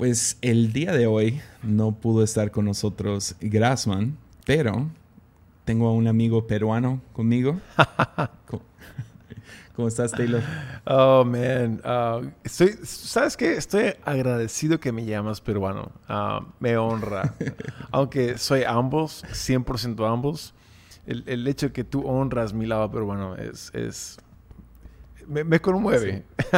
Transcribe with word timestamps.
Pues 0.00 0.38
el 0.40 0.72
día 0.72 0.92
de 0.92 1.06
hoy 1.06 1.42
no 1.62 1.92
pudo 1.92 2.24
estar 2.24 2.50
con 2.50 2.64
nosotros 2.64 3.36
Grassman, 3.38 4.16
pero 4.46 4.86
tengo 5.66 5.88
a 5.88 5.92
un 5.92 6.06
amigo 6.06 6.46
peruano 6.46 7.02
conmigo. 7.12 7.60
¿Cómo, 9.76 9.88
estás, 9.88 10.12
Taylor? 10.12 10.42
Oh, 10.86 11.22
man. 11.26 11.82
Uh, 11.84 12.30
estoy, 12.42 12.78
¿Sabes 12.82 13.36
qué? 13.36 13.52
Estoy 13.52 13.92
agradecido 14.02 14.80
que 14.80 14.90
me 14.90 15.04
llamas 15.04 15.42
peruano. 15.42 15.92
Uh, 16.08 16.46
me 16.60 16.78
honra. 16.78 17.34
Aunque 17.90 18.38
soy 18.38 18.62
ambos, 18.62 19.22
100% 19.26 20.10
ambos, 20.10 20.54
el, 21.04 21.24
el, 21.26 21.46
hecho 21.46 21.66
de 21.66 21.72
que 21.74 21.84
tú 21.84 22.08
honras 22.08 22.54
mi 22.54 22.64
lado 22.64 22.90
peruano 22.90 23.36
es... 23.36 23.70
es 23.74 24.16
me, 25.26 25.44
me 25.44 25.60
conmueve. 25.60 26.24
Sí. 26.38 26.56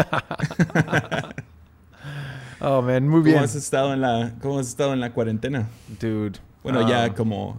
Oh, 2.63 2.83
man. 2.83 3.09
Muy 3.09 3.23
bien. 3.23 3.37
¿Cómo 3.37 3.45
has 3.45 3.55
estado 3.55 3.93
en 3.93 4.01
la, 4.01 4.35
cómo 4.41 4.59
has 4.59 4.69
estado 4.69 4.93
en 4.93 5.01
la 5.01 5.13
cuarentena? 5.13 5.69
Dude. 6.01 6.39
Bueno, 6.63 6.83
um, 6.83 6.89
ya 6.89 7.15
como 7.15 7.59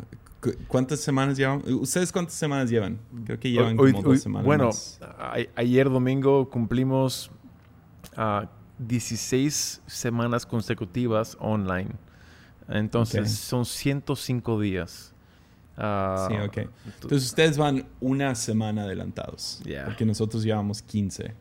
¿Cuántas 0.68 1.00
semanas 1.00 1.38
llevan? 1.38 1.64
¿Ustedes 1.66 2.12
cuántas 2.12 2.36
semanas 2.36 2.70
llevan? 2.70 3.00
Creo 3.26 3.40
que 3.40 3.52
llevan 3.52 3.80
hoy, 3.80 3.94
como 3.94 4.10
dos 4.10 4.22
semanas. 4.22 4.46
Bueno, 4.46 4.70
a, 5.18 5.38
ayer 5.56 5.90
domingo 5.90 6.50
cumplimos 6.50 7.32
uh, 8.18 8.46
16 8.80 9.82
semanas 9.86 10.46
consecutivas 10.46 11.38
online. 11.40 11.92
Entonces 12.68 13.32
son 13.32 13.66
105 13.66 14.60
días. 14.60 15.14
Uh, 15.78 16.28
Sí, 16.28 16.36
ok. 16.36 16.70
Entonces 16.86 17.26
ustedes 17.26 17.58
van 17.58 17.86
una 18.00 18.36
semana 18.36 18.84
adelantados. 18.84 19.62
Yeah. 19.64 19.86
Porque 19.86 20.06
nosotros 20.06 20.44
llevamos 20.44 20.82
15. 20.82 21.34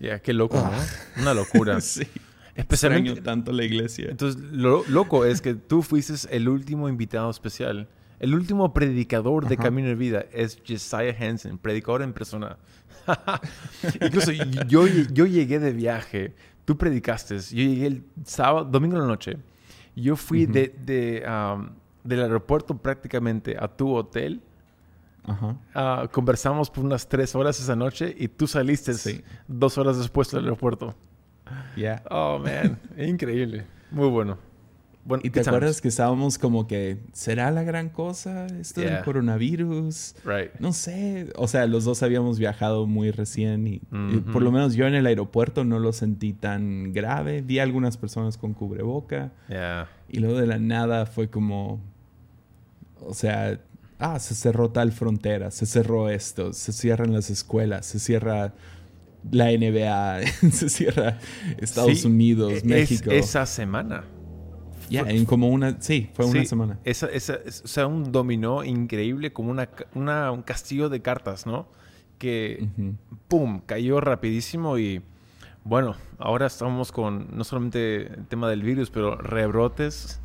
Ya, 0.00 0.18
qué 0.18 0.32
loco, 0.32 0.56
¿no? 0.56 1.22
Una 1.22 1.34
locura. 1.34 1.80
sí. 1.80 2.06
Especialmente. 2.54 3.10
Extraño 3.10 3.24
tanto 3.24 3.52
la 3.52 3.64
iglesia. 3.64 4.08
Entonces, 4.10 4.40
lo 4.52 4.84
loco 4.88 5.24
es 5.24 5.40
que 5.40 5.54
tú 5.54 5.82
fuiste 5.82 6.14
el 6.34 6.48
último 6.48 6.88
invitado 6.88 7.30
especial. 7.30 7.88
El 8.20 8.34
último 8.34 8.72
predicador 8.72 9.48
de 9.48 9.54
Ajá. 9.54 9.64
Camino 9.64 9.88
de 9.88 9.94
Vida 9.96 10.24
es 10.32 10.60
Josiah 10.66 11.14
Hansen, 11.18 11.58
predicador 11.58 12.02
en 12.02 12.12
persona. 12.12 12.56
Incluso 14.00 14.30
yo, 14.68 14.86
yo 14.86 15.26
llegué 15.26 15.58
de 15.58 15.72
viaje, 15.72 16.34
tú 16.64 16.76
predicaste, 16.78 17.36
yo 17.38 17.56
llegué 17.64 17.86
el 17.86 18.04
sábado, 18.24 18.64
domingo 18.66 18.94
en 18.96 19.02
la 19.02 19.08
noche. 19.08 19.38
Yo 19.96 20.14
fui 20.16 20.46
de, 20.46 20.74
de, 20.84 21.24
um, 21.26 21.70
del 22.04 22.20
aeropuerto 22.22 22.76
prácticamente 22.76 23.56
a 23.58 23.66
tu 23.68 23.92
hotel. 23.92 24.40
Ajá. 25.24 25.56
Ah, 25.74 26.08
conversamos 26.10 26.70
por 26.70 26.84
unas 26.84 27.08
tres 27.08 27.34
horas 27.34 27.58
esa 27.60 27.76
noche 27.76 28.14
y 28.18 28.28
tú 28.28 28.46
saliste 28.46 28.94
Sí. 28.94 29.22
dos 29.48 29.78
horas 29.78 29.98
después 29.98 30.30
del 30.30 30.44
aeropuerto. 30.44 30.94
Ya. 31.76 32.02
Oh, 32.10 32.38
man. 32.38 32.78
Increíble. 32.96 33.64
Muy 33.90 34.08
bueno. 34.08 34.38
bueno 35.04 35.22
¿Y 35.24 35.30
te 35.30 35.40
acuerdas 35.40 35.72
times. 35.72 35.80
que 35.82 35.88
estábamos 35.88 36.38
como 36.38 36.66
que, 36.66 36.98
¿será 37.12 37.50
la 37.50 37.62
gran 37.62 37.88
cosa 37.88 38.46
esto 38.46 38.80
del 38.80 38.90
Yeah. 38.90 39.02
coronavirus? 39.04 40.14
Right. 40.24 40.52
No 40.60 40.72
sé. 40.72 41.32
O 41.36 41.48
sea, 41.48 41.66
los 41.66 41.84
dos 41.84 42.02
habíamos 42.02 42.38
viajado 42.38 42.86
muy 42.86 43.10
recién 43.10 43.66
y, 43.66 43.82
y 43.92 44.16
Ujú. 44.18 44.32
por 44.32 44.42
lo 44.42 44.52
menos 44.52 44.74
yo 44.74 44.86
en 44.86 44.94
el 44.94 45.06
aeropuerto 45.06 45.64
no 45.64 45.78
lo 45.78 45.92
sentí 45.92 46.32
tan 46.32 46.92
grave. 46.92 47.42
Vi 47.42 47.58
a 47.58 47.64
algunas 47.64 47.96
personas 47.96 48.38
con 48.38 48.54
cubreboca 48.54 49.32
Yeah. 49.48 49.88
y 50.08 50.20
luego 50.20 50.38
de 50.38 50.46
la 50.46 50.58
nada 50.58 51.06
fue 51.06 51.28
como, 51.28 51.80
o 53.00 53.14
sea, 53.14 53.60
ah, 53.98 54.18
se 54.20 54.34
cerró 54.34 54.70
tal 54.70 54.92
frontera, 54.92 55.50
se 55.50 55.66
cerró 55.66 56.08
esto, 56.08 56.52
se 56.52 56.72
cierran 56.72 57.12
las 57.12 57.28
escuelas, 57.30 57.86
se 57.86 57.98
cierra 57.98 58.54
la 59.30 59.46
NBA, 59.50 60.20
se 60.50 60.68
cierra 60.68 61.18
Estados 61.58 62.00
Sí, 62.00 62.06
Unidos, 62.06 62.52
es- 62.52 62.64
México. 62.64 63.10
esa 63.10 63.46
semana. 63.46 64.04
Ya, 64.90 65.02
en 65.02 65.24
como 65.24 65.48
una, 65.48 65.80
sí, 65.80 66.10
fue 66.12 66.26
una 66.26 66.40
Sí, 66.40 66.46
semana. 66.46 66.78
Esa, 66.84 67.06
esa, 67.06 67.34
es- 67.46 67.62
o 67.64 67.68
sea, 67.68 67.86
un 67.86 68.12
dominó 68.12 68.62
increíble, 68.64 69.32
como 69.32 69.50
una, 69.50 69.68
una- 69.94 70.30
un 70.32 70.42
castillo 70.42 70.88
de 70.88 71.00
cartas, 71.00 71.46
¿no? 71.46 71.66
Que, 72.18 72.68
Ujú. 72.76 72.94
¡pum!, 73.28 73.60
cayó 73.64 74.00
rapidísimo 74.00 74.76
y, 74.78 75.00
bueno, 75.64 75.96
ahora 76.18 76.46
estamos 76.46 76.92
con 76.92 77.28
no 77.34 77.42
solamente 77.44 78.08
el 78.12 78.26
tema 78.26 78.50
del 78.50 78.62
virus, 78.62 78.90
pero 78.90 79.16
rebrotes, 79.16 80.20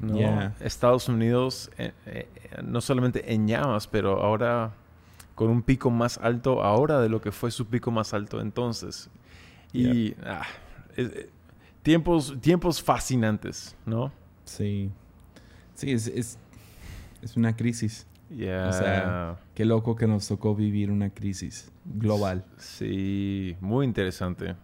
¿no? 0.00 0.16
Yeah. 0.16 0.54
Estados 0.60 1.08
Unidos, 1.08 1.70
eh, 1.78 1.92
eh, 2.06 2.28
no 2.64 2.80
solamente 2.80 3.32
en 3.32 3.46
llamas, 3.46 3.86
pero 3.86 4.20
ahora 4.22 4.72
con 5.36 5.48
un 5.50 5.62
pico 5.62 5.90
más 5.90 6.18
alto 6.18 6.64
ahora 6.64 7.00
de 7.00 7.08
lo 7.08 7.20
que 7.20 7.30
fue 7.30 7.52
su 7.52 7.66
pico 7.66 7.92
más 7.92 8.12
alto 8.12 8.40
entonces. 8.40 9.08
Y 9.72 10.14
ah, 10.24 10.42
es- 10.96 11.10
eh, 11.14 11.30
tiempos, 11.82 12.34
tiempos 12.40 12.82
fascinantes, 12.82 13.76
¿no? 13.86 14.10
Sí. 14.44 14.90
Sí, 15.74 15.92
es, 15.92 16.08
es, 16.08 16.38
es 17.22 17.36
una 17.36 17.54
crisis. 17.54 18.06
Ya. 18.30 18.66
O 18.68 18.72
sea, 18.72 19.36
qué 19.54 19.64
loco 19.64 19.94
que 19.94 20.08
nos 20.08 20.26
tocó 20.26 20.56
vivir 20.56 20.90
una 20.90 21.10
crisis 21.10 21.70
global. 21.84 22.44
Sí, 22.56 23.54
muy 23.60 23.86
interesante. 23.86 24.56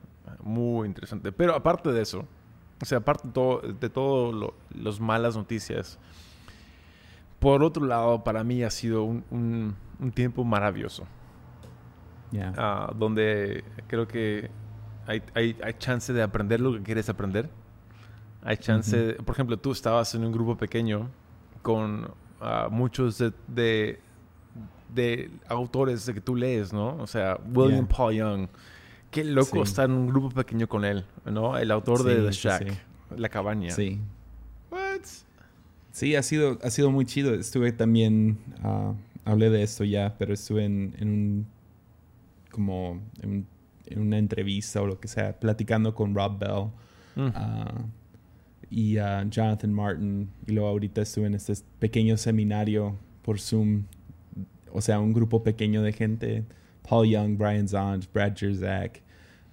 Muy 0.43 0.89
interesante. 0.89 1.31
Pero 1.31 1.55
aparte 1.55 1.93
de 1.93 2.03
eso, 2.03 2.25
o 2.81 2.85
sea, 2.85 2.99
aparte 2.99 3.29
de 3.29 3.33
todo, 3.35 3.61
de 3.61 3.89
todo 3.91 4.33
lo, 4.33 4.55
las 4.75 4.99
malas 4.99 5.37
noticias, 5.37 5.99
por 7.39 7.63
otro 7.63 7.85
lado, 7.85 8.25
para 8.25 8.43
mí 8.45 8.63
ha 8.63 8.71
sido 8.71 9.05
un, 9.05 9.25
un- 9.31 9.75
un 10.03 10.11
tiempo 10.13 10.45
maravilloso. 10.45 11.05
Ya. 12.31 12.53
ah, 12.57 12.93
donde 12.99 13.63
creo 13.89 14.09
que 14.09 14.51
hay, 15.07 15.23
hay, 15.35 15.57
hay 15.63 15.75
chance 15.79 16.13
de 16.13 16.23
aprender 16.23 16.61
lo 16.61 16.73
que 16.73 16.83
quieres 16.83 17.09
aprender. 17.09 17.49
Hay 18.43 18.57
chance, 18.57 18.97
de- 18.97 19.15
por 19.15 19.35
ejemplo, 19.35 19.57
tú 19.59 19.71
estabas 19.73 20.15
en 20.15 20.25
un 20.25 20.33
grupo 20.33 20.57
pequeño 20.57 21.09
con 21.61 22.09
ah, 22.41 22.69
muchos 22.71 23.19
de, 23.19 23.33
de, 23.49 24.01
de 24.95 25.31
autores 25.47 26.07
de 26.07 26.15
que 26.15 26.21
tú 26.21 26.35
lees, 26.35 26.73
¿no? 26.73 26.97
O 26.97 27.07
sea, 27.07 27.39
William 27.55 27.87
Yeah. 27.87 27.97
Paul 27.97 28.15
Young. 28.15 28.49
Qué 29.11 29.25
loco 29.25 29.57
Sí. 29.57 29.61
estar 29.71 29.85
en 29.91 29.93
un 29.97 30.07
grupo 30.09 30.31
pequeño 30.31 30.67
con 30.67 30.85
él, 30.87 31.05
¿no? 31.27 31.59
El 31.59 31.71
autor 31.71 32.03
de 32.03 32.17
The 32.17 32.33
Shack, 32.33 32.69
sí. 32.71 32.79
La 33.17 33.29
Cabaña. 33.29 33.71
Sí. 33.71 34.01
What? 34.71 35.03
Sí, 35.91 36.17
ha 36.17 36.23
sido, 36.23 36.59
ha 36.63 36.71
sido 36.71 36.91
muy 36.91 37.05
chido. 37.05 37.35
Estuve 37.35 37.73
también, 37.73 38.39
ah, 38.65 38.95
hablé 39.25 39.51
de 39.51 39.63
esto 39.63 39.85
ya, 39.85 40.15
pero 40.19 40.35
estuve 40.35 40.65
en, 40.65 40.95
en 40.99 41.09
un, 41.09 41.47
como, 42.51 43.01
en, 43.23 43.47
en 43.87 44.01
una 44.01 44.19
entrevista 44.19 44.81
o 44.83 44.87
lo 44.87 44.99
que 45.01 45.09
sea, 45.09 45.39
platicando 45.39 45.95
con 45.95 46.15
Rob 46.15 46.39
Bell 46.39 46.71
Mm. 47.15 47.29
ah, 47.35 47.85
y 48.71 48.97
ah, 48.99 49.25
Jonathan 49.29 49.73
Martin. 49.73 50.31
Y 50.47 50.53
luego 50.53 50.69
ahorita 50.69 51.03
estuve 51.03 51.27
en 51.27 51.35
este 51.35 51.53
pequeño 51.79 52.17
seminario 52.17 52.97
por 53.23 53.39
Zoom. 53.39 53.85
O 54.73 54.81
sea, 54.81 54.99
un 54.99 55.13
grupo 55.13 55.43
pequeño 55.43 55.83
de 55.83 55.93
gente. 55.93 56.45
Paul 56.89 57.07
Young, 57.09 57.37
Brian 57.37 57.69
Zond, 57.69 58.07
Brad 58.13 58.35
Jerzak, 58.37 59.03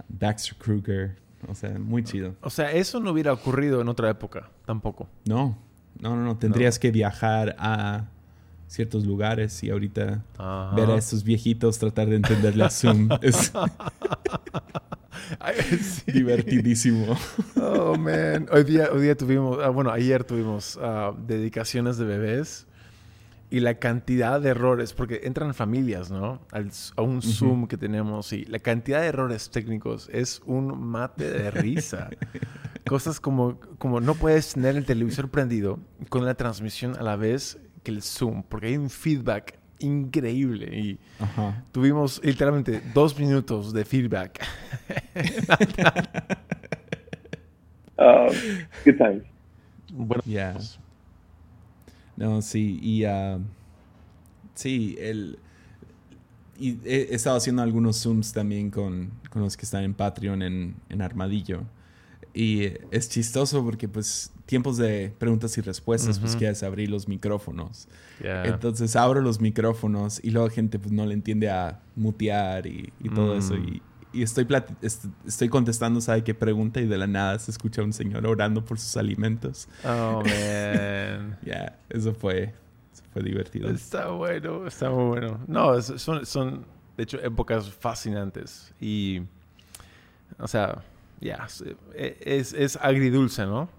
Baxter 0.08 0.56
Kruger. 0.58 1.18
O 1.47 1.56
sea, 1.56 1.78
muy 1.78 2.03
chido. 2.03 2.35
O 2.41 2.50
sea, 2.50 2.72
eso 2.72 3.00
no 3.00 3.12
hubiera 3.12 3.34
ocurrido 3.34 3.81
en 3.81 3.88
otra 3.90 4.09
época, 4.09 4.50
tampoco. 4.66 5.08
No, 5.25 5.58
no, 6.00 6.16
no, 6.16 6.24
no. 6.24 6.38
Tendrías 6.38 6.79
que 6.79 6.91
viajar 6.91 7.56
a 7.59 8.08
ciertos 8.69 9.03
lugares 9.06 9.62
y 9.63 9.72
ahorita 9.72 10.24
Ajá. 10.38 10.75
ver 10.75 10.91
a 10.91 10.96
estos 10.96 11.24
viejitos 11.24 11.80
tratar 11.80 12.07
de 12.07 12.18
entenderle 12.18 12.63
a 12.63 12.69
Zoom 12.69 13.09
es 13.22 13.52
sí. 16.06 16.12
divertidísimo. 16.12 17.18
Oh, 17.62 17.96
man. 17.97 18.47
Hoy 18.52 18.63
día, 18.63 18.90
hoy 18.91 19.02
día 19.02 19.16
tuvimos, 19.16 19.58
ah, 19.63 19.69
bueno, 19.69 19.91
ayer 19.91 20.24
tuvimos 20.24 20.78
ah, 20.81 21.13
dedicaciones 21.28 21.97
de 21.97 22.06
bebés 22.06 22.68
y 23.52 23.59
la 23.62 23.75
cantidad 23.79 24.40
de 24.40 24.50
errores, 24.50 24.94
porque 24.94 25.22
entran 25.24 25.56
familias, 25.56 26.12
¿no? 26.12 26.40
Al- 26.52 26.72
a 26.96 27.02
un 27.02 27.22
Zoom 27.24 27.68
que 27.68 27.78
tenemos 27.78 28.31
y 28.34 28.46
la 28.46 28.59
cantidad 28.59 29.02
de 29.02 29.08
errores 29.08 29.50
técnicos 29.50 30.09
es 30.13 30.41
un 30.46 30.79
mate 30.79 31.29
de 31.29 31.50
risa. 31.52 32.09
Cosas 32.88 33.19
como, 33.19 33.59
como 33.78 34.02
no 34.02 34.14
puedes 34.16 34.53
tener 34.53 34.76
el 34.76 34.85
televisor 34.85 35.29
prendido 35.29 35.79
con 36.09 36.26
la 36.26 36.35
transmisión 36.35 36.96
a 36.97 37.03
la 37.03 37.16
vez 37.16 37.58
que 37.90 37.96
el 37.96 38.02
Zoom, 38.03 38.44
porque 38.44 38.68
hay 38.68 38.78
un 38.78 38.90
feedback 38.90 39.58
increíble 39.80 40.66
y 40.78 41.00
Ajá. 41.20 41.64
tuvimos 41.72 42.22
literalmente 42.24 42.82
dos 42.94 43.18
minutos 43.18 43.74
de 43.74 43.86
feedback. 43.86 44.41
Uh, 47.97 48.32
good 48.86 48.97
times. 48.97 49.24
Bueno, 49.91 50.22
Ya. 50.26 50.58
No, 52.16 52.41
sí, 52.41 52.80
y 52.82 53.06
ah, 53.06 53.40
sí, 54.53 54.97
el 55.00 55.40
y 56.58 56.78
he, 56.84 57.08
he 57.12 57.16
estado 57.16 57.38
haciendo 57.38 57.62
algunos 57.62 58.02
Zooms 58.02 58.34
también 58.34 58.70
con, 58.70 59.12
con 59.30 59.42
los 59.42 59.56
que 59.56 59.64
están 59.64 59.85
en 59.85 59.94
Patreon 59.94 60.42
en, 60.42 60.76
en 60.90 61.02
Armadillo. 61.02 61.64
Y 62.34 62.66
es 62.92 63.08
chistoso 63.09 63.64
porque 63.64 63.88
pues 63.88 64.34
tiempos 64.49 64.78
de 64.78 65.13
preguntas 65.19 65.55
y 65.59 65.61
respuestas, 65.61 66.17
pues 66.17 66.35
quieres 66.35 66.63
abrir 66.63 66.90
los 66.90 67.07
micrófonos. 67.07 67.87
Entonces 68.19 68.96
abro 68.96 69.22
los 69.22 69.40
micrófonos 69.40 70.19
y 70.23 70.31
luego 70.31 70.49
gente 70.49 70.79
pues 70.79 70.91
no 70.91 71.05
le 71.05 71.13
entiende 71.13 71.51
a 71.51 71.79
mutear 71.96 72.66
y, 72.66 72.91
y 72.99 73.09
todo 73.09 73.37
eso. 73.37 73.53
Mm. 73.53 73.67
Y, 73.67 73.81
y 74.11 74.23
estoy, 74.23 74.47
estoy 74.81 75.49
contestando, 75.49 76.01
¿sabe 76.01 76.23
qué 76.23 76.34
pregunta? 76.34 76.81
Y 76.81 76.87
de 76.87 76.97
la 76.97 77.05
nada 77.05 77.37
se 77.37 77.51
escucha 77.51 77.84
un 77.84 77.93
señor 77.93 78.25
orando 78.25 78.66
por 78.66 78.79
sus 78.79 78.97
alimentos. 78.97 79.69
Oh, 79.85 80.23
man. 80.25 81.37
Ya, 81.43 81.78
eso 81.87 82.16
fue, 82.16 82.51
fue 83.13 83.22
divertido. 83.22 83.69
Está 83.69 84.07
bueno, 84.07 84.66
está 84.66 84.90
muy 84.90 85.05
bueno. 85.09 85.40
No, 85.47 85.79
son, 85.79 86.25
son 86.25 86.66
de 86.97 87.03
hecho, 87.03 87.22
épocas 87.22 87.69
fascinantes. 87.69 88.73
Y, 88.81 89.22
o 90.40 90.47
sea, 90.47 90.84
ya, 91.22 91.47
es, 91.93 92.53
es, 92.53 92.79
agridulce, 92.81 93.46
¿no? 93.46 93.69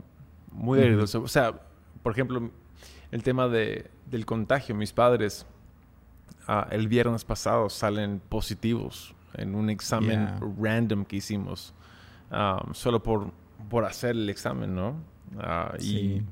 Muy 0.52 0.81
agridulce. 0.81 1.19
O 1.19 1.29
sea, 1.29 1.61
por 2.02 2.12
ejemplo, 2.12 2.50
el 3.11 3.23
tema 3.23 3.49
de, 3.49 3.91
del 4.06 4.26
contagio. 4.26 4.75
Mis 4.75 4.93
padres 4.93 5.47
ah, 6.47 6.67
el 6.70 6.88
viernes 6.88 7.25
pasado 7.25 7.69
salen 7.69 8.20
positivos 8.29 9.14
en 9.35 9.55
un 9.55 9.70
examen 9.70 10.29
random 10.58 11.05
que 11.05 11.17
hicimos. 11.17 11.75
Um, 12.31 12.75
solo 12.75 13.02
por, 13.02 13.32
por 13.69 13.85
hacer 13.85 14.11
el 14.11 14.29
examen, 14.29 14.75
¿no? 14.75 14.91
Uh, 15.37 15.79
sí. 15.79 16.23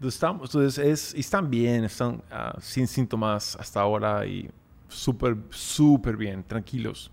Y 0.00 0.06
estamos, 0.06 0.48
entonces 0.54 0.84
es, 0.84 1.14
están 1.14 1.48
bien, 1.50 1.84
están 1.84 2.16
uh, 2.16 2.60
sin 2.60 2.86
síntomas 2.86 3.56
hasta 3.56 3.80
ahora 3.80 4.26
y 4.26 4.50
súper, 4.88 5.36
súper 5.50 6.16
bien, 6.16 6.42
tranquilos. 6.42 7.10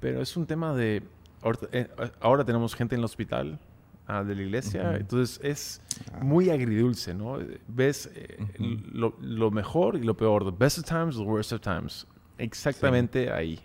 Pero 0.00 0.20
es 0.20 0.36
un 0.36 0.46
tema 0.46 0.74
de... 0.74 1.02
Ahora, 1.42 1.60
eh, 1.72 2.44
tenemos 2.44 2.74
gente 2.74 2.94
en 2.94 3.00
el 3.00 3.04
hospital 3.04 3.58
ah, 4.06 4.22
de 4.22 4.34
la 4.34 4.42
iglesia, 4.42 4.96
entonces 4.96 5.40
es 5.42 5.80
ah. 6.12 6.20
muy 6.22 6.50
agridulce, 6.50 7.14
¿no? 7.14 7.38
Ves 7.68 8.10
eh, 8.14 8.38
lo, 8.92 9.16
lo, 9.20 9.50
mejor 9.50 9.96
y 9.96 10.02
lo 10.02 10.16
peor, 10.16 10.44
the 10.44 10.56
best 10.56 10.78
of 10.78 10.84
times, 10.84 11.16
the 11.16 11.22
worst 11.22 11.52
of 11.52 11.60
times, 11.60 12.06
exactamente 12.38 13.30
ahí. 13.30 13.60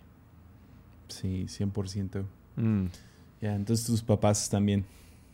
Sí, 1.07 1.45
100%. 1.47 2.24
Mm. 2.56 2.86
Ya, 3.41 3.56
entonces 3.56 3.86
tus 3.86 4.01
papás 4.01 4.50
también. 4.50 4.86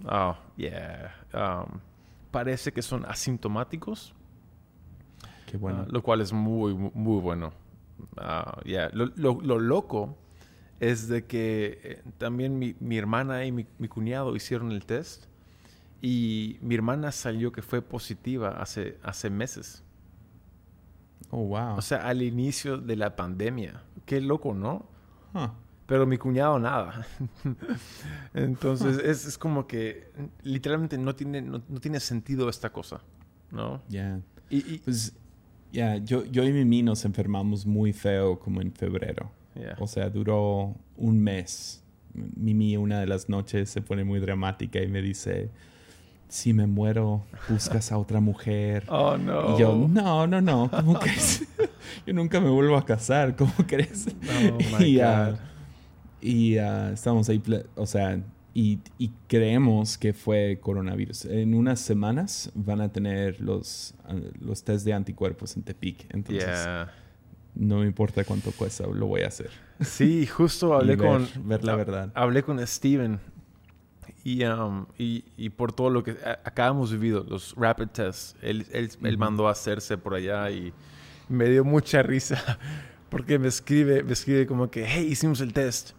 Oh, 0.03 0.35
yeah. 0.57 1.13
Um, 1.33 1.79
parece 2.31 2.71
que 2.71 2.81
son 2.81 3.05
asintomáticos. 3.05 4.13
Qué 5.45 5.57
bueno. 5.57 5.83
Ah, 5.83 5.87
lo 5.89 6.01
cual 6.01 6.21
es 6.21 6.31
muy, 6.33 6.73
muy 6.73 7.21
bueno. 7.21 7.53
Ah, 8.17 8.59
lo, 8.93 9.59
loco 9.59 10.17
es 10.79 11.07
de 11.07 11.25
que 11.25 11.79
eh, 11.83 12.03
también 12.17 12.57
mi, 12.57 12.97
hermana 12.97 13.45
y 13.45 13.51
mi, 13.51 13.65
cuñado 13.87 14.35
hicieron 14.35 14.71
el 14.71 14.85
test 14.85 15.25
y 16.01 16.57
mi 16.61 16.75
hermana 16.75 17.11
salió 17.11 17.51
que 17.51 17.61
fue 17.61 17.81
positiva 17.81 18.49
hace, 18.61 18.97
hace 19.03 19.29
meses. 19.29 19.83
Oh, 21.31 21.45
wow. 21.45 21.77
O 21.77 21.81
sea, 21.81 22.07
al 22.07 22.21
inicio 22.21 22.77
de 22.77 22.95
la 22.95 23.15
pandemia. 23.15 23.81
Qué 24.05 24.21
loco, 24.21 24.53
¿no? 24.53 24.85
Pero 25.87 26.05
mi 26.05 26.17
cuñado 26.17 26.59
nada. 26.59 27.05
Entonces 28.33 28.97
es, 28.97 29.37
como 29.37 29.67
que 29.67 30.11
literalmente 30.43 30.97
no 30.97 31.15
tiene, 31.15 31.41
no, 31.41 31.61
tiene 31.79 31.99
sentido 31.99 32.49
esta 32.49 32.71
cosa, 32.71 33.01
¿no? 33.51 33.81
Ya. 33.87 34.19
Y, 34.49 34.79
pues 34.79 35.15
ya, 35.71 35.97
yo, 35.97 36.25
yo 36.25 36.43
y 36.43 36.53
Mimi 36.53 36.83
nos 36.83 37.05
enfermamos 37.05 37.65
muy 37.65 37.93
feo 37.93 38.39
como 38.39 38.61
en 38.61 38.71
febrero. 38.71 39.31
O 39.79 39.87
sea, 39.87 40.09
duró 40.09 40.75
un 40.97 41.19
mes. 41.19 41.83
Mimi 42.13 42.77
una 42.77 42.99
de 42.99 43.07
las 43.07 43.29
noches 43.29 43.69
se 43.69 43.81
pone 43.81 44.03
muy 44.03 44.19
dramática 44.19 44.81
y 44.81 44.87
me 44.87 45.01
dice, 45.01 45.49
si 46.27 46.53
me 46.53 46.67
muero, 46.67 47.23
buscas 47.49 47.91
a 47.91 47.97
otra 47.97 48.19
mujer. 48.19 48.85
Oh, 48.89 49.17
no. 49.17 49.55
Y 49.55 49.59
yo, 49.59 49.87
no, 49.89 50.27
no, 50.27 50.41
no, 50.41 50.69
¿cómo 50.71 50.93
crees? 50.99 51.45
yo 52.05 52.13
nunca 52.13 52.39
me 52.39 52.49
vuelvo 52.49 52.77
a 52.77 52.85
casar, 52.85 53.35
¿cómo 53.35 53.53
crees? 53.67 54.07
Oh, 54.07 54.57
my 54.79 54.85
y, 54.85 54.97
God. 54.97 55.35
y 56.21 56.55
estamos 56.55 57.27
ahí, 57.29 57.41
o 57.75 57.85
sea, 57.85 58.21
y, 58.53 58.79
creemos 59.27 59.97
que 59.97 60.13
fue 60.13 60.59
coronavirus. 60.61 61.25
En 61.25 61.53
unas 61.53 61.81
semanas 61.81 62.51
van 62.55 62.79
a 62.79 62.89
tener 62.89 63.41
los, 63.41 63.93
los 64.39 64.63
test 64.63 64.85
de 64.85 64.93
anticuerpos 64.93 65.57
en 65.57 65.63
Tepic. 65.63 66.05
Entonces, 66.13 66.57
no 67.55 67.79
me 67.79 67.85
importa 67.85 68.23
cuánto 68.23 68.51
cuesta, 68.51 68.85
lo 68.87 69.07
voy 69.07 69.21
a 69.21 69.27
hacer. 69.27 69.49
Sí, 69.81 70.25
justo 70.27 70.73
hablé 70.73 70.97
con... 70.97 71.27
Ver 71.43 71.63
la 71.63 71.75
verdad. 71.75 72.11
Hablé 72.15 72.43
con 72.43 72.65
Steven 72.65 73.19
y, 74.23 74.43
um, 74.43 74.87
y, 74.97 75.23
y, 75.37 75.49
por 75.49 75.71
todo 75.71 75.91
lo 75.91 76.03
que 76.03 76.17
acabamos 76.43 76.91
vivido, 76.91 77.23
los 77.29 77.53
rapid 77.55 77.89
tests, 77.89 78.35
él, 78.41 78.65
él, 78.71 79.17
mandó 79.19 79.47
a 79.47 79.51
hacerse 79.51 79.99
por 79.99 80.15
allá 80.15 80.49
y 80.49 80.73
me 81.29 81.47
dio 81.47 81.63
mucha 81.63 82.01
risa 82.01 82.57
porque 83.09 83.37
me 83.37 83.47
escribe, 83.47 84.03
me 84.03 84.13
escribe 84.13 84.47
como 84.47 84.71
que, 84.71 84.85
hey, 84.85 85.07
hicimos 85.11 85.41
el 85.41 85.53
test. 85.53 85.91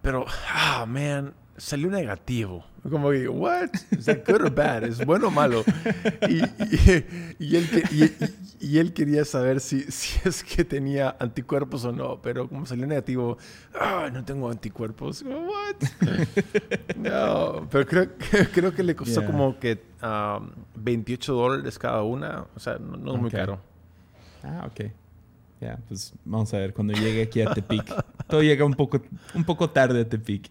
Pero, 0.00 0.24
ah, 0.48 0.86
man, 0.88 1.34
salió 1.60 1.90
negativo. 1.90 2.64
Como 2.88 3.10
que, 3.10 3.28
what? 3.28 3.68
¿Es 3.90 4.06
good 4.06 4.42
or 4.42 4.54
bad? 4.54 4.84
¿Es 4.84 5.04
bueno 5.04 5.28
o 5.28 5.30
malo? 5.30 5.62
Y, 6.28 6.38
y, 7.38 7.56
él, 7.56 7.68
y, 8.60 8.78
él, 8.78 8.92
quería 8.94 9.24
saber 9.24 9.60
si, 9.60 9.82
si, 9.82 10.18
es 10.26 10.42
que 10.42 10.64
tenía 10.64 11.16
anticuerpos 11.18 11.84
o 11.84 11.92
no, 11.92 12.20
pero 12.22 12.48
como 12.48 12.64
salió 12.64 12.86
negativo, 12.86 13.36
ah, 13.78 14.08
no 14.12 14.24
tengo 14.24 14.50
anticuerpos. 14.50 15.22
What? 15.22 15.76
No, 16.96 17.68
pero 17.70 17.86
creo, 17.86 18.08
creo 18.52 18.74
que 18.74 18.82
le 18.82 18.96
costó 18.96 19.24
como 19.24 19.58
que 19.58 19.82
28 20.76 21.32
um, 21.32 21.38
dólares 21.38 21.78
cada 21.78 22.02
una. 22.02 22.46
O 22.56 22.60
sea, 22.60 22.78
no, 22.78 23.14
es 23.14 23.20
muy 23.20 23.30
caro. 23.30 23.60
Ah, 24.42 24.66
ok. 24.70 24.90
Ya, 25.60 25.78
pues 25.88 26.14
vamos 26.24 26.52
a 26.54 26.58
ver 26.58 26.72
cuando 26.72 26.94
llegue 26.94 27.22
aquí 27.22 27.42
a 27.42 27.52
Tepic. 27.52 27.84
Todo 28.26 28.42
llega 28.42 28.64
un 28.64 28.72
poco, 28.72 29.02
un 29.34 29.44
poco 29.44 29.68
tarde 29.68 30.00
a 30.00 30.08
Tepic 30.08 30.50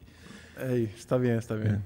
está 0.96 1.18
bien, 1.18 1.36
está 1.36 1.56
bien. 1.56 1.84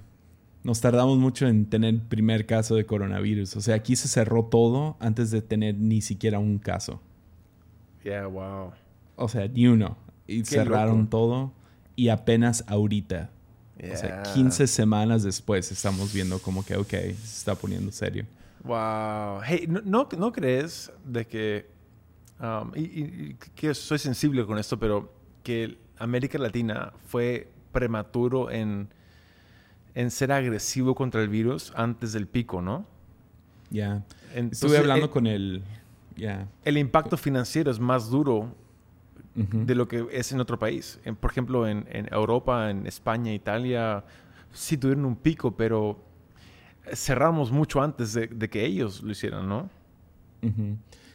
Nos 0.64 0.80
tardamos 0.80 1.18
mucho 1.18 1.48
en 1.48 1.66
tener 1.66 1.94
el 1.96 2.02
primer 2.02 2.46
caso 2.46 2.76
de 2.76 2.86
coronavirus. 2.86 3.58
O 3.58 3.62
sea, 3.62 3.76
aquí 3.76 3.96
se 3.96 4.08
cerró 4.08 4.46
todo 4.46 4.96
antes 5.00 5.30
de 5.30 5.42
tener 5.42 5.76
ni 5.76 6.02
siquiera 6.02 6.40
un 6.40 6.58
caso. 6.58 7.02
Yeah, 8.04 8.28
wow. 8.28 8.72
O 9.16 9.28
sea, 9.28 9.48
ni 9.48 9.68
uno. 9.68 9.98
Y 10.26 10.46
cerraron 10.46 11.10
todo. 11.10 11.52
Y 11.96 12.10
apenas 12.10 12.64
ahorita. 12.68 13.30
O 13.92 13.98
sea, 13.98 14.24
15 14.24 14.68
semanas 14.68 15.24
después 15.24 15.70
estamos 15.72 16.14
viendo 16.14 16.40
como 16.40 16.64
que, 16.64 16.78
ok, 16.78 16.90
se 16.90 17.12
está 17.12 17.56
poniendo 17.56 17.92
serio. 17.92 18.26
Wow. 18.64 19.42
Hey, 19.46 19.66
¿no, 19.68 20.08
no, 20.18 20.32
crees 20.32 20.92
de 21.06 21.28
que... 21.28 21.66
Um, 22.40 22.72
y, 22.76 23.34
que 23.56 23.74
soy 23.74 24.00
sensible 24.00 24.46
con 24.46 24.58
esto, 24.58 24.80
pero 24.80 25.12
que 25.44 25.78
América 25.98 26.38
Latina 26.38 26.94
fue 27.08 27.50
prematuro 27.74 28.50
en, 28.50 28.88
en 29.96 30.12
ser 30.12 30.32
agresivo 30.32 30.96
contra 30.96 31.22
el 31.22 31.28
virus 31.28 31.74
antes 31.76 32.14
del 32.14 32.28
pico, 32.28 32.62
¿no? 32.62 32.86
Ya. 33.70 34.04
Estuve 34.34 34.78
hablando 34.78 35.08
eh, 35.08 35.10
con 35.10 35.28
el... 35.28 35.64
El 36.64 36.78
impacto 36.78 37.18
financiero 37.18 37.72
es 37.72 37.80
más 37.80 38.10
duro 38.10 38.56
de 39.36 39.74
lo 39.74 39.88
que 39.88 40.06
es 40.12 40.32
en 40.32 40.40
otro 40.40 40.60
país. 40.60 41.00
por 41.20 41.32
ejemplo, 41.32 41.68
en, 41.68 42.08
Europa, 42.12 42.70
en 42.70 42.86
España, 42.86 43.34
Italia, 43.34 44.04
sí 44.52 44.78
tuvieron 44.78 45.06
un 45.06 45.16
pico, 45.16 45.58
pero 45.58 46.00
cerramos 46.94 47.52
mucho 47.52 47.82
antes 47.82 48.14
de, 48.14 48.50
que 48.50 48.64
ellos 48.64 49.02
lo 49.02 49.12
hicieran, 49.12 49.50
¿no? 49.50 49.70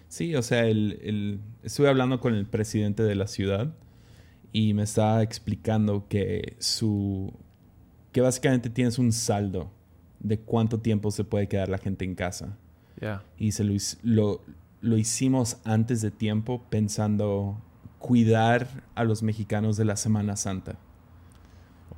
Sí, 0.09 0.35
o 0.35 0.43
sea, 0.43 0.67
el, 0.67 1.41
estuve 1.63 1.89
hablando 1.89 2.19
con 2.19 2.35
el 2.35 2.47
presidente 2.47 3.05
de 3.05 3.15
la 3.15 3.29
ciudad 3.29 3.73
y 4.53 4.75
me 4.75 4.83
estaba 4.83 5.23
explicando 5.23 6.07
que 6.09 6.57
su 6.59 7.33
que 8.13 8.21
básicamente 8.21 8.71
tienes 8.71 8.99
un 8.99 9.13
saldo 9.13 9.71
de 10.21 10.39
cuánto 10.39 10.81
tiempo 10.81 11.11
se 11.11 11.25
puede 11.25 11.49
quedar 11.49 11.69
la 11.69 11.79
gente 11.79 12.05
en 12.05 12.15
casa. 12.15 12.57
Y 13.37 13.53
se 13.53 13.65
lo, 14.03 14.43
lo, 14.81 14.97
hicimos 14.97 15.59
antes 15.65 16.01
de 16.01 16.11
tiempo 16.11 16.65
pensando 16.69 17.57
cuidar 18.01 18.67
a 18.97 19.05
los 19.05 19.23
mexicanos 19.23 19.77
de 19.77 19.85
la 19.85 19.97
Semana 19.97 20.35
Santa. 20.37 20.77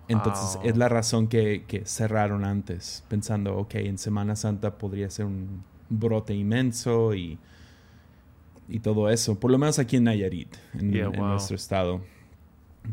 Entonces 0.09 0.59
es 0.65 0.77
la 0.77 0.89
razón 0.89 1.29
que, 1.29 1.65
que, 1.67 1.87
cerraron 1.87 2.45
antes, 2.45 3.05
pensando, 3.09 3.57
ok, 3.57 3.77
en 3.77 3.97
Semana 3.97 4.37
Santa 4.37 4.77
podría 4.77 5.09
ser 5.09 5.25
un 5.25 5.63
brote 5.89 6.35
inmenso 6.35 7.15
y, 7.15 7.39
y 8.69 8.81
todo 8.81 9.09
eso, 9.09 9.39
por 9.39 9.51
lo 9.51 9.57
menos 9.57 9.79
aquí 9.79 9.97
en 9.97 10.05
Nayarit, 10.05 10.55
en, 10.75 10.95
en 10.95 11.13
nuestro 11.13 11.57
estado. 11.57 12.03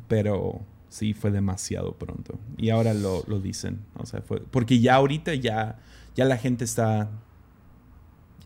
Pero 0.07 0.61
sí 0.89 1.13
fue 1.13 1.31
demasiado 1.31 1.93
pronto. 1.93 2.39
Y 2.57 2.69
ahora 2.69 2.93
lo, 2.93 3.23
lo 3.27 3.39
dicen. 3.39 3.85
O 3.95 4.05
sea, 4.05 4.21
fue. 4.21 4.41
Porque 4.41 4.79
ya 4.79 4.95
ahorita 4.95 5.33
ya, 5.35 5.79
ya 6.15 6.25
la 6.25 6.37
gente 6.37 6.65
está. 6.65 7.09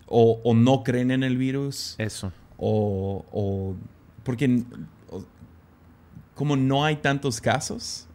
O, 0.07 0.41
o 0.43 0.53
no 0.53 0.83
creen 0.83 1.11
en 1.11 1.23
el 1.23 1.37
virus. 1.37 1.95
Eso. 1.97 2.31
O. 2.57 3.25
o 3.31 3.75
porque. 4.23 4.63
como 6.35 6.55
no 6.55 6.83
hay 6.85 6.97
tantos 6.97 7.41
casos. 7.41 8.07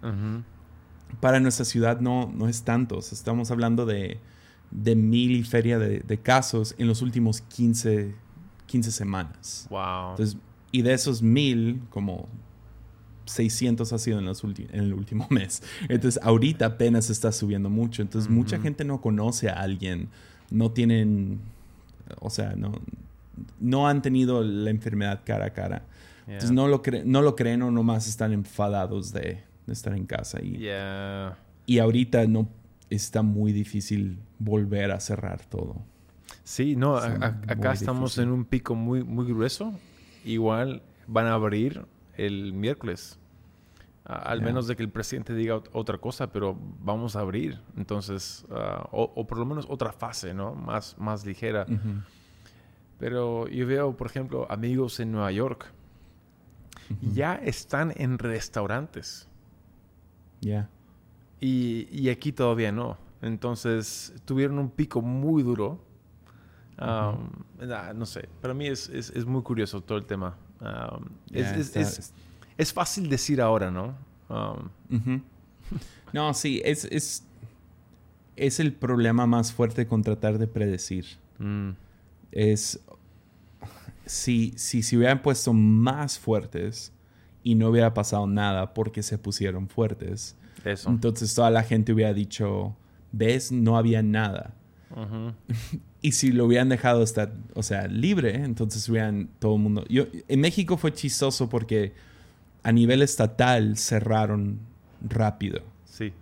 Para 1.21 1.41
nuestra 1.41 1.65
ciudad 1.65 2.01
no, 2.01 2.33
no 2.35 2.49
es 2.49 2.63
tantos. 2.63 3.13
Estamos 3.13 3.51
hablando 3.51 3.87
de, 3.87 4.19
de 4.71 4.97
mil 4.97 5.33
y 5.33 5.45
feria 5.45 5.79
de, 5.79 6.01
de, 6.01 6.19
casos 6.19 6.75
en 6.79 6.89
los 6.89 7.01
últimos 7.01 7.41
15, 7.41 8.15
15 8.67 8.91
semanas. 8.91 9.67
Wow. 9.71 10.11
Entonces, 10.11 10.37
y 10.73 10.83
de 10.83 10.93
esos 10.93 11.23
mil, 11.23 11.81
como 11.89 12.29
600 13.27 13.93
ha 13.93 13.99
sido 13.99 14.19
en, 14.19 14.25
los 14.25 14.43
en 14.45 14.67
el 14.73 14.95
último 14.95 15.27
mes. 15.31 15.63
Entonces, 15.89 16.21
ahorita 16.23 16.67
apenas 16.67 17.11
está 17.11 17.33
subiendo 17.33 17.71
mucho. 17.71 18.03
Entonces, 18.03 18.31
mucha 18.31 18.59
gente 18.59 18.85
no 18.85 19.01
conoce 19.01 19.49
a 19.49 19.55
alguien, 19.55 20.09
no 20.51 20.71
tienen, 20.71 21.41
o 22.21 22.31
sea, 22.31 22.55
no, 22.57 22.73
no 23.61 23.89
han 23.89 24.03
tenido 24.03 24.43
la 24.43 24.71
enfermedad 24.71 25.21
cara 25.25 25.47
a 25.47 25.51
cara. 25.51 25.83
Entonces, 26.27 26.51
no 26.51 26.67
lo, 26.67 26.83
no 27.05 27.23
lo 27.23 27.37
creen 27.37 27.63
o 27.63 27.71
nomás 27.71 28.09
están 28.09 28.33
enfadados 28.33 29.13
de, 29.13 29.45
estar 29.69 29.95
en 29.95 30.07
casa. 30.07 30.41
Y, 30.43 30.67
y 31.67 31.79
ahorita 31.79 32.27
no 32.27 32.49
está 32.91 33.23
muy 33.23 33.53
difícil 33.53 34.19
volver 34.39 34.91
a 34.93 35.01
cerrar 35.01 35.45
todo. 35.45 35.77
Sí, 36.45 36.77
no, 36.77 36.97
acá 36.97 37.73
estamos 37.73 38.19
en 38.19 38.31
un 38.31 38.45
pico 38.45 38.75
muy, 38.75 39.03
muy 39.03 39.27
grueso. 39.27 39.75
Igual 40.25 40.83
van 41.07 41.27
a 41.27 41.35
abrir 41.35 41.85
el 42.17 42.53
miércoles. 42.53 43.19
al 44.05 44.41
menos 44.41 44.69
de 44.69 44.77
que 44.77 44.85
el 44.85 44.89
presidente 44.89 45.35
diga 45.35 45.61
otra 45.73 45.99
cosa, 45.99 46.31
pero 46.31 46.57
vamos 46.81 47.17
a 47.17 47.21
abrir. 47.21 47.61
Entonces, 47.77 48.47
ah, 48.51 48.89
o, 48.93 49.27
por 49.27 49.39
lo 49.39 49.45
menos 49.45 49.67
otra 49.69 49.93
fase, 49.93 50.33
¿no? 50.33 50.55
Más, 50.55 50.97
más 50.99 51.27
ligera. 51.27 51.67
Pero 52.99 53.49
yo 53.49 53.67
veo, 53.67 53.97
por 53.97 54.07
ejemplo, 54.07 54.47
amigos 54.51 55.01
en 55.01 55.13
Nueva 55.13 55.33
York. 55.33 55.67
Ya 57.13 57.35
están 57.35 57.93
en 57.97 58.19
restaurantes. 58.19 59.29
Ya. 60.41 60.69
Y, 61.41 62.09
aquí 62.09 62.33
todavía 62.33 62.73
no. 62.73 62.97
Entonces, 63.23 64.15
tuvieron 64.25 64.59
un 64.59 64.71
pico 64.71 65.03
muy 65.03 65.43
duro. 65.43 65.81
no 66.79 68.07
sé, 68.07 68.29
para 68.41 68.55
mí 68.55 68.67
es, 68.67 68.89
es, 68.89 69.27
muy 69.27 69.43
curioso 69.43 69.81
todo 69.83 69.99
el 69.99 70.05
tema. 70.05 70.37
Es, 71.33 72.13
es, 72.57 72.73
fácil 72.73 73.09
decir 73.09 73.41
ahora, 73.41 73.71
¿no? 73.71 73.95
No, 76.13 76.35
sí, 76.35 76.63
es, 76.65 76.85
es, 76.87 77.25
es 78.37 78.61
el 78.61 78.73
problema 78.73 79.27
más 79.27 79.53
fuerte 79.53 79.87
con 79.87 80.03
tratar 80.03 80.39
de 80.39 80.47
predecir. 80.47 81.07
Mm. 81.39 81.71
Es, 82.33 82.81
si, 84.07 84.53
si 84.57 84.83
se 84.83 84.97
hubieran 84.97 85.23
puesto 85.23 85.53
más 85.53 86.19
fuertes 86.19 86.93
y 87.43 87.55
no 87.55 87.69
hubiera 87.69 87.93
pasado 87.93 88.27
nada 88.27 88.73
porque 88.73 89.03
se 89.03 89.19
pusieron 89.19 89.69
fuertes, 89.69 90.37
entonces 90.87 91.35
toda 91.35 91.51
la 91.51 91.63
gente 91.63 91.93
hubiera 91.93 92.13
dicho, 92.13 92.75
ves, 93.13 93.53
no 93.53 93.77
había 93.77 94.03
nada. 94.03 94.55
y 96.07 96.13
si 96.13 96.31
lo 96.31 96.45
hubieran 96.45 96.69
dejado 96.69 97.03
estar, 97.03 97.33
o 97.55 97.65
sea, 97.65 97.89
libre, 97.89 98.37
entonces 98.37 98.89
hubieran 98.89 99.29
todo 99.41 99.57
el 99.57 99.61
mundo... 99.61 99.85
Yo, 99.89 100.05
en 100.29 100.41
México 100.41 100.77
fue 100.77 100.93
chistoso 100.95 101.49
porque 101.49 101.95
a 102.63 102.71
nivel 102.71 103.03
estatal 103.03 103.77
cerraron 103.77 104.61
rápido. 105.01 105.63
Sí. 105.85 106.13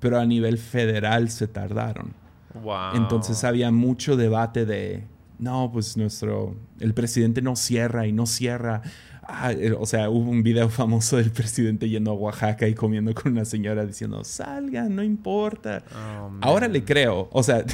Pero 0.00 0.18
a 0.18 0.24
nivel 0.24 0.56
federal 0.56 1.28
se 1.28 1.48
tardaron. 1.48 2.14
Wow. 2.62 2.94
Entonces 2.94 3.44
había 3.44 3.70
mucho 3.70 4.16
debate 4.16 4.64
de, 4.64 5.04
no, 5.38 5.68
pues 5.70 5.98
nuestro, 5.98 6.56
el 6.80 6.94
presidente 6.94 7.42
no 7.42 7.56
cierra 7.56 8.06
y 8.06 8.12
no 8.12 8.24
cierra 8.24 8.80
Ah, 9.28 9.52
eh, 9.52 9.72
o 9.72 9.86
sea, 9.86 10.08
hubo 10.08 10.30
un 10.30 10.42
video 10.42 10.68
famoso 10.70 11.16
del 11.16 11.30
presidente 11.30 11.88
yendo 11.88 12.12
a 12.12 12.14
Oaxaca 12.14 12.68
y 12.68 12.74
comiendo 12.74 13.14
con 13.14 13.32
una 13.32 13.44
señora 13.44 13.84
diciendo, 13.84 14.22
salgan, 14.24 14.94
no 14.94 15.02
importa. 15.02 15.82
Oh, 15.94 16.30
ahora 16.40 16.68
le 16.68 16.84
creo, 16.84 17.28
o 17.32 17.42
sea, 17.42 17.64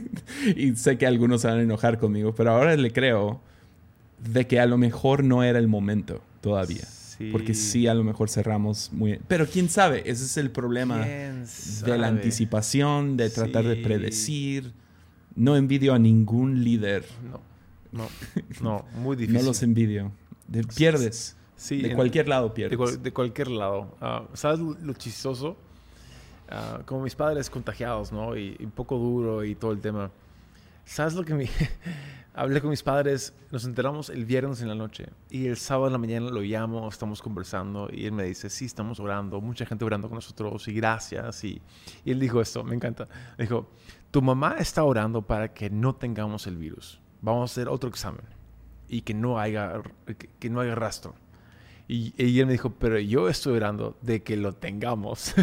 y 0.56 0.74
sé 0.76 0.96
que 0.98 1.06
algunos 1.06 1.42
se 1.42 1.48
van 1.48 1.58
a 1.58 1.62
enojar 1.62 1.98
conmigo, 1.98 2.34
pero 2.34 2.52
ahora 2.52 2.76
le 2.76 2.92
creo 2.92 3.40
de 4.18 4.46
que 4.46 4.60
a 4.60 4.66
lo 4.66 4.78
mejor 4.78 5.24
no 5.24 5.42
era 5.42 5.58
el 5.58 5.68
momento 5.68 6.22
todavía. 6.40 6.86
Porque 7.30 7.54
sí, 7.54 7.86
a 7.86 7.94
lo 7.94 8.02
mejor 8.02 8.28
cerramos 8.28 8.90
muy... 8.92 9.20
Pero 9.28 9.46
quién 9.46 9.68
sabe, 9.68 10.00
ese 10.06 10.24
es 10.24 10.36
el 10.38 10.50
problema 10.50 11.06
de 11.06 11.96
la 11.96 12.08
anticipación, 12.08 13.16
de 13.16 13.30
tratar 13.30 13.64
de 13.64 13.76
predecir. 13.76 14.72
No 15.36 15.56
envidio 15.56 15.94
a 15.94 16.00
ningún 16.00 16.64
líder. 16.64 17.04
No, 17.30 17.40
no, 17.92 18.08
no, 18.60 18.84
muy 19.00 19.14
difícil. 19.14 19.38
no 19.40 19.46
los 19.46 19.62
envidio 19.62 20.10
pierdes. 20.76 21.36
Sí, 21.62 21.80
de 21.80 21.94
cualquier 21.94 22.28
lado 22.28 22.52
pierdes. 22.52 23.02
De, 23.02 23.12
cualquier 23.12 23.48
lado. 23.48 23.96
Ah, 24.00 24.24
¿Sabes 24.32 24.58
lo, 24.58 24.92
chistoso? 24.94 25.56
Ah, 26.48 26.80
como 26.84 27.02
mis 27.02 27.14
padres 27.14 27.48
contagiados, 27.48 28.10
¿no? 28.10 28.36
Y, 28.36 28.56
un 28.60 28.72
poco 28.72 28.98
duro 28.98 29.44
y 29.44 29.54
todo 29.54 29.70
el 29.70 29.80
tema. 29.80 30.10
¿Sabes 30.84 31.14
lo 31.14 31.24
que 31.24 31.34
me... 31.34 31.48
Hablé 32.34 32.62
con 32.62 32.70
mis 32.70 32.82
padres, 32.82 33.34
nos 33.50 33.66
enteramos 33.66 34.08
el 34.08 34.24
viernes 34.24 34.62
en 34.62 34.68
la 34.68 34.74
noche 34.74 35.10
y 35.28 35.48
el 35.48 35.58
sábado 35.58 35.88
en 35.88 35.92
la 35.92 35.98
mañana 35.98 36.30
lo 36.30 36.40
llamo, 36.40 36.88
estamos 36.88 37.20
conversando 37.20 37.90
y 37.92 38.06
él 38.06 38.12
me 38.12 38.24
dice, 38.24 38.48
sí, 38.48 38.64
estamos 38.64 38.98
orando, 39.00 39.38
mucha 39.42 39.66
gente 39.66 39.84
orando 39.84 40.08
con 40.08 40.16
nosotros 40.16 40.66
y 40.66 40.72
gracias. 40.72 41.44
Y, 41.44 41.60
y 42.06 42.10
él 42.10 42.18
dijo 42.18 42.40
esto, 42.40 42.64
me 42.64 42.74
encanta. 42.74 43.06
Dijo, 43.38 43.68
tu 44.10 44.22
mamá 44.22 44.56
está 44.58 44.82
orando 44.82 45.20
para 45.20 45.52
que 45.52 45.68
no 45.68 45.94
tengamos 45.94 46.46
el 46.46 46.56
virus. 46.56 47.00
Vamos 47.20 47.50
a 47.50 47.52
hacer 47.52 47.68
otro 47.68 47.90
examen 47.90 48.24
y 48.92 49.00
que 49.00 49.14
no 49.14 49.40
haya, 49.40 49.80
que, 50.38 50.50
no 50.50 50.60
haya 50.60 50.74
rastro. 50.74 51.14
Y, 51.88 52.12
y, 52.22 52.38
él 52.38 52.46
me 52.46 52.52
dijo, 52.52 52.74
pero 52.78 52.98
yo 52.98 53.28
estoy 53.28 53.56
orando 53.56 53.96
de 54.02 54.22
que 54.22 54.36
lo 54.36 54.52
tengamos. 54.52 55.34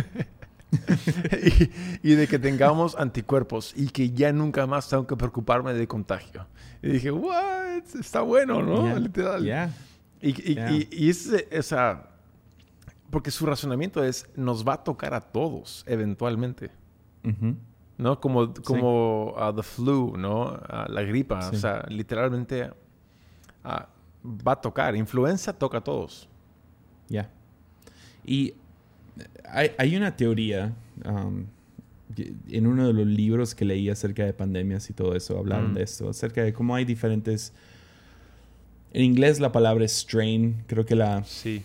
y, 2.04 2.14
de 2.14 2.28
que 2.28 2.38
tengamos 2.38 2.96
anticuerpos 2.96 3.74
y 3.76 3.90
que 3.90 4.12
ya 4.12 4.32
nunca 4.32 4.68
más 4.68 4.88
tengo 4.88 5.08
que 5.08 5.16
preocuparme 5.18 5.74
de 5.74 5.88
contagio. 5.88 6.46
Y 6.84 6.90
dije, 6.90 7.12
what? 7.12 7.84
Está 8.00 8.22
bueno, 8.22 8.62
¿no? 8.62 8.98
Literal. 9.00 9.44
Y, 10.22 10.30
y, 10.30 10.88
y, 10.92 11.10
es, 11.10 11.28
esa... 11.50 12.08
Porque 13.10 13.32
su 13.32 13.48
razonamiento 13.48 14.04
es, 14.04 14.28
nos 14.36 14.66
va 14.66 14.74
a 14.74 14.84
tocar 14.84 15.16
a 15.16 15.22
todos 15.22 15.84
eventualmente. 15.88 16.70
¿No? 17.98 18.20
Como, 18.20 18.54
como 18.54 19.36
the 19.56 19.64
flu, 19.64 20.16
¿no? 20.18 20.62
la 20.88 21.02
gripa. 21.02 21.50
O 21.50 21.56
sea, 21.56 21.84
literalmente 21.90 22.70
Ah, 23.64 23.88
va 24.24 24.54
a 24.54 24.62
tocar. 24.62 24.96
Influenza 24.96 25.54
toca 25.54 25.80
a 25.80 25.84
todos. 25.84 26.28
Ya. 27.08 27.30
Y 28.26 28.54
hay, 29.46 29.96
una 29.96 30.16
teoría. 30.16 30.74
Um, 31.06 31.46
en 32.50 32.68
uno 32.68 32.88
de 32.88 32.94
los 32.94 33.06
libros 33.06 33.54
que 33.54 33.66
leí 33.66 33.90
acerca 33.90 34.26
de 34.26 34.34
pandemias 34.34 34.90
y 34.90 34.94
todo 34.94 35.16
eso, 35.16 35.38
hablaron 35.38 35.72
mm. 35.72 35.76
de 35.76 35.84
esto, 35.84 36.10
acerca 36.10 36.44
de 36.44 36.54
cómo 36.54 36.76
hay 36.76 36.84
diferentes. 36.84 37.54
En 38.92 39.04
inglés 39.04 39.40
la 39.40 39.52
palabra 39.52 39.86
es 39.86 39.92
strain, 39.94 40.64
creo 40.68 40.86
que 40.86 40.96
la. 40.96 41.24
Sí. 41.24 41.62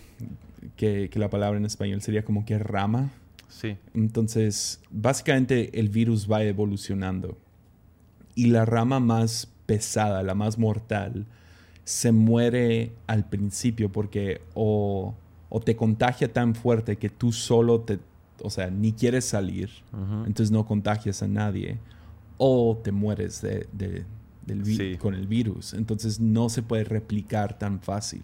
Que, 0.76 1.08
que 1.10 1.18
la 1.18 1.28
palabra 1.28 1.58
en 1.58 1.66
español 1.66 2.00
sería 2.02 2.24
como 2.24 2.44
que 2.44 2.58
rama. 2.58 3.10
Sí. 3.48 3.76
Entonces, 3.94 4.80
básicamente 4.90 5.78
el 5.78 5.88
virus 5.88 6.30
va 6.30 6.42
evolucionando. 6.42 7.36
Y 8.34 8.46
la 8.46 8.64
rama 8.64 9.00
más 9.00 9.48
pesada, 9.66 10.22
la 10.22 10.34
más 10.34 10.58
mortal, 10.58 11.26
se 11.84 12.12
muere 12.12 12.92
al 13.06 13.28
principio 13.28 13.92
porque 13.92 14.40
o, 14.54 15.14
te 15.64 15.76
contagia 15.76 16.32
tan 16.32 16.54
fuerte 16.54 16.96
que 16.96 17.08
tú 17.08 17.32
solo 17.32 17.80
te, 17.80 18.00
o 18.42 18.50
sea, 18.50 18.70
ni 18.70 18.92
quieres 18.92 19.24
salir, 19.24 19.70
entonces 20.26 20.50
no 20.50 20.66
contagias 20.66 21.22
a 21.22 21.28
nadie, 21.28 21.78
o 22.38 22.80
te 22.82 22.90
mueres 22.90 23.40
de, 23.40 23.68
del 24.46 24.98
con 24.98 25.14
el 25.14 25.28
virus, 25.28 25.74
entonces 25.74 26.18
no 26.18 26.48
se 26.48 26.62
puede 26.62 26.84
replicar 26.84 27.56
tan 27.58 27.80
fácil. 27.80 28.22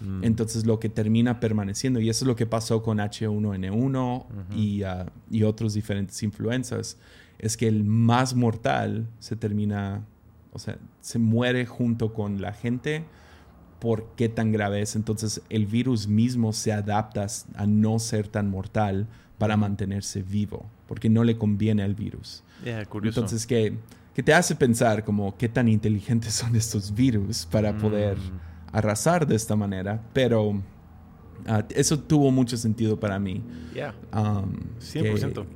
Mm. 0.00 0.24
Entonces 0.24 0.66
lo 0.66 0.80
que 0.80 0.88
termina 0.88 1.38
permaneciendo, 1.38 2.00
y 2.00 2.08
eso 2.08 2.24
es 2.24 2.26
lo 2.26 2.34
que 2.34 2.46
pasó 2.46 2.82
con 2.82 2.98
H1N1 2.98 4.24
y, 4.56 4.82
uh, 4.82 4.86
y 5.30 5.44
otros 5.44 5.74
diferentes 5.74 6.20
influencias 6.24 6.98
es 7.38 7.56
que 7.56 7.68
el 7.68 7.84
más 7.84 8.34
mortal 8.34 9.06
se 9.20 9.36
termina 9.36 10.04
o 10.54 10.58
sea, 10.58 10.78
se 11.04 11.18
muere 11.18 11.66
junto 11.66 12.14
con 12.14 12.40
la 12.40 12.54
gente 12.54 13.04
por 13.78 14.06
qué 14.16 14.30
tan 14.30 14.52
grave 14.52 14.80
es. 14.80 14.96
Entonces 14.96 15.42
el 15.50 15.66
virus 15.66 16.08
mismo 16.08 16.54
se 16.54 16.72
adapta 16.72 17.26
a 17.56 17.66
no 17.66 17.98
ser 17.98 18.26
tan 18.26 18.48
mortal 18.48 19.06
para 19.36 19.58
mantenerse 19.58 20.22
vivo, 20.22 20.64
porque 20.88 21.10
no 21.10 21.22
le 21.22 21.36
conviene 21.36 21.82
al 21.82 21.94
virus. 21.94 22.42
curioso. 22.88 23.20
Entonces, 23.20 23.46
que, 23.46 23.76
te 24.14 24.32
hace 24.32 24.56
pensar 24.56 25.04
como 25.04 25.36
qué 25.36 25.50
tan 25.50 25.68
inteligentes 25.68 26.32
son 26.40 26.56
estos 26.56 26.94
virus 26.94 27.44
para 27.44 27.74
mm. 27.74 27.78
poder 27.78 28.16
arrasar 28.72 29.26
de 29.26 29.34
esta 29.34 29.56
manera, 29.56 30.00
pero 30.14 30.62
ah, 31.46 31.66
eso 31.68 31.98
tuvo 31.98 32.30
mucho 32.30 32.56
sentido 32.56 32.98
para 32.98 33.18
mí. 33.18 33.42
Yeah. 33.74 33.94
100%. 34.10 35.38
Um, 35.38 35.46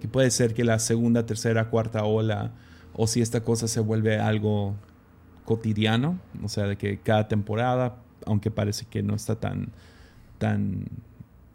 que 0.00 0.06
puede 0.06 0.30
ser 0.30 0.54
que 0.54 0.62
la 0.62 0.78
segunda, 0.78 1.26
tercera, 1.26 1.70
cuarta 1.70 2.04
ola 2.04 2.52
o 2.96 3.06
si 3.06 3.20
esta 3.20 3.42
cosa 3.44 3.68
se 3.68 3.80
vuelve 3.80 4.18
algo 4.18 4.74
cotidiano, 5.44 6.18
o 6.42 6.48
sea, 6.48 6.64
de 6.64 6.76
que 6.76 6.98
cada 6.98 7.28
temporada, 7.28 7.96
aunque 8.24 8.50
parece 8.50 8.86
que 8.86 9.02
no 9.02 9.14
está 9.14 9.36
tan, 9.36 9.68
tan 10.38 10.86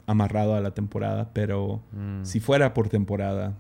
amarrado 0.06 0.56
a 0.56 0.62
la 0.62 0.72
temporada, 0.72 1.30
pero 1.34 1.82
mm. 1.92 2.24
si 2.24 2.40
fuera 2.40 2.74
por 2.74 2.90
temporada, 2.90 3.54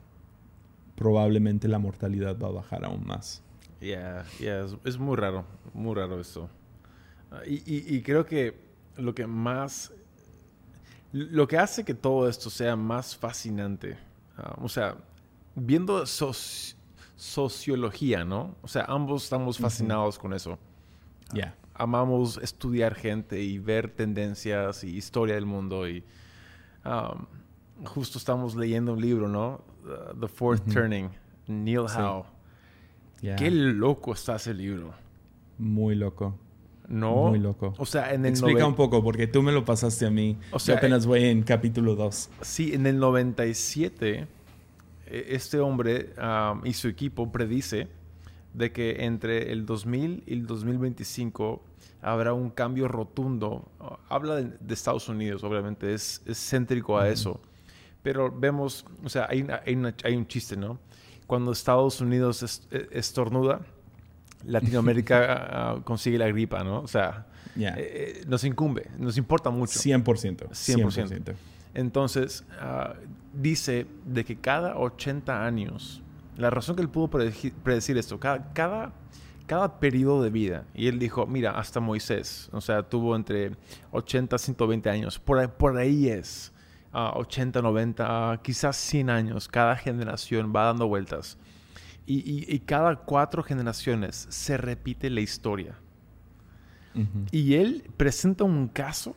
probablemente 0.95 1.67
la 1.67 1.79
mortalidad 1.79 2.38
va 2.39 2.50
a 2.50 2.51
bajar 2.51 2.85
aún 2.85 3.05
más. 3.05 3.41
Ya, 3.81 4.25
yeah, 4.39 4.65
es, 4.85 5.00
muy 5.00 5.17
raro, 5.17 5.43
muy 5.73 5.95
raro 5.95 6.19
esto. 6.19 6.50
Ah, 7.31 7.41
y, 7.47 7.63
y, 7.65 8.01
creo 8.03 8.25
que 8.25 8.59
lo 8.95 9.15
que 9.15 9.25
más... 9.25 9.91
Lo 11.11 11.47
que 11.47 11.57
hace 11.57 11.83
que 11.83 11.93
todo 11.93 12.29
esto 12.29 12.50
sea 12.50 12.75
más 12.77 13.17
fascinante, 13.17 13.97
ah, 14.38 14.55
o 14.61 14.69
sea, 14.69 14.95
viendo 15.55 16.03
soci- 16.03 16.75
sociología, 17.21 18.25
¿no? 18.25 18.55
O 18.63 18.67
sea, 18.67 18.85
ambos 18.85 19.25
estamos 19.25 19.59
fascinados 19.59 20.17
con 20.17 20.33
eso. 20.33 20.57
Ya. 21.31 21.55
Amamos 21.75 22.39
estudiar 22.41 22.95
gente 22.95 23.39
y 23.43 23.59
ver 23.59 23.91
tendencias 23.91 24.83
y 24.83 24.97
historia 24.97 25.35
del 25.35 25.45
mundo 25.45 25.87
y 25.87 26.03
um, 26.83 27.85
justo 27.85 28.17
estamos 28.17 28.55
leyendo 28.55 28.93
un 28.93 29.01
libro, 29.01 29.27
¿no? 29.27 29.63
Uh, 29.83 30.19
The 30.19 30.27
Fourth. 30.27 30.67
Turning, 30.73 31.09
Neil 31.45 31.87
Sí. 31.87 31.99
Howe. 31.99 32.25
Qué 33.37 33.51
loco 33.51 34.13
está 34.13 34.37
ese 34.37 34.55
libro. 34.55 34.91
Muy 35.59 35.93
loco. 35.93 36.35
No. 36.87 37.29
Muy 37.29 37.37
loco. 37.37 37.75
O 37.77 37.85
sea, 37.85 38.15
en 38.15 38.25
el 38.25 38.31
Explica 38.31 38.65
un 38.65 38.73
poco, 38.73 39.03
porque 39.03 39.27
tú 39.27 39.43
me 39.43 39.51
lo 39.51 39.63
pasaste 39.63 40.07
a 40.07 40.09
mí. 40.09 40.39
O 40.51 40.57
sea, 40.57 40.73
Yo 40.73 40.79
apenas 40.79 41.05
voy 41.05 41.25
en 41.25 41.43
capítulo 41.43 41.93
2. 41.95 42.31
Sí, 42.41 42.73
en 42.73 42.87
el 42.87 42.97
97, 42.97 44.09
eh, 44.21 44.27
este 45.11 45.59
hombre 45.59 46.13
um, 46.17 46.65
y 46.65 46.73
su 46.73 46.87
equipo 46.87 47.31
predice 47.31 47.87
de 48.53 48.71
que 48.71 49.03
entre 49.05 49.51
el 49.51 49.65
2000 49.65 50.23
y 50.25 50.33
el 50.33 50.45
2025 50.47 51.63
habrá 52.01 52.33
un 52.33 52.49
cambio 52.49 52.87
rotundo. 52.87 53.69
Uh, 53.79 53.95
Habla 54.09 54.35
de, 54.35 54.43
de 54.59 54.73
Estados 54.73 55.07
Unidos, 55.09 55.43
obviamente, 55.43 55.93
es, 55.93 56.21
es 56.25 56.37
céntrico 56.49 56.97
a 56.97 57.07
eso. 57.09 57.39
Pero 58.03 58.31
vemos, 58.31 58.85
o 59.03 59.09
sea, 59.09 59.27
hay, 59.29 59.45
hay 59.65 59.75
una- 59.75 59.93
hay 60.03 60.15
un 60.15 60.25
chiste, 60.27 60.57
¿no? 60.57 60.79
Cuando 61.27 61.51
Estados 61.51 62.01
Unidos 62.01 62.41
es- 62.43 62.67
eh, 62.71 62.87
estornuda, 62.91 63.61
Latinoamérica 64.45 65.47
ah, 65.51 65.81
consigue 65.83 66.17
la 66.17 66.27
gripa, 66.27 66.63
¿no? 66.63 66.81
O 66.81 66.87
sea, 66.87 67.27
Ya. 67.55 67.69
eh, 67.77 68.21
eh, 68.21 68.23
nos 68.27 68.43
incumbe, 68.43 68.89
nos 68.97 69.17
importa 69.17 69.49
mucho. 69.49 69.79
100%. 69.79 70.49
100%. 70.51 71.07
100%. 71.07 71.33
Entonces, 71.73 72.43
ah, 72.59 72.95
dice 73.33 73.88
de 74.05 74.23
que 74.25 74.35
cada 74.38 74.77
80 74.77 75.45
años, 75.45 76.01
la 76.38 76.50
razón 76.50 76.75
que 76.75 76.81
él 76.81 76.89
pudo 76.89 77.09
predecir 77.09 77.97
esto, 77.97 78.19
cada, 78.19 78.51
cada, 78.53 78.93
cada 79.47 79.79
periodo 79.79 80.23
de 80.23 80.29
vida, 80.29 80.65
y 80.73 80.88
él 80.88 81.00
dijo, 81.00 81.25
mira, 81.27 81.51
hasta 81.51 81.79
Moisés, 81.79 82.50
o 82.51 82.61
sea, 82.61 82.83
tuvo 82.83 83.15
entre 83.15 83.51
80 83.91 84.35
y 84.35 84.39
120 84.39 84.89
años, 84.89 85.19
por 85.19 85.39
ahí, 85.39 85.47
por 85.47 85.77
ahí 85.77 86.07
es, 86.07 86.51
ah, 86.93 87.13
80, 87.15 87.61
90, 87.61 88.05
ah, 88.31 88.41
quizás 88.41 88.75
100 88.77 89.09
años, 89.09 89.47
cada 89.47 89.75
generación 89.75 90.51
va 90.55 90.65
dando 90.65 90.88
vueltas. 90.88 91.38
Y, 92.05 92.17
y- 92.29 92.45
y 92.53 92.59
cada 92.59 92.95
cuatro 92.95 93.43
generaciones 93.43 94.25
se 94.29 94.57
repite 94.57 95.09
la 95.09 95.21
historia. 95.21 95.75
Ujú. 96.95 97.25
Y 97.31 97.53
él 97.53 97.89
presenta 97.95 98.43
un 98.43 98.67
caso 98.67 99.15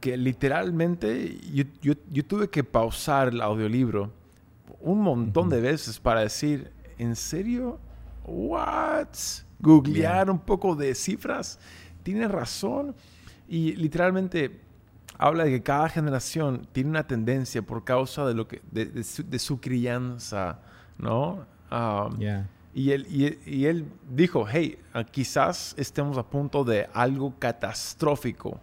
que 0.00 0.16
literalmente 0.16 1.38
yo, 1.52 1.64
yo- 1.82 1.94
yo 2.12 2.24
tuve 2.24 2.48
que 2.50 2.64
pausar 2.64 3.28
el 3.28 3.40
audiolibro 3.40 4.10
un 4.80 5.00
montón 5.00 5.48
de 5.48 5.60
veces 5.60 5.98
para 5.98 6.20
decir, 6.20 6.70
¿en 6.98 7.16
serio? 7.16 7.78
¿What? 8.24 9.08
Googlear 9.60 10.26
Yeah. 10.26 10.32
un 10.32 10.38
poco 10.40 10.74
de 10.76 10.94
cifras. 10.94 11.58
Tiene 12.02 12.28
razón. 12.28 12.94
Y 13.48 13.74
literalmente 13.76 14.60
habla 15.18 15.44
de 15.44 15.50
que 15.50 15.62
cada 15.62 15.88
generación 15.88 16.66
tiene 16.72 16.90
una 16.90 17.06
tendencia 17.06 17.62
por 17.62 17.84
causa 17.84 18.26
de, 18.26 18.34
lo 18.34 18.46
que, 18.46 18.60
de, 18.70 18.86
de 18.86 19.02
su, 19.04 19.22
de 19.28 19.38
su 19.38 19.60
crianza, 19.60 20.58
¿no? 20.98 21.46
Ya. 22.18 22.48
y 22.74 22.90
él, 22.90 23.06
y, 23.10 23.24
él- 23.24 23.38
y 23.46 23.64
él 23.66 23.86
dijo, 24.14 24.46
hey, 24.48 24.78
quizás 25.10 25.74
estemos 25.78 26.18
a 26.18 26.22
punto 26.24 26.62
de 26.64 26.88
algo 26.92 27.34
catastrófico 27.38 28.60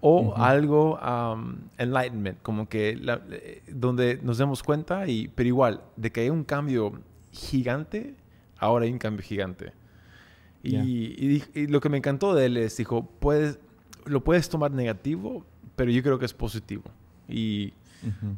o 0.00 0.20
Ujú. 0.28 0.34
algo 0.36 0.98
um, 1.00 1.56
enlightenment, 1.76 2.38
como 2.42 2.68
que 2.68 2.96
la- 2.96 3.20
eh, 3.30 3.62
donde 3.68 4.18
nos 4.22 4.38
demos 4.38 4.62
cuenta, 4.62 5.06
y, 5.08 5.28
pero 5.28 5.48
igual, 5.48 5.82
de 5.96 6.12
que 6.12 6.20
hay 6.20 6.30
un 6.30 6.44
cambio 6.44 7.00
gigante, 7.32 8.14
ahora 8.58 8.84
hay 8.84 8.92
un 8.92 8.98
cambio 8.98 9.22
gigante. 9.24 9.72
Y, 10.62 10.70
Ya. 10.72 10.84
y 10.84 11.42
y 11.54 11.66
lo 11.66 11.80
que 11.80 11.88
me 11.88 11.98
encantó 11.98 12.34
de 12.34 12.46
él 12.46 12.56
es, 12.56 12.76
dijo, 12.76 13.04
puedes, 13.20 13.58
lo 14.04 14.22
puedes 14.22 14.48
tomar 14.48 14.70
negativo, 14.70 15.44
pero 15.76 15.90
yo 15.90 16.02
creo 16.02 16.18
que 16.18 16.26
es 16.26 16.34
positivo. 16.34 16.84
Y 17.28 17.72
Ujú. 18.02 18.36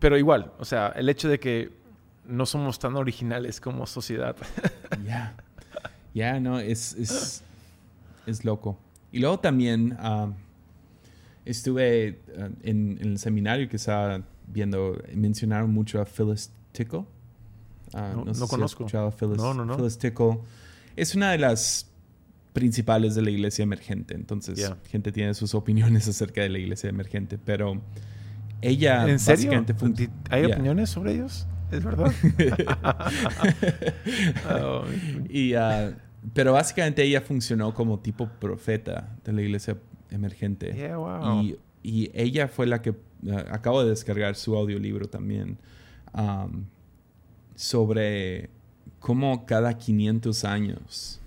pero 0.00 0.16
igual, 0.18 0.52
o 0.58 0.64
sea, 0.64 0.88
el 0.88 1.08
hecho 1.08 1.28
de 1.28 1.38
que 1.40 1.70
no 2.26 2.44
somos 2.44 2.78
tan 2.78 2.96
originales 2.96 3.60
como 3.60 3.86
sociedad. 3.86 4.36
Ya. 5.06 5.34
Ya, 6.14 6.40
no, 6.40 6.58
es, 6.58 6.94
es, 6.94 7.42
es 8.26 8.44
loco. 8.44 8.78
Y 9.12 9.20
luego 9.20 9.38
también 9.38 9.96
ah, 10.00 10.28
estuve 11.50 12.20
ah, 12.38 12.48
en, 12.62 12.98
en 13.00 13.08
el 13.12 13.18
seminario 13.18 13.68
que 13.68 13.76
estaba 13.76 14.22
viendo, 14.46 15.00
mencionaron 15.14 15.70
mucho 15.72 16.00
a 16.00 16.04
Phyllis 16.04 16.50
Tickle. 16.72 17.04
Ah, 17.94 18.12
No- 18.14 18.24
no 18.24 18.34
sé 18.34 18.38
si 18.38 18.44
has 18.44 18.50
conozco. 18.50 18.86
Phyllis, 19.12 19.38
No, 19.38 19.54
no, 19.54 19.64
no. 19.64 19.76
Phyllis 19.76 19.98
Tickle. 19.98 20.38
Es 20.96 21.14
una 21.14 21.32
de 21.32 21.38
las 21.38 21.86
principales 22.52 23.14
de 23.14 23.22
la 23.22 23.30
iglesia 23.30 23.62
emergente. 23.62 24.14
Entonces, 24.14 24.58
gente 24.90 25.12
tiene 25.12 25.34
sus 25.34 25.54
opiniones 25.54 26.08
acerca 26.08 26.40
de 26.42 26.48
la 26.48 26.58
iglesia 26.58 26.90
emergente, 26.90 27.38
pero 27.38 27.80
ella 28.60 29.08
¿En 29.08 29.18
serio? 29.18 29.64
¿Hay 30.30 30.44
opiniones 30.44 30.90
sobre 30.90 31.14
ellos? 31.14 31.46
¿Es 31.70 31.84
verdad? 31.84 32.10
Oh, 34.50 34.84
Y, 35.28 35.54
ah, 35.54 35.92
pero 36.34 36.52
básicamente 36.52 37.02
ella 37.02 37.20
funcionó 37.20 37.72
como 37.74 38.00
tipo 38.00 38.28
profeta 38.40 39.16
de 39.24 39.32
la 39.32 39.42
iglesia 39.42 39.76
emergente. 40.10 40.72
yeah, 40.74 40.96
wow. 40.96 41.42
Y, 41.42 41.56
y 41.82 42.10
ella 42.14 42.48
fue 42.48 42.66
la 42.66 42.80
que 42.82 42.94
ah, 43.30 43.44
acabo 43.50 43.82
de 43.82 43.90
descargar 43.90 44.34
su 44.34 44.56
audiolibro 44.56 45.08
también 45.08 45.58
am, 46.12 46.64
sobre 47.54 48.50
cómo 49.00 49.46
cada 49.46 49.76
500 49.78 50.44
años, 50.44 51.20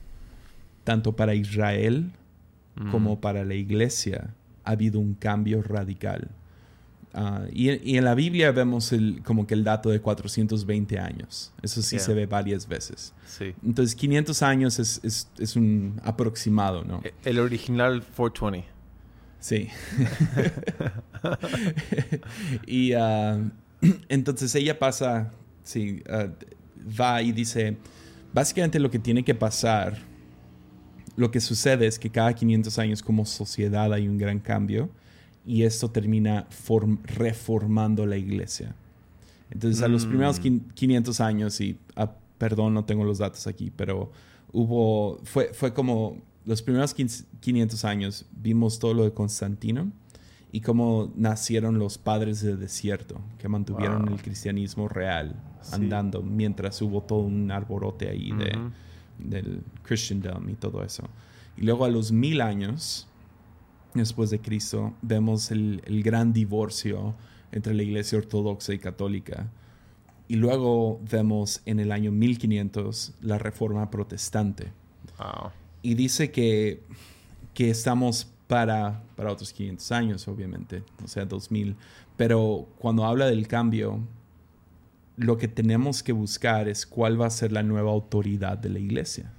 tanto 0.84 1.16
para 1.16 1.34
Israel 1.36 2.12
Mm. 2.74 2.90
como 2.90 3.20
para 3.20 3.44
la 3.44 3.54
iglesia, 3.54 4.34
ha 4.64 4.72
habido 4.72 4.98
un 5.02 5.14
cambio 5.14 5.62
radical. 5.62 6.30
Ah, 7.14 7.44
y, 7.52 7.72
y 7.92 7.98
en 7.98 8.06
la 8.06 8.16
Biblia 8.16 8.52
vemos 8.52 8.94
el, 8.94 9.22
como 9.24 9.46
que 9.46 9.54
el 9.54 9.64
dato 9.66 9.90
de 9.90 10.00
420 10.00 10.98
años. 11.00 11.52
Eso 11.62 11.82
sí 11.82 11.98
Yeah. 11.98 12.06
se 12.06 12.14
ve 12.14 12.26
varias 12.26 12.68
veces. 12.68 13.14
Sí. 13.28 13.54
Entonces, 13.66 13.96
500 13.96 14.42
años 14.44 14.80
es, 14.80 15.02
es- 15.04 15.30
es 15.38 15.56
un 15.58 16.00
aproximado, 16.06 16.84
¿no? 16.86 17.02
E- 17.04 17.14
El 17.26 17.40
original 17.40 18.02
420. 18.16 18.66
Sí. 19.42 19.68
y 22.66 22.94
ah, 22.94 23.40
entonces 24.10 24.54
ella 24.56 24.78
pasa, 24.80 25.32
sí, 25.64 26.04
ah, 26.10 26.28
va 27.00 27.22
y 27.22 27.32
dice, 27.32 27.78
básicamente 28.34 28.80
lo 28.80 28.90
que 28.92 29.00
tiene 29.00 29.24
que 29.24 29.36
pasar, 29.36 29.98
lo 31.16 31.30
que 31.32 31.42
sucede 31.42 31.88
es 31.88 32.00
que 32.00 32.10
cada 32.10 32.34
500 32.34 32.80
años 32.80 33.04
como 33.04 33.26
sociedad 33.26 33.92
hay 33.94 34.08
un 34.08 34.18
gran 34.18 34.40
cambio 34.40 34.90
y 35.46 35.64
esto 35.64 35.90
termina 35.90 36.48
form- 36.50 37.00
reformando 37.04 38.06
la 38.06 38.18
iglesia. 38.18 38.76
Entonces 39.50 39.82
a 39.82 39.88
los 39.88 40.06
Mm. 40.06 40.10
primeros 40.10 40.42
quin- 40.42 40.62
500 40.74 41.20
años, 41.22 41.60
y 41.62 41.78
ah, 41.96 42.12
perdón, 42.38 42.74
no 42.74 42.86
tengo 42.86 43.04
los 43.04 43.18
datos 43.18 43.48
aquí, 43.48 43.72
pero 43.76 44.12
hubo, 44.54 45.20
fue, 45.24 45.52
fue 45.54 45.74
como 45.74 46.18
los 46.46 46.62
primeros 46.62 46.94
15 46.94 47.26
500 47.40 47.86
años 47.86 48.26
vimos 48.42 48.80
todo 48.80 48.94
lo 48.94 49.04
de 49.04 49.14
Constantino 49.14 49.92
y 50.52 50.62
cómo 50.62 51.12
nacieron 51.16 51.80
los 51.80 51.98
padres 51.98 52.42
del 52.42 52.60
desierto, 52.60 53.20
que 53.40 53.48
mantuvieron 53.48 54.06
Wow. 54.06 54.14
el 54.16 54.22
cristianismo 54.22 54.88
real 54.88 55.36
Sí. 55.62 55.76
andando 55.76 56.22
mientras 56.24 56.82
hubo 56.82 57.02
todo 57.02 57.20
un 57.20 57.52
arborote 57.52 58.10
ahí 58.10 58.32
de, 58.32 58.58
del 59.20 59.62
Christendom 59.84 60.50
y 60.50 60.54
todo 60.56 60.84
eso. 60.84 61.04
Y 61.58 61.62
luego 61.66 61.86
a 61.86 61.90
los 61.90 62.12
mil 62.12 62.42
años 62.42 63.08
después 63.94 64.30
de 64.30 64.40
Cristo 64.40 64.94
vemos 65.02 65.52
el, 65.52 65.82
el 65.86 66.04
gran 66.04 66.34
divorcio 66.34 67.16
entre 67.52 67.74
la 67.74 67.84
iglesia 67.84 68.18
ortodoxa 68.18 68.74
y 68.74 68.80
católica. 68.80 69.50
Y 70.28 70.36
luego 70.36 71.00
vemos 71.10 71.62
en 71.66 71.80
el 71.80 71.92
año 71.92 72.12
1500 72.12 73.16
la 73.22 73.38
reforma 73.38 73.92
protestante. 73.92 74.72
Wow. 75.18 75.52
Y 75.82 75.96
dice 75.96 76.32
que, 76.32 76.84
que 77.54 77.70
estamos 77.70 78.32
para, 78.48 79.04
para 79.16 79.32
otros 79.32 79.52
500 79.54 79.92
años, 79.92 80.28
obviamente, 80.28 80.84
o 81.04 81.08
sea, 81.08 81.26
2000. 81.26 81.76
Pero 82.18 82.68
cuando 82.80 83.06
habla 83.06 83.26
del 83.26 83.48
cambio, 83.48 84.00
lo 85.18 85.38
que 85.38 85.48
tenemos 85.48 86.04
que 86.04 86.12
buscar 86.12 86.68
es 86.68 86.86
cuál 86.86 87.20
va 87.20 87.28
a 87.28 87.30
ser 87.30 87.52
la 87.52 87.64
nueva 87.64 87.92
autoridad 87.92 88.58
de 88.58 88.70
la 88.70 88.80
iglesia. 88.80 89.32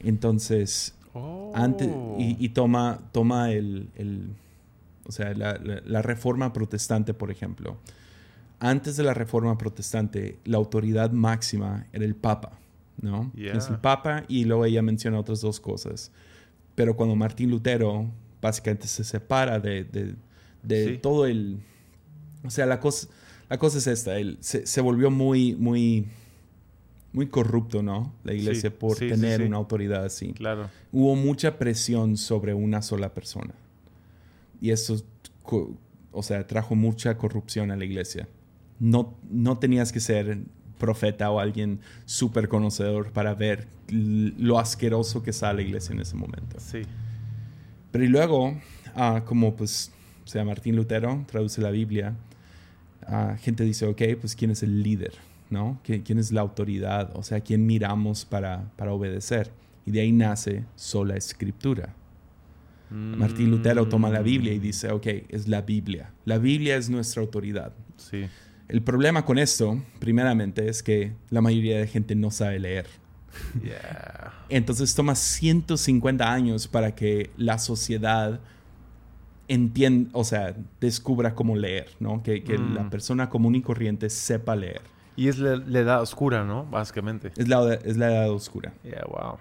Entonces, 0.00 0.94
Oh. 1.14 1.52
antes, 1.54 1.88
y, 2.18 2.36
y 2.38 2.48
toma, 2.50 3.00
toma 3.12 3.50
el, 3.52 3.88
el- 3.96 4.28
o 5.06 5.12
sea, 5.12 5.32
la, 5.34 5.54
la- 5.58 5.80
la 5.84 6.02
reforma 6.02 6.52
protestante, 6.52 7.14
por 7.14 7.30
ejemplo. 7.30 7.78
Antes 8.60 8.96
de 8.96 9.04
la 9.04 9.14
reforma 9.14 9.56
protestante, 9.56 10.38
la 10.44 10.56
autoridad 10.58 11.10
máxima 11.12 11.86
era 11.92 12.04
el 12.04 12.14
Papa, 12.16 12.58
¿no? 13.00 13.30
Yeah. 13.34 13.54
Es 13.54 13.68
el 13.70 13.78
Papa 13.78 14.24
y 14.28 14.44
luego 14.44 14.64
ella 14.64 14.82
menciona 14.82 15.18
otras 15.18 15.40
dos 15.40 15.60
cosas. 15.60 16.10
Pero 16.74 16.96
cuando 16.96 17.14
Martín 17.16 17.50
Lutero 17.50 18.10
básicamente 18.42 18.86
se 18.88 19.04
separa 19.04 19.58
de, 19.60 19.84
de- 19.84 20.14
de 20.62 20.86
Sí. 20.94 20.98
todo 20.98 21.26
el... 21.26 21.58
O 22.44 22.50
sea, 22.50 22.66
la 22.66 22.78
cosa, 22.80 23.08
la 23.48 23.58
cosa 23.58 23.78
es 23.78 23.86
esta, 23.86 24.18
el- 24.18 24.36
se, 24.40 24.66
se 24.66 24.80
volvió 24.80 25.10
muy, 25.10 25.54
muy, 25.54 26.06
muy 27.18 27.26
corrupto, 27.26 27.82
¿no? 27.82 28.12
La 28.22 28.32
iglesia 28.32 28.70
Sí, 28.70 28.76
por 28.78 28.96
sí, 28.96 29.08
tener 29.08 29.40
sí. 29.40 29.46
una 29.46 29.56
autoridad 29.56 30.04
así. 30.04 30.34
Claro. 30.34 30.70
Hubo 30.92 31.16
mucha 31.16 31.58
presión 31.58 32.16
sobre 32.16 32.54
una 32.54 32.80
sola 32.80 33.12
persona. 33.12 33.54
Y 34.60 34.70
eso, 34.70 35.02
o 36.12 36.22
sea, 36.22 36.46
trajo 36.46 36.76
mucha 36.76 37.18
corrupción 37.18 37.72
a 37.72 37.76
la 37.76 37.84
iglesia. 37.84 38.28
No, 38.78 39.16
no 39.28 39.58
tenías 39.58 39.90
que 39.90 39.98
ser 39.98 40.38
profeta 40.78 41.28
o 41.32 41.40
alguien 41.40 41.80
súper 42.04 42.48
conocedor 42.48 43.10
para 43.10 43.34
ver 43.34 43.66
lo 43.88 44.60
asqueroso 44.60 45.20
que 45.24 45.30
está 45.30 45.52
la 45.52 45.62
iglesia 45.62 45.94
en 45.94 46.00
ese 46.02 46.14
momento. 46.14 46.60
Sí. 46.60 46.82
Pero 47.90 48.04
y 48.04 48.06
luego, 48.06 48.56
ah, 48.94 49.24
como 49.24 49.56
pues, 49.56 49.90
o 50.24 50.28
sea, 50.28 50.44
Martín 50.44 50.76
Lutero 50.76 51.24
traduce 51.28 51.60
la 51.60 51.72
Biblia, 51.72 52.14
ah, 53.08 53.36
gente 53.40 53.64
dice, 53.64 53.86
ok, 53.86 54.02
pues 54.20 54.36
¿quién 54.36 54.52
es 54.52 54.62
el 54.62 54.84
líder? 54.84 55.14
¿No? 55.50 55.80
¿Qui- 55.86 56.02
¿Quién 56.04 56.18
es 56.18 56.30
la 56.32 56.40
autoridad? 56.42 57.10
O 57.14 57.22
sea, 57.22 57.40
¿quién 57.40 57.64
miramos 57.66 58.24
para, 58.24 58.70
para 58.76 58.92
obedecer? 58.92 59.50
Y 59.86 59.90
de 59.90 60.00
ahí 60.02 60.12
nace 60.12 60.64
sola 60.76 61.16
escritura. 61.16 61.94
Martín 62.90 63.50
Lutero 63.50 63.86
toma 63.86 64.08
la 64.08 64.22
Biblia 64.22 64.52
y 64.54 64.58
dice, 64.58 64.90
ok, 64.90 65.06
es 65.28 65.46
la 65.46 65.60
Biblia. 65.60 66.10
La 66.24 66.38
Biblia 66.38 66.76
es 66.76 66.88
nuestra 66.88 67.20
autoridad. 67.22 67.72
Sí. 67.98 68.26
El 68.66 68.80
problema 68.82 69.24
con 69.26 69.38
esto, 69.38 69.82
primeramente, 69.98 70.68
es 70.68 70.82
que 70.82 71.12
la 71.30 71.40
mayoría 71.42 71.78
de 71.78 71.86
gente 71.86 72.14
no 72.14 72.30
sabe 72.30 72.58
leer. 72.58 72.86
Yeah. 73.62 74.32
Entonces 74.48 74.94
toma 74.94 75.14
150 75.14 76.32
años 76.32 76.66
para 76.66 76.94
que 76.94 77.30
la 77.36 77.58
sociedad 77.58 78.40
entienda, 79.48 80.10
o 80.12 80.24
sea, 80.24 80.54
descubra 80.80 81.34
cómo 81.34 81.56
leer, 81.56 81.88
¿no? 82.00 82.22
Que, 82.22 82.42
que 82.42 82.58
Mm. 82.58 82.74
la 82.74 82.90
persona 82.90 83.28
común 83.28 83.54
y 83.54 83.62
corriente 83.62 84.10
sepa 84.10 84.56
leer. 84.56 84.80
Y 85.18 85.28
es 85.28 85.38
la, 85.38 85.56
la 85.56 85.80
edad 85.80 86.00
oscura, 86.02 86.44
¿no? 86.44 86.64
Básicamente. 86.66 87.32
Es 87.36 87.48
la, 87.48 87.74
es 87.74 87.96
la 87.96 88.10
edad 88.10 88.30
oscura. 88.30 88.72
Yeah, 88.84 89.04
wow. 89.08 89.38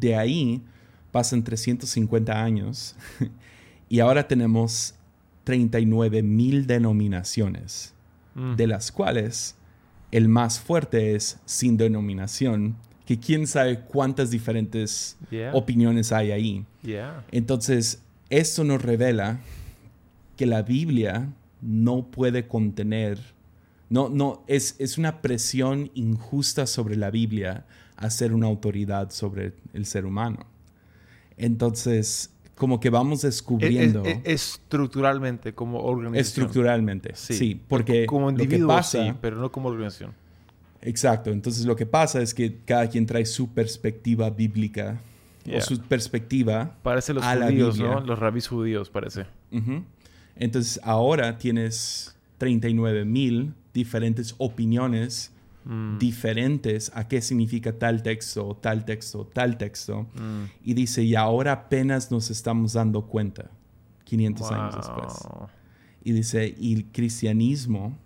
De 0.00 0.14
ahí 0.16 0.62
pasan 1.10 1.42
350 1.42 2.32
años 2.42 2.94
y 3.88 4.00
ahora 4.00 4.26
tenemos 4.28 4.94
39 5.44 6.22
mil 6.22 6.66
denominaciones, 6.66 7.92
Mm. 8.34 8.54
de 8.56 8.66
las 8.66 8.92
cuales 8.92 9.56
el 10.12 10.28
más 10.28 10.60
fuerte 10.60 11.14
es 11.14 11.38
sin 11.46 11.78
denominación, 11.78 12.76
que 13.06 13.18
quién 13.18 13.46
sabe 13.46 13.80
cuántas 13.80 14.30
diferentes 14.30 15.16
Yeah. 15.30 15.52
opiniones 15.54 16.12
hay 16.12 16.32
ahí. 16.32 16.64
Yeah. 16.82 17.24
Entonces, 17.32 18.02
esto 18.28 18.62
nos 18.62 18.82
revela 18.82 19.38
que 20.36 20.44
la 20.44 20.60
Biblia 20.62 21.30
no 21.62 22.02
puede 22.10 22.46
contener, 22.46 23.18
no, 23.88 24.08
no, 24.08 24.42
es, 24.48 24.76
es 24.78 24.98
una 24.98 25.20
presión 25.22 25.90
injusta 25.94 26.66
sobre 26.66 26.96
la 26.96 27.10
Biblia 27.10 27.66
a 27.96 28.10
ser 28.10 28.32
una 28.34 28.46
autoridad 28.46 29.10
sobre 29.10 29.52
el 29.72 29.86
ser 29.86 30.04
humano. 30.06 30.46
Entonces, 31.36 32.30
como 32.54 32.80
que 32.80 32.90
vamos 32.90 33.22
descubriendo 33.22 34.04
e- 34.04 34.22
e- 34.24 34.32
estructuralmente, 34.32 35.54
como 35.54 35.80
organización. 35.80 36.20
estructuralmente, 36.46 37.10
sí, 37.14 37.60
porque 37.68 38.06
como 38.06 38.30
individuo 38.30 38.68
pasa, 38.68 39.04
sí, 39.04 39.12
pero 39.20 39.36
no 39.36 39.52
como 39.52 39.68
organización. 39.68 40.12
Exacto. 40.80 41.30
Entonces 41.30 41.66
lo 41.66 41.74
que 41.76 41.84
pasa 41.86 42.22
es 42.22 42.32
que 42.32 42.58
cada 42.64 42.88
quien 42.88 43.06
trae 43.06 43.26
su 43.26 43.48
perspectiva 43.50 44.30
bíblica 44.30 45.00
Yeah. 45.44 45.58
o 45.58 45.60
su 45.60 45.78
perspectiva 45.80 46.74
Parece 46.82 47.14
los 47.14 47.22
a 47.22 47.36
judíos. 47.36 47.78
¿no? 47.78 48.00
Los 48.00 48.18
rabis 48.18 48.48
judíos, 48.48 48.90
parece. 48.90 49.26
Entonces 50.34 50.80
ahora 50.82 51.38
tienes 51.38 52.16
39 52.38 53.04
mil 53.04 53.54
diferentes 53.76 54.34
opiniones 54.38 55.30
Mm. 55.68 55.98
diferentes 55.98 56.92
a 56.94 57.08
qué 57.08 57.20
significa 57.20 57.72
tal 57.72 58.00
texto, 58.00 58.56
tal 58.60 58.84
texto, 58.84 59.26
tal 59.26 59.58
texto. 59.58 60.06
Mm. 60.14 60.44
Y 60.62 60.74
dice, 60.74 61.02
y 61.02 61.16
ahora 61.16 61.50
apenas 61.50 62.12
nos 62.12 62.30
estamos 62.30 62.74
dando 62.74 63.02
cuenta, 63.06 63.50
500 64.04 64.52
años 64.52 64.76
después. 64.76 65.12
Wow. 65.24 65.48
Y 66.04 66.12
dice, 66.12 66.54
y 66.56 66.72
el 66.72 66.84
cristianismo 66.92 67.98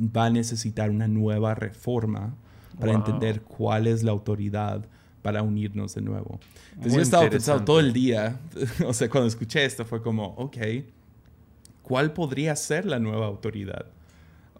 va 0.00 0.26
a 0.26 0.30
necesitar 0.30 0.88
una 0.88 1.08
nueva 1.08 1.56
reforma 1.56 2.32
para 2.78 2.92
Wow. 2.92 3.00
entender 3.00 3.42
cuál 3.42 3.88
es 3.88 4.04
la 4.04 4.12
autoridad 4.12 4.84
para 5.20 5.42
unirnos 5.42 5.96
de 5.96 6.02
nuevo. 6.02 6.38
Entonces 6.68 6.92
Muy 6.92 6.98
yo 6.98 7.02
estaba 7.02 7.28
pensando 7.28 7.64
todo 7.64 7.80
el 7.80 7.92
día, 7.92 8.38
o 8.86 8.92
sea, 8.94 9.10
cuando 9.10 9.26
escuché 9.26 9.64
esto 9.64 9.84
fue 9.84 10.00
como, 10.00 10.26
ok, 10.36 10.58
¿cuál 11.82 12.12
podría 12.12 12.54
ser 12.54 12.86
la 12.86 13.00
nueva 13.00 13.26
autoridad? 13.26 13.86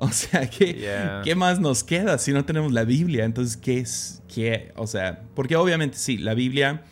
O 0.03 0.09
sea, 0.11 0.49
¿qué, 0.49 0.73
Yeah. 0.75 1.21
¿qué 1.25 1.35
más 1.35 1.61
nos 1.61 1.85
queda 1.85 2.17
si 2.19 2.33
no 2.33 2.45
tenemos 2.45 2.73
la 2.73 2.85
Biblia? 2.85 3.25
Entonces, 3.27 3.57
¿qué 3.57 3.79
es? 3.81 4.23
¿Qué? 4.33 4.73
O 4.77 4.87
sea, 4.87 5.23
porque 5.35 5.57
obviamente 5.57 5.99
sí, 5.99 6.17
la 6.17 6.33
Biblia 6.35 6.83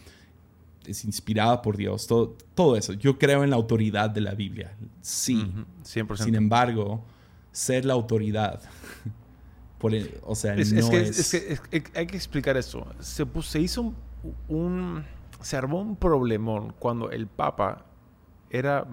es 0.87 1.05
inspirada 1.05 1.63
por 1.63 1.77
Dios, 1.77 2.07
todo, 2.07 2.37
todo 2.55 2.77
eso. 2.77 2.93
Yo 2.93 3.19
creo 3.19 3.45
en 3.45 3.51
la 3.51 3.57
autoridad 3.57 4.11
de 4.11 4.21
la 4.21 4.35
Biblia, 4.35 4.77
sí. 5.01 5.37
Ujú, 5.37 5.65
100%. 5.85 6.25
Sin 6.25 6.35
embargo, 6.35 7.05
ser 7.53 7.85
la 7.87 7.95
autoridad, 7.95 8.61
por 9.79 9.95
el- 9.95 10.19
o 10.23 10.35
sea, 10.35 10.55
Es, 10.55 10.73
no 10.73 10.81
es 10.81 10.89
que, 10.91 11.01
es... 11.01 11.19
es 11.19 11.31
que- 11.31 11.53
es 11.77 11.83
que 11.83 11.99
hay 11.99 12.07
que 12.07 12.17
explicar 12.17 12.57
esto. 12.57 12.87
Se, 13.01 13.25
pus- 13.27 13.47
se 13.47 13.61
hizo 13.61 13.83
un, 13.83 13.97
un- 14.49 15.05
Se 15.41 15.57
armó 15.57 15.81
un 15.81 15.97
problemón 15.97 16.75
cuando 16.79 17.11
el 17.11 17.27
Papa 17.27 17.87
era, 18.51 18.87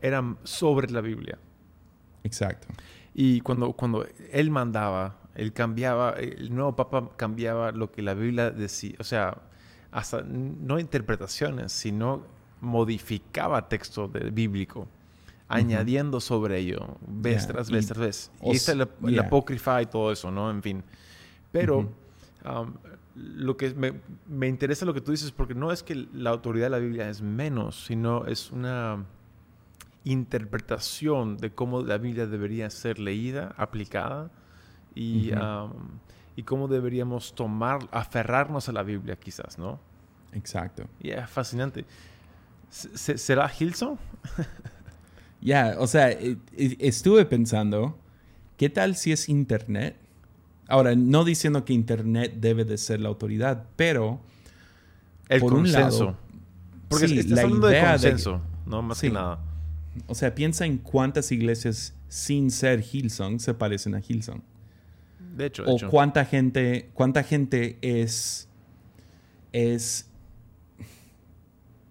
era 0.00 0.36
sobre 0.44 0.90
la 0.90 1.00
Biblia. 1.00 1.38
Exacto. 2.24 2.68
Y 3.20 3.40
cuando, 3.40 3.72
cuando 3.72 4.06
él 4.30 4.48
mandaba, 4.52 5.16
él 5.34 5.52
cambiaba, 5.52 6.10
el 6.12 6.54
nuevo 6.54 6.76
Papa 6.76 7.10
cambiaba 7.16 7.72
lo 7.72 7.90
que 7.90 8.00
la 8.00 8.14
Biblia 8.14 8.52
decía. 8.52 8.94
O 9.00 9.02
sea, 9.02 9.38
hasta 9.90 10.22
no 10.22 10.78
interpretaciones, 10.78 11.72
sino 11.72 12.22
modificaba 12.60 13.68
texto 13.68 14.08
bíblico, 14.08 14.86
añadiendo 15.48 16.20
sobre 16.20 16.58
ello, 16.58 16.96
vez 17.08 17.42
Yeah, 17.42 17.52
tras 17.54 17.70
y- 17.70 17.72
vez 17.72 17.86
tras 17.88 17.98
vez. 17.98 18.30
Y 18.40 18.52
está 18.52 18.70
el, 18.70 18.82
el 18.82 18.88
yeah. 19.14 19.22
apócrifa 19.22 19.82
y 19.82 19.86
todo 19.86 20.12
eso, 20.12 20.30
¿no? 20.30 20.48
En 20.48 20.62
fin. 20.62 20.84
Pero 21.50 21.78
Ujú. 21.78 21.90
um, 22.60 22.72
lo 23.16 23.56
que 23.56 23.74
me, 23.74 23.94
me 24.28 24.46
interesa 24.46 24.84
lo 24.86 24.94
que 24.94 25.00
tú 25.00 25.10
dices, 25.10 25.32
porque 25.32 25.56
no 25.56 25.72
es 25.72 25.82
que 25.82 26.06
la 26.12 26.30
autoridad 26.30 26.66
de 26.66 26.70
la 26.70 26.78
Biblia 26.78 27.08
es 27.10 27.20
menos, 27.20 27.84
sino 27.84 28.26
es 28.26 28.52
una 28.52 29.04
interpretación 30.10 31.36
de 31.38 31.50
cómo 31.52 31.82
la 31.82 31.98
Biblia 31.98 32.26
debería 32.26 32.70
ser 32.70 32.98
leída, 32.98 33.54
aplicada 33.56 34.30
y, 34.94 35.32
um, 35.32 35.72
y 36.36 36.42
cómo 36.44 36.68
deberíamos 36.68 37.34
tomar, 37.34 37.80
aferrarnos 37.92 38.68
a 38.68 38.72
la 38.72 38.82
Biblia 38.82 39.16
quizás, 39.16 39.58
¿no? 39.58 39.78
Exacto. 40.32 40.84
Y 41.00 41.10
es 41.10 41.28
fascinante. 41.28 41.84
Se- 42.70 42.96
se- 42.96 43.18
¿Será 43.18 43.50
Hilson? 43.58 43.98
Ya, 45.40 45.76
o 45.78 45.86
sea, 45.86 46.10
e- 46.10 46.36
e- 46.56 46.76
estuve 46.80 47.24
pensando, 47.24 47.96
¿qué 48.56 48.68
tal 48.68 48.96
si 48.96 49.12
es 49.12 49.28
Internet? 49.28 49.94
Ahora, 50.66 50.96
no 50.96 51.22
diciendo 51.24 51.64
que 51.64 51.72
Internet 51.74 52.34
debe 52.40 52.64
de 52.64 52.76
ser 52.76 52.98
la 53.00 53.08
autoridad, 53.08 53.64
pero 53.76 54.20
El 55.28 55.40
Por 55.40 55.52
un 55.54 55.60
consenso. 55.60 56.04
lado, 56.06 56.16
Porque 56.88 57.06
sí, 57.06 57.18
estás 57.20 57.36
la 57.36 57.42
hablando 57.42 57.66
de 57.68 57.72
idea 57.74 57.84
de- 57.84 57.90
consenso, 58.10 58.40
no 58.66 58.82
más 58.82 58.98
Sí. 58.98 59.06
que 59.06 59.12
nada. 59.12 59.38
O 60.06 60.14
sea, 60.14 60.34
piensa 60.34 60.64
en 60.66 60.78
cuántas 60.78 61.32
iglesias 61.32 61.94
sin 62.08 62.50
ser 62.50 62.80
Hillsong 62.82 63.40
se 63.40 63.54
parecen 63.54 63.94
a 63.94 64.00
Hillsong. 64.00 64.40
De 65.36 65.46
hecho, 65.46 65.64
de 65.64 65.70
O 65.72 65.76
hecho. 65.76 65.90
cuánta 65.90 66.24
gente, 66.24 66.90
cuánta 66.94 67.22
gente 67.22 67.78
es, 67.82 68.48
es 69.52 70.08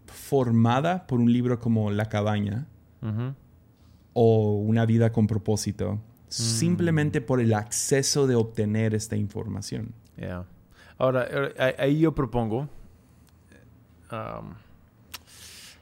formada 0.06 1.08
por 1.08 1.20
un 1.20 1.32
libro 1.32 1.60
como 1.60 1.92
La 1.92 2.06
cabaña 2.10 2.68
o 4.14 4.56
Una 4.56 4.86
vida 4.86 5.12
con 5.12 5.28
propósito, 5.28 5.94
Mm. 5.96 6.00
simplemente 6.30 7.22
por 7.22 7.40
el 7.40 7.54
acceso 7.54 8.26
de 8.28 8.36
obtener 8.36 8.96
esta 8.96 9.16
información. 9.16 9.94
Yeah. 10.18 10.46
Ahora, 10.98 11.28
ahí- 11.60 11.74
ahí 11.78 12.00
yo 12.00 12.14
propongo. 12.16 12.68
um, 14.12 14.54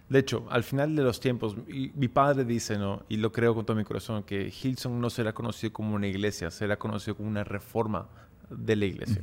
de 0.08 0.20
hecho, 0.20 0.46
al 0.50 0.63
final 0.63 0.96
de 0.96 1.04
los 1.04 1.20
tiempos, 1.20 1.58
mi, 1.58 1.91
mi 1.96 2.08
padre 2.08 2.46
dice, 2.46 2.78
¿no? 2.78 3.04
Y 3.10 3.18
lo 3.18 3.32
creo 3.32 3.56
con 3.56 3.65
todo 3.65 3.76
mi 3.76 3.84
corazón, 3.84 4.22
que 4.24 4.52
Hillsong 4.52 5.00
no 5.00 5.10
será 5.10 5.34
conocido 5.34 5.74
como 5.74 5.96
una 5.96 6.06
iglesia, 6.08 6.52
será 6.52 6.78
conocido 6.78 7.18
como 7.18 7.28
una 7.28 7.44
reforma 7.44 8.08
de 8.50 8.76
la 8.76 8.86
iglesia, 8.86 9.22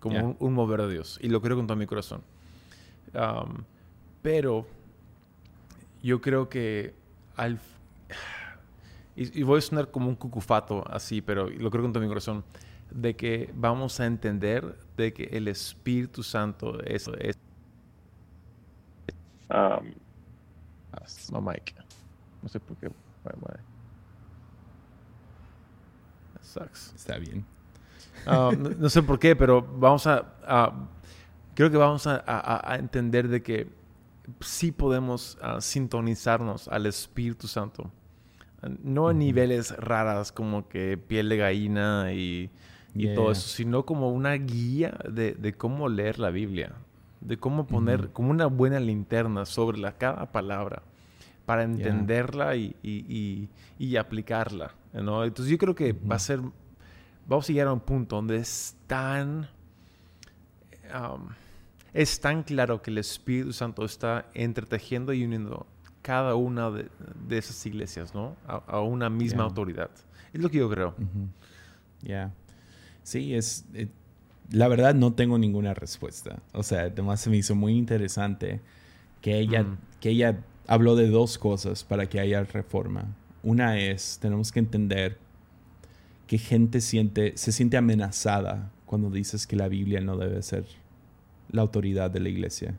como 0.00 0.14
Yeah. 0.16 0.24
un, 0.24 0.36
un 0.40 0.52
mover 0.54 0.82
de 0.82 0.94
Dios. 0.94 1.18
Y 1.22 1.28
lo 1.28 1.40
creo 1.40 1.56
con 1.56 1.66
todo 1.68 1.76
mi 1.76 1.86
corazón. 1.86 2.22
Um, 3.14 3.62
pero 4.22 4.66
yo 6.02 6.20
creo 6.20 6.48
que 6.48 6.94
al. 7.36 7.60
Y, 9.14 9.40
y 9.40 9.42
voy 9.44 9.58
a 9.58 9.60
sonar 9.60 9.90
como 9.92 10.08
un 10.08 10.16
cucufato 10.16 10.84
así, 10.90 11.20
pero 11.20 11.48
lo 11.48 11.70
creo 11.70 11.82
con 11.82 11.92
todo 11.92 12.02
mi 12.02 12.08
corazón, 12.08 12.42
de 12.90 13.14
que 13.14 13.52
vamos 13.54 14.00
a 14.00 14.06
entender 14.06 14.76
de 14.96 15.12
que 15.12 15.24
el 15.24 15.46
Espíritu 15.46 16.24
Santo 16.24 16.82
es... 16.82 17.06
es 17.20 17.38
Um, 19.50 19.94
no, 21.32 21.40
Mike. 21.40 21.74
No 22.42 22.48
sé 22.48 22.60
por 22.60 22.76
qué. 22.76 22.90
That 26.34 26.42
sucks. 26.42 26.92
Está 26.94 27.18
bien. 27.18 27.44
Ah, 28.26 28.50
no, 28.56 28.70
no 28.70 28.88
sé 28.88 29.02
por 29.02 29.18
qué, 29.18 29.34
pero 29.36 29.62
vamos 29.62 30.06
a, 30.06 30.24
creo 31.54 31.70
que 31.70 31.76
vamos 31.76 32.06
a, 32.06 32.22
a- 32.26 32.72
a 32.72 32.76
entender 32.76 33.28
de 33.28 33.42
que 33.42 33.68
sí 34.40 34.72
podemos 34.72 35.38
ah, 35.42 35.60
sintonizarnos 35.60 36.68
al 36.68 36.86
Espíritu 36.86 37.46
Santo. 37.48 37.90
Ah, 38.62 38.68
No 38.82 39.08
a 39.08 39.12
niveles 39.14 39.74
raras 39.76 40.32
como 40.32 40.68
que 40.68 40.96
piel 40.98 41.28
de 41.28 41.36
gallina 41.36 42.12
y, 42.12 42.50
y 42.94 43.04
Yeah. 43.06 43.14
todo 43.14 43.30
eso, 43.32 43.48
sino 43.48 43.84
como 43.86 44.10
una 44.10 44.32
guía 44.34 44.98
de, 45.08 45.32
de 45.34 45.52
cómo 45.54 45.88
leer 45.88 46.18
la 46.18 46.30
Biblia, 46.30 46.72
de 47.20 47.36
cómo 47.38 47.66
poner 47.66 48.00
Ujú. 48.06 48.12
como 48.12 48.30
una 48.30 48.46
buena 48.46 48.80
linterna 48.80 49.44
sobre 49.44 49.78
la, 49.78 49.92
cada 49.98 50.30
palabra 50.32 50.82
para 51.46 51.64
entenderla 51.64 52.54
y, 52.56 52.74
y- 52.82 53.04
y- 53.08 53.48
y 53.78 53.96
aplicarla. 53.96 54.72
¿no? 54.92 55.24
Entonces 55.24 55.50
yo 55.50 55.58
creo 55.58 55.74
que 55.74 55.92
va 55.92 56.16
a 56.16 56.18
ser, 56.18 56.40
vamos 57.26 57.48
a 57.48 57.52
llegar 57.52 57.68
a 57.68 57.72
un 57.72 57.80
punto 57.80 58.16
donde 58.16 58.36
es 58.36 58.76
tan, 58.86 59.48
um, 60.94 61.28
es 61.92 62.20
tan 62.20 62.42
claro 62.42 62.80
que 62.82 62.90
el 62.90 62.98
Espíritu 62.98 63.52
Santo 63.52 63.84
está 63.84 64.26
entretejiendo 64.34 65.12
y 65.12 65.24
uniendo 65.24 65.66
cada 66.02 66.34
una 66.36 66.70
de, 66.70 66.88
de 67.26 67.38
esas 67.38 67.64
iglesias, 67.66 68.14
¿no? 68.14 68.36
A, 68.46 68.56
a 68.66 68.80
una 68.80 69.10
misma 69.10 69.38
Yeah. 69.38 69.44
autoridad. 69.46 69.90
Es 70.32 70.40
lo 70.40 70.48
que 70.50 70.58
yo 70.58 70.70
creo. 70.70 70.90
Ujú. 70.90 71.28
Ya. 72.02 72.32
Sí, 73.02 73.34
es. 73.34 73.66
eh, 73.74 73.88
la 74.52 74.68
verdad, 74.68 74.94
no 74.94 75.12
tengo 75.12 75.38
ninguna 75.38 75.74
respuesta. 75.74 76.42
O 76.52 76.62
sea, 76.62 76.82
además 76.82 77.20
se 77.20 77.30
me 77.30 77.36
hizo 77.36 77.54
muy 77.54 77.76
interesante 77.76 78.60
que 79.20 79.38
ella, 79.38 79.62
Mm. 79.64 79.78
que 80.00 80.10
ella 80.10 80.40
habló 80.66 80.96
de 80.96 81.08
dos 81.08 81.38
cosas 81.38 81.84
para 81.84 82.08
que 82.08 82.20
haya 82.20 82.42
reforma. 82.44 83.04
Una 83.42 83.78
es, 83.78 84.18
tenemos 84.20 84.52
que 84.52 84.58
entender 84.60 85.18
que 86.26 86.38
gente 86.38 86.80
siente, 86.80 87.32
se 87.36 87.52
siente 87.52 87.76
amenazada 87.76 88.70
cuando 88.86 89.10
dices 89.10 89.46
que 89.46 89.56
la 89.56 89.68
Biblia 89.68 90.00
no 90.00 90.16
debe 90.16 90.42
ser 90.42 90.64
la 91.50 91.62
autoridad 91.62 92.10
de 92.10 92.20
la 92.20 92.28
iglesia. 92.28 92.74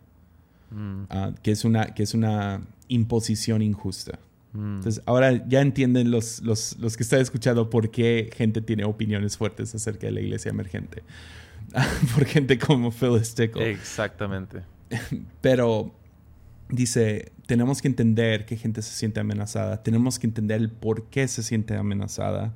Mm, 0.71 1.03
Ah, 1.10 1.31
que, 1.43 1.51
es 1.51 1.65
una, 1.65 1.88
que 1.93 2.03
es 2.03 2.13
una 2.13 2.62
imposición 2.88 3.62
injusta. 3.62 4.19
mm. 4.53 4.75
Entonces, 4.77 5.01
ahora 5.05 5.45
ya 5.47 5.62
entienden 5.62 6.12
los, 6.12 6.41
los, 6.41 6.77
los 6.79 6.95
que 6.95 7.03
están 7.03 7.19
escuchando 7.19 7.69
por 7.69 7.91
qué 7.91 8.29
gente 8.36 8.62
tiene 8.62 8.84
opiniones 8.86 9.38
fuertes 9.38 9.73
acerca 9.75 10.07
de 10.07 10.12
la 10.13 10.21
iglesia 10.21 10.49
emergente. 10.49 11.03
por 12.15 12.25
gente 12.25 12.57
como 12.57 12.91
Phyllis 12.91 13.34
Tickle. 13.36 13.69
Exactamente. 13.71 14.62
Pero 15.41 15.93
dice, 16.69 17.31
tenemos 17.45 17.81
que 17.81 17.88
entender 17.88 18.45
que 18.45 18.57
gente 18.57 18.81
se 18.81 18.93
siente 18.93 19.19
amenazada. 19.19 19.84
Tenemos 19.84 20.19
que 20.19 20.27
entender 20.27 20.60
el 20.62 20.69
por 20.69 21.05
qué 21.05 21.27
se 21.27 21.43
siente 21.43 21.75
amenazada. 21.75 22.53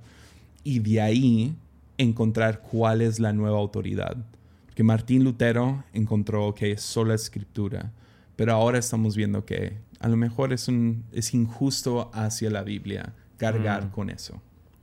Y 0.64 0.80
de 0.80 1.02
ahí 1.02 1.56
encontrar 1.98 2.62
cuál 2.62 3.02
es 3.02 3.20
la 3.20 3.34
nueva 3.34 3.58
autoridad. 3.58 4.18
Porque 4.66 4.84
Martín 4.84 5.24
Lutero 5.24 5.84
encontró 5.94 6.54
que 6.56 6.72
es 6.72 6.82
sola 6.82 7.14
escritura. 7.14 7.92
Pero 8.36 8.54
ahora 8.54 8.78
estamos 8.80 9.16
viendo 9.16 9.46
que 9.46 9.78
a 10.00 10.10
lo 10.10 10.18
mejor 10.18 10.52
es, 10.52 10.68
un, 10.68 11.06
es 11.14 11.34
injusto 11.34 12.12
hacia 12.14 12.50
la 12.50 12.64
Biblia 12.64 13.14
cargar 13.38 13.86
Mm. 13.86 13.90
con 13.92 14.10
eso. 14.10 14.42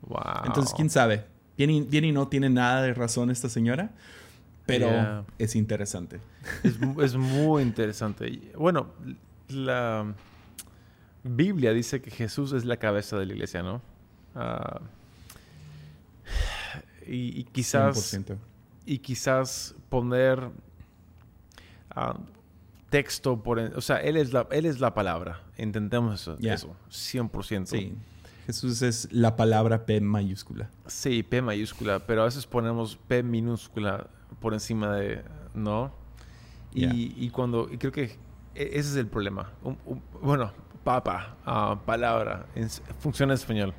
Wow. 0.08 0.44
Entonces, 0.46 0.72
quién 0.74 0.88
sabe. 0.88 1.24
Bien 1.58 1.70
y, 1.70 1.82
bien 1.82 2.04
y 2.04 2.12
no 2.12 2.28
tiene 2.28 2.48
nada 2.48 2.82
de 2.82 2.94
razón 2.94 3.30
esta 3.30 3.48
señora. 3.48 3.90
Pero 4.78 4.86
Yeah. 4.86 5.24
es 5.38 5.54
interesante. 5.56 6.20
Es, 6.62 6.78
es 7.02 7.16
muy 7.16 7.62
interesante. 7.62 8.52
Bueno, 8.56 8.88
la 9.48 10.12
Biblia 11.24 11.72
dice 11.72 12.00
que 12.02 12.10
Jesús 12.10 12.52
es 12.52 12.64
la 12.64 12.76
cabeza 12.78 13.16
de 13.18 13.26
la 13.26 13.32
iglesia, 13.34 13.62
¿no? 13.62 13.80
Ah, 14.34 14.80
y, 17.06 17.40
y 17.40 17.44
quizás 17.44 17.96
100%. 18.14 18.36
y 18.86 18.98
quizás 18.98 19.74
poner 19.88 20.50
ah, 21.90 22.16
texto 22.90 23.42
por 23.42 23.58
en- 23.58 23.74
o 23.76 23.80
sea 23.80 23.96
él 23.98 24.16
es 24.16 24.32
la 24.32 24.46
él 24.50 24.66
es 24.66 24.80
la 24.80 24.94
palabra 24.94 25.40
entendemos 25.56 26.20
eso, 26.20 26.38
Yeah. 26.38 26.54
eso 26.54 26.76
100% 26.90 27.66
Sí. 27.66 27.94
Jesús 28.46 28.82
es 28.82 29.08
la 29.12 29.36
palabra 29.36 29.86
P 29.86 30.00
mayúscula. 30.00 30.68
Sí, 30.88 31.22
P 31.22 31.40
mayúscula, 31.42 32.00
pero 32.00 32.22
a 32.22 32.24
veces 32.24 32.44
ponemos 32.44 32.96
P 32.96 33.22
minúscula 33.22 34.08
por 34.40 34.54
encima 34.54 34.94
de, 34.96 35.22
¿no? 35.54 35.92
Y, 36.74 37.14
y 37.24 37.30
cuando, 37.30 37.68
y 37.70 37.76
creo 37.78 37.92
que 37.92 38.04
e- 38.04 38.16
ese 38.54 38.78
es 38.78 38.96
el 38.96 39.06
problema. 39.06 39.50
Un- 39.62 39.76
un- 39.84 40.02
bueno, 40.22 40.52
papa, 40.84 41.36
ah, 41.44 41.80
palabra, 41.84 42.46
en- 42.54 42.70
funciona 42.98 43.32
en 43.32 43.38
español. 43.38 43.74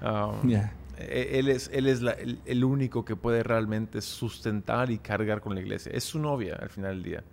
Ah, 0.00 0.32
Ya. 0.44 0.72
e- 0.98 1.38
Él 1.38 1.48
es, 1.48 1.70
él 1.72 1.86
es 1.86 2.02
la- 2.02 2.12
el, 2.12 2.40
el 2.44 2.64
único 2.64 3.04
que 3.04 3.14
puede 3.16 3.42
realmente 3.42 4.00
sustentar 4.00 4.90
y 4.90 4.98
cargar 4.98 5.40
con 5.40 5.54
la 5.54 5.60
iglesia. 5.60 5.92
Es 5.94 6.04
su 6.04 6.18
novia 6.18 6.56
al 6.60 6.68
final 6.68 6.94
del 6.94 7.02
día. 7.04 7.24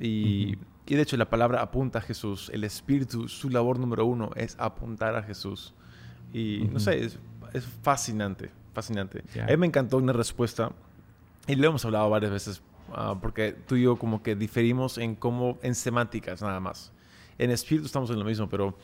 Y, 0.00 0.56
y 0.86 0.94
de 0.94 1.02
hecho 1.02 1.16
la 1.16 1.28
palabra 1.28 1.60
apunta 1.60 1.98
a 1.98 2.02
Jesús. 2.02 2.50
El 2.54 2.62
Espíritu, 2.64 3.26
su 3.28 3.50
labor 3.50 3.78
número 3.80 4.06
uno 4.06 4.30
es 4.36 4.54
apuntar 4.60 5.16
a 5.16 5.22
Jesús. 5.24 5.74
Y 6.32 6.68
no 6.70 6.78
sé, 6.78 7.04
es, 7.04 7.18
es 7.52 7.64
fascinante, 7.82 8.50
fascinante. 8.72 9.24
A 9.42 9.46
mí 9.46 9.56
me 9.56 9.66
encantó 9.66 9.96
una 9.96 10.12
respuesta, 10.12 10.70
y 11.48 11.56
lo 11.56 11.68
hemos 11.68 11.84
hablado 11.84 12.10
varias 12.10 12.30
veces, 12.30 12.62
ah, 12.92 13.16
porque 13.20 13.52
tú 13.52 13.76
y 13.76 13.82
yo 13.82 13.96
como 13.96 14.22
que 14.22 14.36
diferimos 14.36 14.98
en 14.98 15.16
cómo, 15.16 15.58
en 15.62 15.74
semánticas 15.74 16.42
nada 16.42 16.60
más. 16.60 16.92
En 17.38 17.50
espíritu 17.50 17.86
estamos 17.86 18.10
en 18.10 18.18
lo 18.18 18.24
mismo, 18.24 18.48
pero 18.48 18.76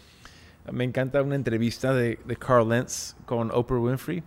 me 0.72 0.85
encanta 0.85 1.20
una 1.22 1.35
entrevista 1.35 1.92
de, 1.92 2.18
de 2.24 2.37
Carl 2.37 2.68
Lentz 2.68 3.16
con 3.27 3.50
Oprah 3.50 3.79
Winfrey. 3.79 4.22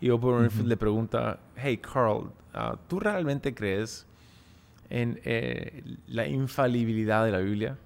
Y 0.00 0.10
Oprah 0.10 0.38
Winfrey 0.38 0.66
le 0.66 0.76
pregunta, 0.76 1.38
hey 1.56 1.78
Carl, 1.78 2.30
ah, 2.52 2.76
¿tú 2.88 2.98
realmente 2.98 3.54
crees 3.54 4.04
en 4.90 5.20
eh, 5.24 5.82
la 6.08 6.26
infalibilidad 6.26 7.24
de 7.24 7.30
la 7.30 7.38
Biblia? 7.38 7.78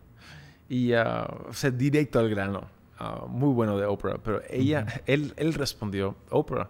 Y, 0.68 0.94
ah, 0.94 1.28
o 1.48 1.52
sea, 1.52 1.70
directo 1.70 2.18
al 2.18 2.30
grano. 2.30 2.68
Muy 3.28 3.54
bueno 3.54 3.78
de 3.78 3.86
Oprah. 3.86 4.18
Pero 4.22 4.42
ella, 4.50 4.84
Ujú. 4.86 5.00
él, 5.06 5.34
él 5.36 5.54
respondió, 5.54 6.16
Oprah, 6.28 6.68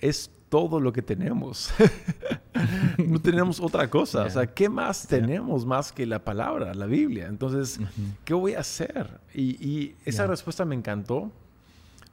es 0.00 0.30
todo 0.54 0.78
lo 0.78 0.92
que 0.92 1.02
tenemos. 1.02 1.72
no 3.04 3.20
tenemos 3.20 3.58
otra 3.58 3.90
cosa. 3.90 4.18
O 4.20 4.22
Yeah. 4.26 4.30
sea, 4.30 4.46
¿qué 4.54 4.68
más 4.68 5.08
Yeah. 5.08 5.20
tenemos 5.20 5.66
más 5.66 5.90
que 5.90 6.06
la 6.06 6.20
palabra, 6.24 6.72
la 6.74 6.86
Biblia? 6.86 7.26
Entonces, 7.26 7.78
Ujú. 7.80 7.90
¿qué 8.24 8.34
voy 8.34 8.54
a 8.54 8.60
hacer? 8.60 9.18
Y, 9.34 9.56
y 9.68 9.96
esa 10.04 10.22
Ya. 10.22 10.26
respuesta 10.28 10.64
me 10.64 10.76
encantó 10.76 11.32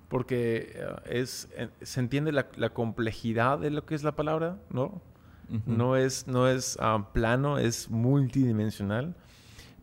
porque 0.08 0.74
eh, 0.76 1.20
es, 1.22 1.50
eh, 1.56 1.70
se 1.84 2.00
entiende 2.00 2.32
la, 2.32 2.48
la 2.58 2.72
complejidad 2.72 3.60
de 3.60 3.70
lo 3.70 3.86
que 3.86 3.94
es 3.94 4.02
la 4.04 4.16
palabra, 4.16 4.58
¿no? 4.72 4.86
Ujú. 5.50 5.62
No 5.68 5.96
es, 5.96 6.26
no 6.26 6.48
es 6.48 6.78
ah, 6.82 7.10
plano, 7.14 7.60
es 7.60 7.92
multidimensional, 7.92 9.14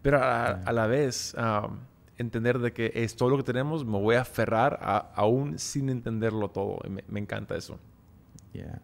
pero 0.03 0.19
a, 0.19 0.47
a 0.65 0.73
la 0.73 0.89
vez 0.89 1.33
ah, 1.39 1.69
entender 2.17 2.59
de 2.59 2.73
que 2.73 2.91
es 2.93 3.15
todo 3.15 3.29
lo 3.31 3.37
que 3.37 3.45
tenemos, 3.45 3.85
me 3.85 3.99
voy 4.01 4.17
a 4.17 4.23
aferrar 4.23 4.81
a- 4.83 5.13
aún 5.15 5.61
sin 5.61 5.91
entenderlo 5.91 6.49
todo. 6.49 6.81
Me, 6.91 7.05
me 7.07 7.21
encanta 7.21 7.55
eso. 7.55 7.79
Yeah. 8.53 8.81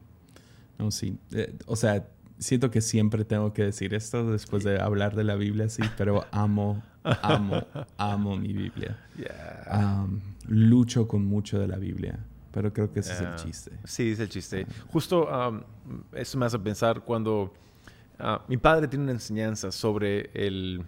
No, 0.78 0.90
sí. 0.90 1.18
Eh, 1.32 1.56
o 1.66 1.76
sea, 1.76 2.06
siento 2.38 2.70
que 2.70 2.80
siempre 2.80 3.24
tengo 3.24 3.52
que 3.52 3.64
decir 3.64 3.94
esto 3.94 4.30
después 4.30 4.64
de 4.64 4.80
hablar 4.80 5.14
de 5.14 5.24
la 5.24 5.34
Biblia, 5.34 5.68
sí, 5.68 5.82
pero 5.96 6.26
amo, 6.30 6.82
amo, 7.02 7.62
amo 7.96 8.36
mi 8.36 8.52
Biblia. 8.52 8.98
Yeah. 9.16 9.64
Am, 9.68 10.20
lucho 10.48 11.06
con 11.08 11.24
mucho 11.24 11.58
de 11.58 11.68
la 11.68 11.76
Biblia, 11.76 12.18
pero 12.52 12.72
creo 12.72 12.92
que 12.92 13.00
ese 13.00 13.12
es 13.12 13.20
el 13.20 13.34
chiste. 13.36 13.72
Sí, 13.84 14.10
es 14.10 14.20
el 14.20 14.28
chiste. 14.28 14.66
Justo 14.92 15.28
um, 15.28 15.62
eso 16.12 16.38
me 16.38 16.46
hace 16.46 16.58
pensar 16.58 17.00
cuando 17.00 17.52
ah, 18.18 18.42
mi 18.48 18.56
padre 18.56 18.88
tiene 18.88 19.04
una 19.04 19.12
enseñanza 19.12 19.72
sobre 19.72 20.30
el 20.34 20.84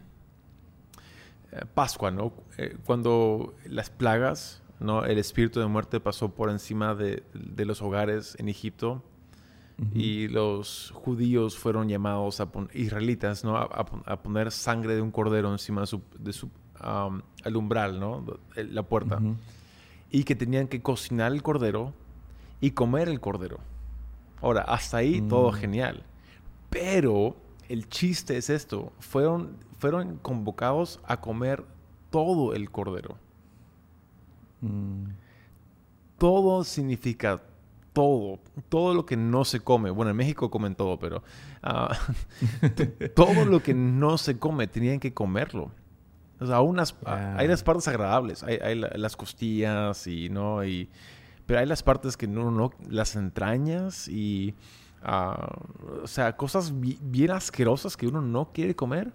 eh, 1.53 1.61
Pascua, 1.75 2.11
¿no? 2.11 2.33
Eh, 2.59 2.77
cuando 2.85 3.55
las 3.67 3.91
plagas, 3.91 4.63
¿no? 4.81 5.05
El 5.05 5.19
espíritu 5.19 5.61
de 5.61 5.67
muerte 5.67 6.01
pasó 6.01 6.31
por 6.35 6.51
encima 6.51 6.95
de, 6.95 7.23
de 7.35 7.65
los 7.65 7.81
hogares 7.83 8.37
en 8.39 8.49
Egipto 8.49 9.03
y 9.95 10.29
los 10.29 10.91
judíos 10.95 11.59
fueron 11.59 11.89
llamados 11.89 12.41
a 12.41 12.49
israelitas, 12.73 13.45
¿no? 13.45 13.59
A, 13.59 13.65
a 13.65 13.85
pon- 13.85 14.03
a 14.07 14.17
poner 14.23 14.51
sangre 14.51 14.95
de 14.95 15.03
un 15.03 15.11
cordero 15.11 15.53
encima 15.53 15.83
de 15.83 15.87
su, 15.87 16.01
de 16.19 16.33
su 16.33 16.47
um, 16.83 17.21
al 17.45 17.57
umbral, 17.57 18.01
¿no? 18.01 18.25
El- 18.55 18.75
La 18.75 18.83
puerta 18.85 19.21
y 20.11 20.25
que 20.25 20.35
tenían 20.35 20.67
que 20.69 20.81
cocinar 20.81 21.33
el 21.33 21.43
cordero 21.43 21.93
y 22.61 22.71
comer 22.71 23.09
el 23.11 23.21
cordero. 23.21 23.59
Ahora, 24.41 24.63
hasta 24.63 24.97
ahí 24.99 25.21
todo 25.21 25.51
Mm. 25.51 25.55
genial. 25.55 26.03
Pero 26.71 27.37
el 27.69 27.89
chiste 27.89 28.37
es 28.39 28.49
esto, 28.51 28.93
fueron, 28.99 29.57
fueron 29.79 30.17
convocados 30.23 31.01
a 31.05 31.21
comer 31.21 31.65
todo 32.11 32.55
el 32.55 32.71
cordero. 32.71 33.19
Mm. 34.61 35.05
Todo 36.19 36.65
significa 36.65 37.43
todo, 37.93 38.39
todo 38.69 38.95
lo 38.95 39.05
que 39.07 39.17
no 39.17 39.45
se 39.45 39.61
come. 39.61 39.91
Bueno, 39.91 40.11
en 40.11 40.17
México 40.17 40.51
comen 40.51 40.75
todo, 40.75 40.99
pero 40.99 41.23
ah, 41.63 41.97
todo 43.15 43.45
lo 43.45 43.63
que 43.63 43.75
no 43.75 44.19
se 44.19 44.39
come 44.39 44.67
tenían 44.67 45.01
que 45.01 45.13
comerlo. 45.13 45.71
O 46.41 46.47
sea, 46.47 46.61
las- 46.75 46.95
Ya. 47.05 47.37
hay 47.39 47.49
las 47.49 47.63
partes 47.63 47.89
agradables, 47.89 48.43
hay, 48.43 48.57
hay 48.57 48.75
la- 48.77 48.91
las 48.97 49.17
costillas 49.17 50.07
y 50.07 50.29
no 50.29 50.65
y 50.65 50.89
pero 51.47 51.61
hay 51.61 51.67
las 51.67 51.83
partes 51.83 52.17
que 52.17 52.27
no, 52.27 52.51
no 52.51 52.71
las 52.91 53.15
entrañas 53.17 54.09
y 54.09 54.55
ah, 55.03 55.57
o 56.03 56.07
sea, 56.07 56.37
cosas 56.37 56.79
bi- 56.79 56.99
bien 57.01 57.31
asquerosas 57.31 57.97
que 57.97 58.07
uno 58.07 58.21
no 58.21 58.51
quiere 58.53 58.75
comer, 58.75 59.13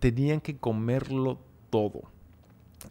tenían 0.00 0.40
que 0.40 0.56
comerlo 0.58 1.38
todo. 1.70 2.02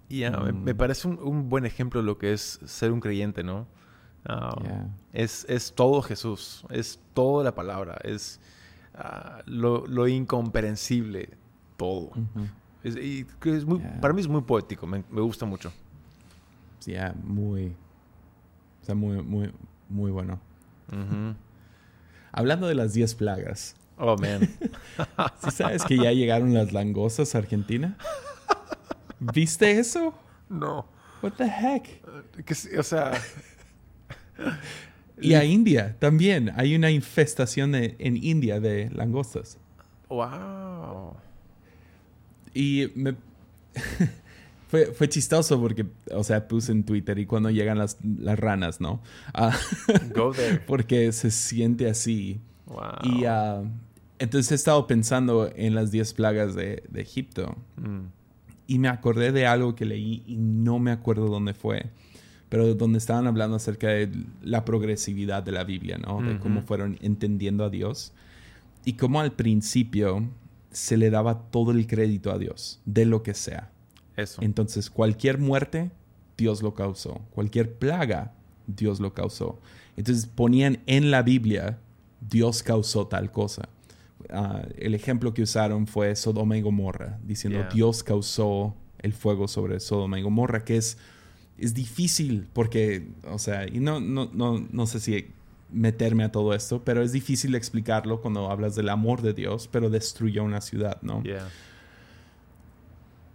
Y 0.10 0.24
ah, 0.24 0.32
me, 0.32 0.52
me 0.54 0.74
Mm. 0.74 0.78
parece 0.78 1.08
un, 1.08 1.20
un 1.20 1.50
buen 1.50 1.66
ejemplo 1.66 2.02
lo 2.02 2.18
que 2.18 2.34
es 2.34 2.60
ser 2.66 2.92
un 2.92 3.00
creyente, 3.00 3.44
¿no? 3.44 3.68
Ah, 4.26 4.56
Yeah. 4.64 4.88
es, 5.14 5.46
es 5.50 5.74
todo 5.74 6.02
Jesús, 6.02 6.64
es 6.70 7.00
toda 7.14 7.44
la 7.44 7.56
palabra, 7.56 7.98
es 8.04 8.40
ah, 8.94 9.42
lo, 9.46 9.88
lo 9.88 10.08
incomprensible, 10.08 11.30
todo. 11.78 12.12
Es, 12.84 12.96
y 12.98 13.26
es 13.46 13.66
muy, 13.66 13.80
Yeah. 13.80 14.00
Para 14.02 14.14
mí 14.14 14.22
es 14.22 14.28
muy 14.28 14.42
poético, 14.42 14.86
me, 14.88 15.04
me 15.10 15.22
gusta 15.22 15.46
mucho. 15.46 15.72
Ya, 16.86 17.14
muy. 17.24 17.76
O 18.82 18.86
sea, 18.86 18.96
muy, 18.96 19.22
muy, 19.22 19.52
muy 19.90 20.12
bueno. 20.12 20.40
Hablando 22.32 22.68
de 22.68 22.76
las 22.76 22.94
10 22.94 23.16
plagas. 23.16 23.76
Oh, 23.98 24.16
man. 24.18 24.42
¿Sí 25.44 25.52
sabes 25.52 25.84
que 25.84 25.98
ya 25.98 26.12
llegaron 26.12 26.54
las 26.54 26.72
langostas 26.74 27.36
a 27.36 27.40
Argentina? 27.40 27.98
¿Viste 29.34 29.72
eso? 29.80 30.14
no. 30.50 30.86
What 31.22 31.34
the 31.38 31.46
heck? 31.46 32.44
Que 32.46 32.56
sí, 32.56 32.76
o 32.76 32.82
sea, 32.84 33.12
Y 35.22 35.36
a 35.36 35.44
India 35.46 35.96
también. 36.00 36.52
Hay 36.56 36.74
una 36.76 36.90
infestación 36.90 37.74
de- 37.74 37.96
en 38.00 38.18
India 38.18 38.60
de 38.60 38.90
langostas. 38.90 39.58
wow. 40.10 41.16
Y 42.54 42.92
me... 42.96 43.16
fue, 44.68 44.88
fue 44.88 45.08
chistoso 45.10 45.60
porque, 45.62 45.86
o 46.12 46.24
sea, 46.24 46.48
puse 46.48 46.72
en 46.72 46.84
Twitter 46.84 47.20
y 47.20 47.26
cuando 47.28 47.50
llegan 47.52 47.78
las, 47.78 47.98
las 48.04 48.38
ranas, 48.40 48.82
¿no? 48.82 49.02
Ah, 49.34 49.56
Go 50.16 50.32
there. 50.34 50.58
porque 50.66 51.12
se 51.12 51.30
siente 51.32 51.88
así. 51.90 52.42
Wow. 52.66 52.80
Y 53.04 53.26
ah, 53.26 53.62
entonces 54.20 54.52
he 54.52 54.56
estado 54.56 54.88
pensando 54.88 55.52
en 55.56 55.76
las 55.76 55.92
10 55.92 56.14
plagas 56.16 56.56
de, 56.56 56.84
de 56.90 57.02
Egipto. 57.02 57.56
Mm. 57.78 58.08
Y 58.72 58.80
me 58.80 58.88
acordé 58.88 59.34
de 59.34 59.46
algo 59.46 59.76
que 59.76 59.84
leí 59.84 60.24
y 60.26 60.38
no 60.38 60.80
me 60.80 60.92
acuerdo 60.92 61.28
dónde 61.28 61.54
fue. 61.54 61.88
Pero 62.48 62.74
donde 62.74 63.00
estaban 63.00 63.28
hablando 63.28 63.58
acerca 63.58 63.90
de 63.90 64.10
la 64.42 64.64
progresividad 64.64 65.44
de 65.44 65.52
la 65.52 65.66
Biblia, 65.66 65.98
¿no? 65.98 66.22
De 66.22 66.40
cómo 66.40 66.62
fueron 66.62 66.98
entendiendo 67.02 67.66
a 67.66 67.70
Dios. 67.70 68.14
Y 68.86 68.94
cómo 68.94 69.20
al 69.20 69.34
principio 69.34 70.30
se 70.72 70.96
le 70.96 71.10
daba 71.10 71.50
todo 71.52 71.72
el 71.72 71.86
crédito 71.86 72.32
a 72.32 72.38
Dios, 72.38 72.80
de 72.86 73.06
lo 73.06 73.24
que 73.24 73.34
sea. 73.34 73.74
Eso. 74.16 74.42
Entonces, 74.42 74.90
cualquier 74.90 75.38
muerte, 75.38 75.92
Dios 76.38 76.62
lo 76.62 76.74
causó. 76.74 77.20
Cualquier 77.32 77.74
plaga, 77.74 78.32
Dios 78.68 79.02
lo 79.02 79.14
causó. 79.14 79.60
Entonces, 79.98 80.28
ponían 80.28 80.80
en 80.86 81.12
la 81.12 81.24
Biblia, 81.24 81.78
Dios 82.22 82.64
causó 82.64 83.06
tal 83.08 83.34
cosa. 83.34 83.68
Ah, 84.30 84.64
el 84.78 84.94
ejemplo 84.96 85.34
que 85.34 85.42
usaron 85.42 85.88
fue 85.88 86.16
Sodoma 86.16 86.58
y 86.58 86.62
Gomorra, 86.62 87.20
diciendo 87.24 87.60
Yeah. 87.60 87.70
Dios 87.70 88.04
causó 88.04 88.76
el 89.00 89.14
fuego 89.14 89.48
sobre 89.48 89.80
Sodoma 89.80 90.20
y 90.20 90.22
Gomorra, 90.22 90.64
que 90.64 90.78
es, 90.78 90.98
es 91.58 91.74
difícil 91.74 92.48
porque, 92.54 93.08
o 93.30 93.40
sea, 93.40 93.68
y 93.68 93.80
no, 93.80 94.00
no, 94.00 94.30
no, 94.34 94.66
no 94.72 94.88
sé 94.88 95.00
si 95.00 95.28
meterme 95.72 96.24
a 96.24 96.32
todo 96.32 96.54
esto, 96.54 96.84
pero 96.84 97.02
es 97.02 97.12
difícil 97.12 97.56
explicarlo 97.56 98.22
cuando 98.22 98.52
hablas 98.52 98.76
del 98.76 98.90
amor 98.90 99.22
de 99.22 99.34
Dios, 99.34 99.70
pero 99.72 99.90
destruyó 99.90 100.44
una 100.44 100.62
ciudad, 100.62 101.02
¿no? 101.02 101.24
Yeah. 101.24 101.48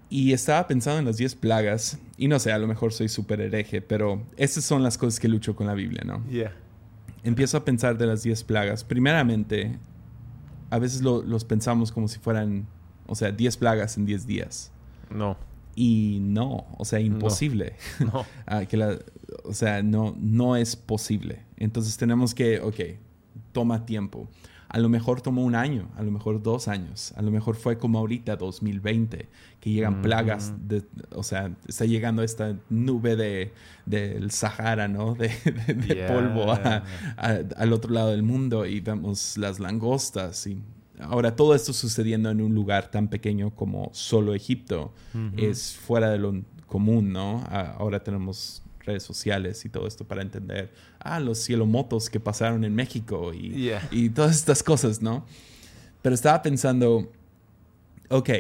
Y 0.09 0.33
estaba 0.33 0.69
pensando 0.69 1.01
en 1.01 1.05
las 1.05 1.17
10 1.17 1.35
plagas, 1.35 1.99
y 2.17 2.29
no 2.29 2.39
sé, 2.39 2.53
a 2.53 2.59
lo 2.59 2.69
mejor 2.69 2.93
soy 2.93 3.09
súper 3.09 3.41
hereje, 3.41 3.81
pero 3.83 4.23
estas 4.37 4.65
son 4.65 4.83
las 4.83 4.99
cosas 4.99 5.19
que 5.19 5.29
lucho 5.29 5.57
con 5.57 5.67
la 5.67 5.75
Biblia, 5.75 6.03
¿no? 6.05 6.25
Yeah. 6.29 6.53
Empiezo 7.25 7.57
a 7.57 7.65
pensar 7.65 7.99
de 7.99 8.07
las 8.07 8.23
10 8.23 8.45
plagas. 8.45 8.85
Primeramente, 8.85 9.79
a 10.71 10.79
veces 10.79 11.03
lo- 11.03 11.23
los 11.23 11.45
pensamos 11.45 11.93
como 11.93 12.09
si 12.09 12.19
fueran, 12.19 12.67
o 13.07 13.15
sea, 13.15 13.31
10 13.33 13.57
plagas 13.57 13.97
en 13.97 14.07
10 14.07 14.27
días. 14.27 14.73
No. 15.11 15.37
Y 15.75 16.19
no, 16.23 16.65
o 16.79 16.85
sea, 16.85 17.01
imposible. 17.01 17.75
No. 18.01 18.25
Ah, 18.47 18.65
que 18.65 18.77
la- 18.77 18.99
o 19.45 19.53
sea, 19.53 19.83
no, 19.83 20.15
no 20.19 20.57
es 20.57 20.77
posible. 20.77 21.43
Entonces 21.57 21.97
tenemos 21.97 22.35
que, 22.35 22.61
ok, 22.61 22.81
toma 23.53 23.85
tiempo. 23.87 24.29
A 24.69 24.79
lo 24.79 24.89
mejor 24.89 25.21
tomó 25.21 25.45
un 25.45 25.55
año, 25.55 25.89
a 25.97 26.03
lo 26.03 26.11
mejor 26.11 26.43
dos 26.43 26.67
años, 26.69 27.13
a 27.17 27.23
lo 27.23 27.31
mejor 27.31 27.55
fue 27.57 27.79
como 27.79 27.99
ahorita, 27.99 28.37
2020, 28.37 29.29
que 29.61 29.71
llegan 29.71 30.03
plagas, 30.03 30.53
de, 30.69 30.83
o 31.13 31.23
sea, 31.23 31.53
está 31.69 31.85
llegando 31.85 32.23
esta 32.23 32.57
nube 32.69 33.15
de, 33.17 33.53
del 33.87 34.31
Sahara, 34.33 34.89
¿no? 34.89 35.15
De, 35.17 35.29
de- 35.29 35.75
de 35.75 35.95
Yeah. 35.95 36.09
polvo 36.09 36.51
a- 36.53 36.83
a- 37.17 37.41
al 37.57 37.73
otro 37.73 37.93
lado 37.93 38.11
del 38.11 38.23
mundo 38.23 38.67
y 38.67 38.81
vemos 38.81 39.39
las 39.39 39.61
langostas 39.61 40.47
y 40.47 40.61
ahora 40.99 41.37
todo 41.37 41.55
esto 41.55 41.73
sucediendo 41.73 42.31
en 42.31 42.41
un 42.41 42.55
lugar 42.55 42.91
tan 42.91 43.09
pequeño 43.09 43.51
como 43.55 43.91
solo 43.93 44.35
Egipto 44.35 44.93
es 45.37 45.75
fuera 45.77 46.11
de 46.11 46.19
lo 46.19 46.43
común, 46.67 47.13
¿no? 47.13 47.45
Ahora 47.51 48.03
tenemos 48.03 48.63
redes 48.81 49.03
sociales 49.03 49.65
y 49.65 49.69
todo 49.69 49.87
esto 49.87 50.05
para 50.07 50.23
entender, 50.23 50.73
ah, 51.15 51.21
los 51.21 51.39
cielomotos 51.45 52.11
que 52.11 52.21
pasaron 52.21 52.65
en 52.65 52.75
México 52.75 53.33
y, 53.33 53.51
Yeah. 53.51 53.89
y 53.91 54.11
todas 54.11 54.37
estas 54.37 54.63
cosas, 54.63 55.03
¿no? 55.03 55.25
Pero 56.03 56.15
estaba 56.15 56.43
pensando, 56.43 57.11
ok, 58.09 58.31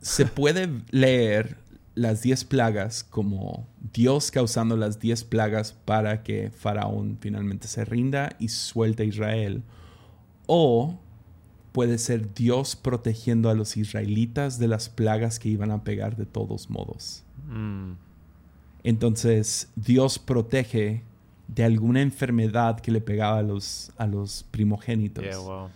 se 0.00 0.26
puede 0.26 0.68
leer 0.90 1.56
las 1.94 2.22
10 2.22 2.44
plagas 2.44 3.02
como 3.04 3.66
Dios 3.92 4.30
causando 4.30 4.76
las 4.76 5.00
10 5.00 5.24
plagas 5.24 5.72
para 5.72 6.22
que 6.22 6.50
Faraón 6.50 7.16
finalmente 7.20 7.68
se 7.68 7.84
rinda 7.84 8.36
y 8.38 8.48
suelte 8.48 9.04
a 9.04 9.06
Israel, 9.06 9.62
o 10.46 10.98
puede 11.72 11.98
ser 11.98 12.32
Dios 12.34 12.76
protegiendo 12.76 13.50
a 13.50 13.54
los 13.54 13.76
israelitas 13.76 14.58
de 14.58 14.68
las 14.68 14.88
plagas 14.88 15.38
que 15.38 15.48
iban 15.48 15.70
a 15.70 15.84
pegar 15.84 16.16
de 16.16 16.24
todos 16.26 16.70
modos. 16.70 17.22
Mm. 17.48 17.92
Entonces 18.82 19.68
Dios 19.74 20.18
protege 20.18 21.02
de 21.48 21.64
alguna 21.64 22.00
enfermedad 22.02 22.80
que 22.80 22.90
le 22.90 23.00
pegaba 23.00 23.38
a 23.38 23.42
los, 23.42 23.92
a 23.96 24.06
los 24.06 24.44
primogénitos. 24.50 25.24
Yeah, 25.24 25.38
wow. 25.38 25.68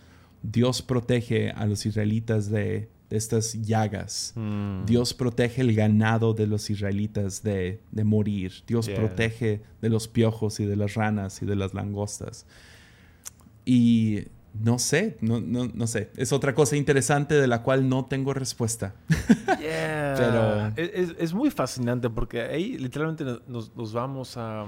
Dios 0.43 0.81
protege 0.81 1.51
a 1.51 1.65
los 1.65 1.85
israelitas 1.85 2.49
de, 2.49 2.89
de 3.09 3.17
estas 3.17 3.53
llagas. 3.61 4.33
Mm. 4.35 4.85
Dios 4.85 5.13
protege 5.13 5.61
el 5.61 5.73
ganado 5.75 6.33
de 6.33 6.47
los 6.47 6.69
israelitas 6.69 7.43
de, 7.43 7.79
de 7.91 8.03
morir. 8.03 8.51
Dios 8.67 8.87
Yeah. 8.87 8.95
protege 8.97 9.61
de 9.81 9.89
los 9.89 10.07
piojos 10.07 10.59
y 10.59 10.65
de 10.65 10.75
las 10.75 10.95
ranas 10.95 11.41
y 11.41 11.45
de 11.45 11.55
las 11.55 11.73
langostas. 11.73 12.45
Y 13.65 14.25
no 14.59 14.79
sé, 14.79 15.17
no, 15.21 15.39
no, 15.39 15.69
no 15.73 15.87
sé. 15.87 16.09
Es 16.17 16.33
otra 16.33 16.53
cosa 16.55 16.75
interesante 16.75 17.35
de 17.35 17.47
la 17.47 17.61
cual 17.63 17.87
no 17.87 18.05
tengo 18.05 18.33
respuesta. 18.33 18.93
Yeah. 19.61 20.15
Pero- 20.17 20.67
Es, 20.75 21.09
es- 21.11 21.15
es 21.19 21.33
muy 21.33 21.51
fascinante 21.51 22.09
porque 22.09 22.41
ahí 22.41 22.77
literalmente 22.79 23.23
nos, 23.47 23.75
nos 23.75 23.93
vamos 23.93 24.35
a, 24.37 24.65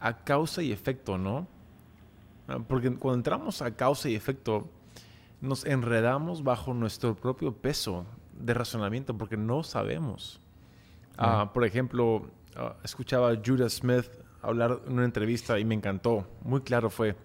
a 0.00 0.18
causa 0.24 0.62
y 0.62 0.72
efecto, 0.72 1.18
¿no? 1.18 1.46
Ah, 2.48 2.58
Porque 2.66 2.94
cuando 2.94 3.16
entramos 3.18 3.62
a 3.62 3.74
causa 3.74 4.08
y 4.08 4.14
efecto, 4.14 4.68
nos 5.40 5.64
enredamos 5.64 6.42
bajo 6.44 6.72
nuestro 6.74 7.14
propio 7.14 7.52
peso 7.54 8.04
de 8.38 8.54
razonamiento 8.54 9.16
porque 9.16 9.36
no 9.36 9.62
sabemos. 9.62 10.40
Ah, 11.18 11.44
Ya. 11.46 11.52
por 11.52 11.64
ejemplo, 11.64 12.26
ah, 12.56 12.76
escuchaba 12.84 13.30
a 13.30 13.36
Judah 13.44 13.68
Smith 13.68 14.06
hablar 14.42 14.80
en 14.86 14.92
una 14.94 15.04
entrevista 15.04 15.58
y 15.58 15.64
me 15.64 15.74
encantó. 15.74 16.26
Muy 16.42 16.60
claro 16.60 16.90
fue. 16.90 17.16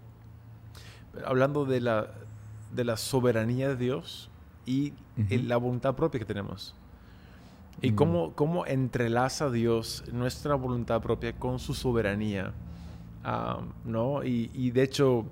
Hablando 1.25 1.65
de 1.65 1.81
la, 1.81 2.11
de 2.73 2.83
la 2.85 2.95
soberanía 2.97 3.67
de 3.69 3.75
Dios 3.75 4.29
y 4.65 4.91
Ujú. 5.17 5.27
el- 5.29 5.47
la 5.49 5.57
voluntad 5.57 5.95
propia 5.95 6.19
que 6.19 6.25
tenemos. 6.25 6.73
Y 7.81 7.91
Mm. 7.91 7.95
cómo, 7.95 8.33
cómo 8.35 8.65
entrelaza 8.65 9.49
Dios 9.49 10.03
nuestra 10.11 10.55
voluntad 10.55 11.01
propia 11.01 11.33
con 11.33 11.59
su 11.59 11.73
soberanía. 11.73 12.53
¿No? 13.85 14.23
Y, 14.23 14.49
y 14.53 14.71
de 14.71 14.83
hecho, 14.83 15.25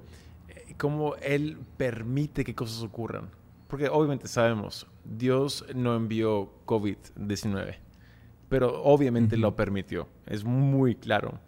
eh, 0.47 0.75
cómo 0.77 1.15
Él 1.15 1.57
permite 1.77 2.43
que 2.43 2.53
cosas 2.55 2.83
ocurran. 2.83 3.29
Porque 3.67 3.87
obviamente 3.89 4.27
sabemos, 4.27 4.87
Dios 5.05 5.65
no 5.75 5.95
envió 5.95 6.51
COVID-19, 6.65 7.75
pero 8.49 8.83
obviamente 8.83 9.35
Ujú. 9.35 9.41
lo 9.43 9.55
permitió. 9.55 10.07
Es 10.25 10.43
muy 10.43 10.95
claro. 10.95 11.39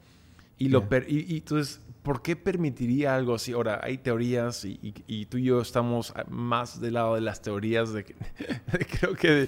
Y, 0.57 0.69
lo 0.69 0.79
Yeah. 0.81 0.89
per- 0.89 1.05
y, 1.09 1.25
y 1.33 1.37
entonces, 1.37 1.81
¿por 2.03 2.21
qué 2.21 2.35
permitiría 2.35 3.15
algo 3.15 3.35
así? 3.35 3.51
Ahora, 3.53 3.79
hay 3.83 3.97
teorías 3.97 4.65
y, 4.65 4.79
y- 4.81 4.93
y 5.07 5.25
tú 5.27 5.37
y 5.37 5.43
yo 5.43 5.61
estamos 5.61 6.13
más 6.29 6.81
del 6.81 6.95
lado 6.95 7.15
de 7.15 7.21
las 7.21 7.41
teorías 7.41 7.93
de, 7.93 8.03
que- 8.05 8.15
de 8.71 8.85
creo 8.85 9.15
que 9.15 9.29
de, 9.31 9.47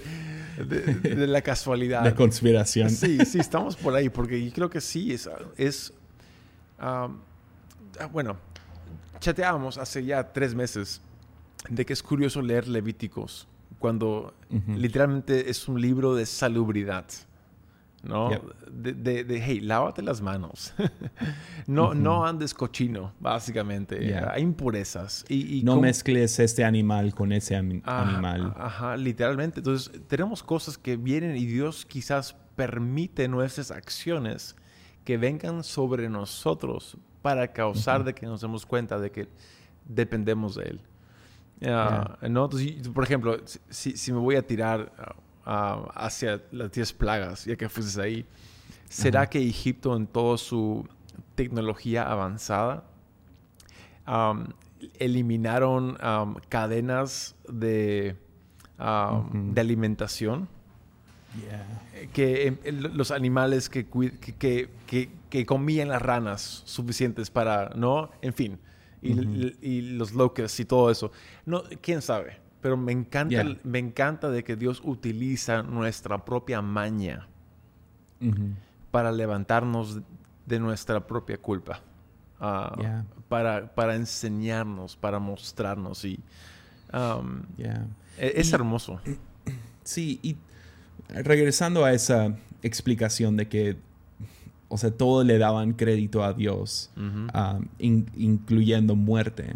de- 0.66 1.16
de 1.16 1.28
la 1.28 1.42
casualidad. 1.42 2.04
La 2.06 2.16
conspiración. 2.16 2.90
Sí, 2.90 3.26
sí, 3.26 3.40
estamos 3.40 3.76
por 3.76 3.96
ahí, 3.96 4.10
porque 4.10 4.44
yo 4.46 4.52
creo 4.54 4.70
que 4.70 4.82
sí, 4.82 5.14
es... 5.14 5.30
es 5.58 5.94
ah, 6.80 7.10
ah, 8.00 8.06
bueno, 8.08 8.38
chateábamos 9.20 9.78
hace 9.78 10.04
ya 10.06 10.32
tres 10.34 10.54
meses 10.54 11.02
de 11.70 11.86
que 11.86 11.94
es 11.94 12.04
curioso 12.04 12.42
leer 12.42 12.68
Levíticos 12.68 13.48
cuando 13.80 14.34
literalmente 14.68 15.50
es 15.50 15.68
un 15.68 15.82
libro 15.82 16.14
de 16.16 16.26
salubridad. 16.26 17.06
¿No? 18.04 18.30
Yep. 18.32 18.44
De, 18.70 18.94
de, 18.94 19.24
de, 19.24 19.42
hey, 19.42 19.60
lávate 19.62 20.02
las 20.02 20.22
manos. 20.22 20.74
no, 21.68 21.94
no 21.94 22.26
andes 22.26 22.54
cochino, 22.54 23.14
básicamente. 23.20 23.98
Yeah. 24.00 24.32
Hay 24.34 24.44
impurezas. 24.44 25.26
Y, 25.30 25.60
y 25.60 25.64
No 25.64 25.72
cómo- 25.74 25.84
mezcles 25.84 26.38
este 26.40 26.64
animal 26.64 27.16
con 27.16 27.32
ese 27.32 27.56
Ajá, 27.56 28.02
animal. 28.02 28.54
Ajá, 28.58 28.98
literalmente. 28.98 29.60
Entonces, 29.62 29.92
tenemos 30.08 30.44
cosas 30.44 30.78
que 30.78 30.98
vienen 30.98 31.38
y 31.38 31.46
Dios 31.46 31.86
quizás 31.86 32.36
permite 32.56 33.28
nuestras 33.28 33.72
acciones 33.72 34.56
que 35.06 35.18
vengan 35.18 35.64
sobre 35.64 36.10
nosotros 36.10 36.98
para 37.22 37.52
causar 37.54 38.04
de 38.04 38.14
que 38.14 38.26
nos 38.26 38.42
demos 38.42 38.66
cuenta 38.66 39.00
de 39.00 39.12
que 39.12 39.28
dependemos 39.88 40.56
de 40.56 40.64
Él. 40.64 40.82
Ah, 41.66 42.18
¿no? 42.30 42.46
Entonces, 42.46 42.90
por 42.90 43.04
ejemplo, 43.06 43.38
si, 43.70 43.96
si 43.96 44.12
me 44.12 44.20
voy 44.20 44.36
a 44.36 44.46
tirar 44.46 44.92
hacia 45.46 46.42
las 46.52 46.72
10 46.72 46.94
plagas, 46.94 47.46
ya 47.46 47.56
que 47.56 47.68
fueses 47.70 47.98
ahí, 47.98 48.26
¿será 48.90 49.30
que 49.30 49.40
Egipto 49.40 49.96
en 49.96 50.08
toda 50.08 50.38
su 50.38 50.88
tecnología 51.36 52.04
avanzada 52.10 52.84
um, 54.08 54.46
eliminaron 55.00 55.98
um, 56.04 56.36
cadenas 56.50 57.36
de, 57.48 58.16
um, 58.80 59.54
de 59.54 59.62
alimentación? 59.62 60.48
Yeah. 61.42 62.10
que 62.14 62.46
em, 62.48 62.58
los 62.94 63.10
animales 63.10 63.68
que, 63.68 63.88
cui- 63.90 64.12
que, 64.20 64.34
que, 64.36 64.70
que- 64.86 65.10
que 65.32 65.46
comían 65.48 65.88
las 65.90 66.00
ranas 66.00 66.62
suficientes 66.66 67.32
para, 67.32 67.72
¿no? 67.76 68.12
En 68.22 68.34
fin, 68.36 68.60
y 69.02 69.82
los 69.82 70.14
locusts 70.14 70.60
y 70.60 70.66
todo 70.66 70.92
eso. 70.92 71.12
No, 71.48 71.64
quién 71.82 72.04
sabe, 72.04 72.38
pero 72.64 72.78
me 72.78 72.92
encanta, 72.94 73.30
Yeah. 73.44 73.58
me 73.64 73.78
encanta 73.78 74.32
de 74.32 74.44
que 74.44 74.56
Dios 74.56 74.82
utiliza 74.84 75.62
nuestra 75.62 76.24
propia 76.26 76.62
maña 76.64 77.28
para 78.90 79.12
levantarnos 79.12 80.00
de 80.46 80.60
nuestra 80.60 81.06
propia 81.06 81.38
culpa. 81.38 81.82
ah, 82.40 82.76
Yeah. 82.80 83.06
para, 83.30 83.74
para 83.74 83.96
enseñarnos, 83.96 84.96
para 84.98 85.18
mostrarnos 85.20 86.04
y 86.04 86.20
um, 86.94 87.44
Yeah. 87.58 87.88
e- 88.18 88.34
es 88.36 88.50
Y- 88.52 88.56
hermoso. 88.56 89.00
Sí, 89.84 90.20
y 90.24 90.38
regresando 91.10 91.84
a 91.86 91.92
esa 91.94 92.36
explicación 92.62 93.36
de 93.38 93.48
que, 93.50 93.78
o 94.70 94.78
sea, 94.78 94.92
todo 94.92 95.24
le 95.26 95.38
daban 95.38 95.74
crédito 95.74 96.24
a 96.24 96.34
Dios, 96.34 96.90
ah, 97.34 97.60
in- 97.80 98.10
incluyendo 98.16 98.96
muerte. 98.96 99.56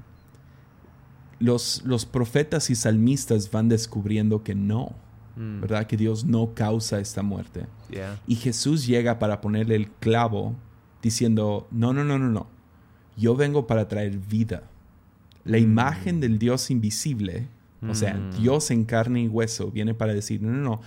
Los, 1.40 1.84
los 1.86 2.06
profetas 2.06 2.70
y 2.70 2.76
salmistas 2.76 3.52
van 3.52 3.70
descubriendo 3.70 4.44
que 4.44 4.56
no, 4.56 4.96
Mm, 5.36 5.62
¿verdad? 5.62 5.86
Que 5.86 5.98
Dios 5.98 6.26
no 6.26 6.56
causa 6.56 7.00
esta 7.00 7.22
muerte. 7.22 7.68
yeah. 7.92 8.20
Y 8.26 8.36
Jesús 8.38 8.88
llega 8.88 9.20
para 9.20 9.40
ponerle 9.40 9.76
el 9.76 9.88
clavo 9.92 10.56
diciendo, 11.04 11.68
no, 11.70 11.94
no, 11.94 12.04
no, 12.04 12.18
no, 12.18 12.28
no. 12.28 12.48
Yo 13.16 13.36
vengo 13.36 13.68
para 13.68 13.88
traer 13.88 14.18
vida. 14.18 14.64
La 15.46 15.58
Mm. 15.60 15.62
imagen 15.62 16.20
del 16.22 16.40
Dios 16.40 16.72
invisible, 16.72 17.48
o 17.88 17.94
sea, 17.94 18.16
Mm. 18.16 18.32
Dios 18.42 18.72
en 18.72 18.84
carne 18.84 19.22
y 19.22 19.28
hueso, 19.28 19.70
viene 19.70 19.94
para 19.94 20.16
decir, 20.16 20.42
no, 20.42 20.50
no, 20.52 20.58
no. 20.64 20.82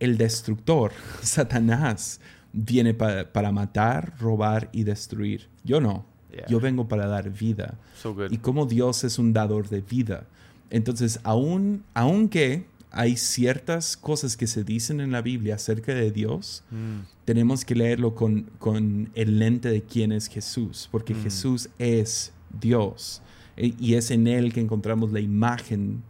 El 0.00 0.16
destructor, 0.16 0.92
Satanás, 1.22 2.20
viene 2.54 2.94
pa- 2.94 3.24
para 3.32 3.52
matar, 3.52 4.14
robar 4.18 4.70
y 4.72 4.84
destruir. 4.84 5.50
Yo 5.62 5.80
no. 5.82 6.06
Yeah. 6.34 6.46
Yo 6.48 6.58
vengo 6.60 6.88
para 6.88 7.06
dar 7.06 7.30
vida 7.30 7.78
So 8.02 8.16
y 8.30 8.38
como 8.38 8.66
Dios 8.66 9.04
es 9.04 9.18
un 9.18 9.32
dador 9.32 9.68
de 9.68 9.80
vida. 9.80 10.26
Entonces, 10.70 11.20
aun, 11.22 11.84
aunque 11.94 12.66
hay 12.90 13.16
ciertas 13.16 13.96
cosas 13.96 14.36
que 14.36 14.46
se 14.46 14.64
dicen 14.64 15.00
en 15.00 15.10
la 15.12 15.20
Biblia 15.22 15.54
acerca 15.56 15.94
de 15.94 16.10
Dios, 16.10 16.62
Mm. 16.70 17.00
tenemos 17.24 17.64
que 17.64 17.74
leerlo 17.74 18.14
con, 18.14 18.50
con 18.58 19.10
el 19.14 19.38
lente 19.38 19.68
de 19.68 19.82
quién 19.82 20.12
es 20.12 20.28
Jesús, 20.28 20.88
porque 20.90 21.14
Mm. 21.14 21.22
Jesús 21.22 21.68
es 21.78 22.32
Dios 22.60 23.20
e- 23.56 23.74
y 23.78 23.94
es 23.94 24.10
en 24.10 24.26
Él 24.26 24.52
que 24.52 24.60
encontramos 24.60 25.12
la 25.12 25.20
imagen 25.20 26.02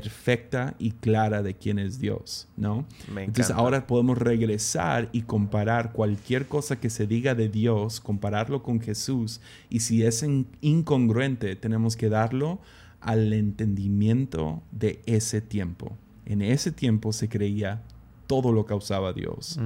perfecta 0.00 0.74
y 0.78 0.92
clara 0.92 1.42
de 1.42 1.54
quién 1.54 1.78
es 1.78 1.98
Dios, 1.98 2.48
¿no? 2.56 2.86
Me 3.14 3.24
Entonces 3.24 3.54
ahora 3.54 3.86
podemos 3.86 4.16
regresar 4.16 5.08
y 5.12 5.22
comparar 5.22 5.92
cualquier 5.92 6.48
cosa 6.48 6.80
que 6.80 6.88
se 6.90 7.06
diga 7.06 7.34
de 7.34 7.48
Dios, 7.48 8.00
compararlo 8.00 8.62
con 8.62 8.80
Jesús, 8.80 9.40
y 9.68 9.80
si 9.80 10.02
es 10.02 10.22
in- 10.22 10.46
incongruente, 10.60 11.56
tenemos 11.56 11.96
que 11.96 12.08
darlo 12.08 12.58
al 13.00 13.32
entendimiento 13.32 14.62
de 14.70 15.00
ese 15.06 15.40
tiempo. 15.40 15.96
En 16.24 16.40
ese 16.40 16.70
tiempo 16.72 17.12
se 17.12 17.28
creía 17.28 17.82
todo 18.26 18.52
lo 18.52 18.64
causaba 18.64 19.12
Dios. 19.12 19.58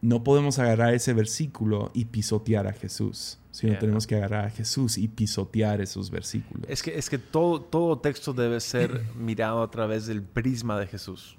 No 0.00 0.22
podemos 0.22 0.58
agarrar 0.58 0.94
ese 0.94 1.12
versículo 1.12 1.90
y 1.94 2.04
pisotear 2.06 2.66
a 2.66 2.72
Jesús, 2.72 3.37
sino 3.58 3.72
Yeah. 3.72 3.80
tenemos 3.80 4.06
que 4.06 4.14
agarrar 4.14 4.44
a 4.44 4.50
Jesús 4.50 4.96
y 4.98 5.08
pisotear 5.08 5.80
esos 5.80 6.10
versículos. 6.10 6.64
Es 6.70 6.80
que, 6.80 6.96
es 6.96 7.10
que 7.10 7.18
todo, 7.18 7.60
todo 7.60 7.98
texto 7.98 8.32
debe 8.32 8.60
ser 8.60 9.02
mirado 9.18 9.62
a 9.62 9.70
través 9.70 10.06
del 10.06 10.22
prisma 10.22 10.78
de 10.78 10.86
Jesús, 10.86 11.36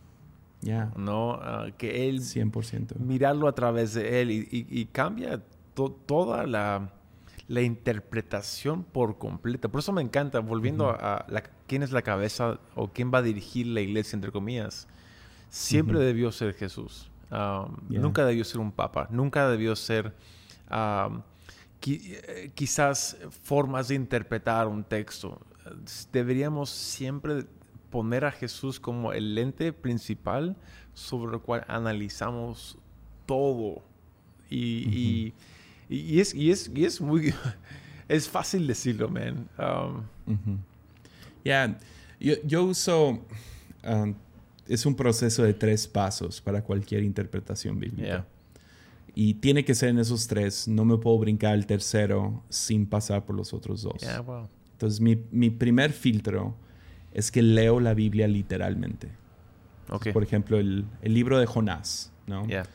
Ya, 0.61 0.91
¿no? 0.97 1.36
Ah, 1.41 1.67
que 1.78 2.09
Él, 2.09 2.20
100%. 2.20 2.97
mirarlo 2.97 3.47
a 3.47 3.53
través 3.55 3.93
de 3.93 4.22
Él 4.22 4.32
y, 4.32 4.39
y- 4.51 4.67
y 4.70 4.86
cambia 4.88 5.41
to- 5.74 5.91
toda 6.05 6.45
la, 6.45 6.91
la 7.47 7.61
interpretación 7.61 8.84
por 8.84 9.17
completa. 9.17 9.70
Por 9.70 9.80
eso 9.80 9.93
me 9.93 10.01
encanta, 10.01 10.39
volviendo 10.41 10.89
a, 10.89 11.26
la- 11.30 11.43
quién 11.67 11.84
es 11.84 11.91
la 11.91 12.01
cabeza 12.01 12.59
o 12.76 12.89
quién 12.89 13.11
va 13.13 13.20
a 13.20 13.22
dirigir 13.22 13.67
la 13.67 13.80
iglesia, 13.80 14.17
entre 14.17 14.32
comillas, 14.34 14.88
siempre 15.49 15.99
debió 15.99 16.32
ser 16.34 16.53
Jesús. 16.53 17.09
Um, 17.32 17.78
Yeah. 17.89 18.01
Nunca 18.01 18.26
debió 18.26 18.43
ser 18.43 18.59
un 18.59 18.72
papa, 18.74 19.07
nunca 19.09 19.47
debió 19.49 19.76
ser... 19.78 20.13
um, 20.70 21.17
eh, 21.17 21.22
quizás 21.80 23.17
formas 23.43 23.88
de 23.88 23.95
interpretar 23.95 24.67
un 24.67 24.84
texto. 24.84 25.39
Deberíamos 26.11 26.69
siempre 26.69 27.45
poner 27.89 28.25
a 28.25 28.32
Jesús 28.32 28.80
como 28.80 29.13
el 29.13 29.36
lente 29.36 29.73
principal 29.73 30.55
sobre 30.93 31.36
el 31.36 31.41
cual 31.41 31.63
analizamos 31.67 32.77
todo. 33.25 33.82
Y, 34.49 34.88
y- 34.89 35.34
y 35.91 36.19
es, 36.19 36.34
y, 36.36 36.51
es, 36.51 36.69
y 36.73 36.86
es 36.86 37.01
muy... 37.01 37.34
Es 38.07 38.27
fácil 38.27 38.65
decirlo, 38.65 39.07
man. 39.07 39.47
Um. 40.25 40.57
Ya, 41.45 41.77
yo, 42.19 42.34
yo 42.43 42.63
uso, 42.63 43.23
um, 43.88 44.15
es 44.67 44.84
un 44.88 44.95
proceso 44.95 45.43
de 45.43 45.53
tres 45.53 45.88
pasos 45.88 46.41
para 46.41 46.63
cualquier 46.63 47.03
interpretación 47.03 47.80
bíblica. 47.80 48.03
Yeah. 48.07 48.27
Y 49.16 49.36
tiene 49.36 49.66
que 49.66 49.76
ser 49.76 49.89
en 49.89 49.99
esos 49.99 50.28
tres, 50.28 50.68
no 50.68 50.86
me 50.86 50.97
puedo 50.97 51.18
brincar 51.18 51.53
al 51.53 51.66
tercero 51.66 52.43
sin 52.49 52.86
pasar 52.86 53.26
por 53.26 53.36
los 53.36 53.53
otros 53.53 53.82
dos. 53.82 54.01
yeah, 54.01 54.22
wow. 54.22 54.47
Entonces 54.74 55.01
mi, 55.01 55.18
mi 55.32 55.49
primer 55.49 55.91
filtro 55.91 56.55
es 57.14 57.32
que 57.32 57.41
leo 57.41 57.80
la 57.80 57.93
Biblia 57.93 58.28
literalmente. 58.28 59.10
Ok. 59.89 60.10
Por 60.14 60.24
ejemplo, 60.24 60.57
el, 60.57 60.86
el 61.01 61.14
libro 61.14 61.39
de 61.39 61.45
Jonás, 61.45 62.12
¿no? 62.28 62.45
Yeah. 62.47 62.66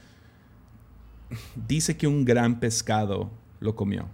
Dice 1.66 1.97
que 1.97 2.07
un 2.07 2.24
gran 2.24 2.61
pescado 2.61 3.30
lo 3.61 3.74
comió. 3.74 4.09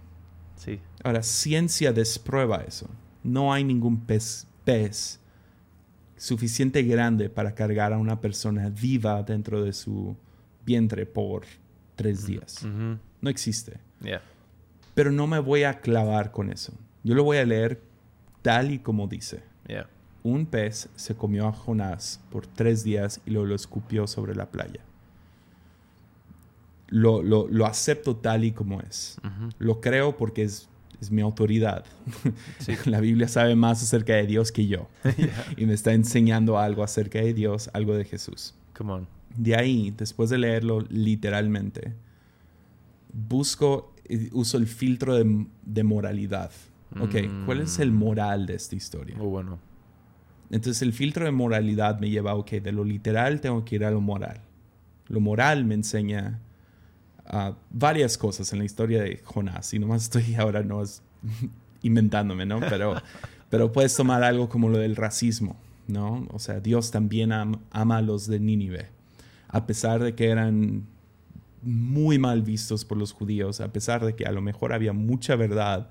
Sí. 0.55 0.79
Ahora, 1.03 1.23
ciencia 1.23 1.91
desprueba 1.91 2.57
eso. 2.57 2.87
No 3.23 3.51
hay 3.51 3.63
ningún 3.63 3.99
pez, 3.99 4.47
pez 4.63 5.19
suficiente 6.15 6.83
grande 6.83 7.29
para 7.29 7.55
cargar 7.55 7.93
a 7.93 7.97
una 7.97 8.21
persona 8.21 8.69
viva 8.69 9.23
dentro 9.23 9.63
de 9.63 9.73
su 9.73 10.15
vientre 10.63 11.05
por 11.07 11.43
tres 12.01 12.25
días. 12.25 12.65
No 13.21 13.29
existe. 13.29 13.77
Yeah. 14.01 14.21
Pero 14.95 15.11
no 15.11 15.27
me 15.27 15.39
voy 15.39 15.63
a 15.63 15.79
clavar 15.79 16.31
con 16.31 16.51
eso. 16.51 16.73
Yo 17.03 17.15
lo 17.15 17.23
voy 17.23 17.37
a 17.37 17.45
leer 17.45 17.81
tal 18.41 18.71
y 18.71 18.79
como 18.79 19.07
dice. 19.07 19.43
Yeah. 19.67 19.87
Un 20.23 20.45
pez 20.45 20.89
se 20.95 21.15
comió 21.15 21.47
a 21.47 21.51
Jonás 21.53 22.19
por 22.31 22.45
tres 22.47 22.83
días 22.83 23.21
y 23.25 23.31
lo, 23.31 23.45
lo 23.45 23.55
escupió 23.55 24.05
sobre 24.07 24.35
la 24.35 24.47
playa. 24.51 24.81
Lo, 26.87 27.23
lo- 27.23 27.47
lo 27.47 27.65
acepto 27.65 28.15
tal 28.17 28.43
y 28.43 28.51
como 28.51 28.81
es. 28.81 29.17
Lo 29.59 29.79
creo 29.79 30.17
porque 30.17 30.43
es, 30.43 30.67
es 30.99 31.09
mi 31.09 31.21
autoridad. 31.21 31.85
Sí. 32.59 32.73
La 32.85 32.99
Biblia 32.99 33.27
sabe 33.29 33.55
más 33.55 33.81
acerca 33.81 34.13
de 34.13 34.27
Dios 34.27 34.51
que 34.51 34.67
yo. 34.67 34.87
Yeah. 35.17 35.45
Y 35.57 35.65
me 35.65 35.73
está 35.73 35.93
enseñando 35.93 36.57
algo 36.59 36.83
acerca 36.83 37.19
de 37.19 37.33
Dios, 37.33 37.69
algo 37.73 37.95
de 37.95 38.03
Jesús. 38.05 38.53
Come 38.77 38.91
on. 38.93 39.07
De 39.37 39.55
ahí, 39.55 39.91
después 39.95 40.29
de 40.29 40.37
leerlo 40.37 40.81
literalmente, 40.89 41.93
busco, 43.13 43.93
uso 44.31 44.57
el 44.57 44.67
filtro 44.67 45.15
de, 45.15 45.45
de 45.63 45.83
moralidad. 45.83 46.51
Ok, 46.99 47.15
¿cuál 47.45 47.61
es 47.61 47.79
el 47.79 47.91
Mm. 47.91 47.95
moral 47.95 48.45
de 48.45 48.55
esta 48.55 48.75
historia? 48.75 49.15
Muy 49.15 49.27
bueno. 49.27 49.59
Entonces 50.49 50.81
el 50.81 50.91
filtro 50.91 51.23
de 51.23 51.31
moralidad 51.31 51.99
me 52.01 52.09
lleva, 52.09 52.35
ok, 52.35 52.51
de 52.51 52.73
lo 52.73 52.83
literal 52.83 53.39
tengo 53.39 53.63
que 53.63 53.75
ir 53.75 53.85
a 53.85 53.91
lo 53.91 54.01
moral. 54.01 54.41
Lo 55.07 55.21
moral 55.21 55.63
me 55.63 55.75
enseña 55.75 56.39
ah, 57.25 57.55
varias 57.69 58.17
cosas 58.17 58.51
en 58.51 58.59
la 58.59 58.65
historia 58.65 59.01
de 59.01 59.21
Jonás. 59.23 59.73
Y 59.73 59.79
nomás 59.79 60.03
estoy 60.03 60.35
ahora 60.39 60.63
no 60.63 60.81
es 60.81 61.01
inventándome, 61.81 62.45
¿no? 62.45 62.59
Pero, 62.59 62.95
pero 63.49 63.71
puedes 63.71 63.95
tomar 63.95 64.21
algo 64.23 64.49
como 64.49 64.67
lo 64.67 64.77
del 64.77 64.97
racismo, 64.97 65.55
¿no? 65.87 66.27
O 66.31 66.39
sea, 66.39 66.59
Dios 66.59 66.91
también 66.91 67.31
am- 67.31 67.61
ama 67.71 67.97
a 67.97 68.01
los 68.01 68.27
de 68.27 68.41
Nínive. 68.41 68.89
A 69.51 69.65
pesar 69.67 70.01
de 70.03 70.15
que 70.15 70.27
eran 70.29 70.85
muy 71.61 72.17
mal 72.17 72.41
vistos 72.41 72.85
por 72.85 72.97
los 72.97 73.11
judíos, 73.11 73.61
a 73.61 73.71
pesar 73.71 74.03
de 74.05 74.15
que 74.15 74.25
a 74.25 74.31
lo 74.31 74.41
mejor 74.41 74.73
había 74.73 74.93
mucha 74.93 75.35
verdad 75.35 75.89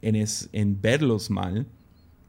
en, 0.00 0.16
es- 0.16 0.48
en 0.52 0.80
verlos 0.80 1.30
mal, 1.30 1.66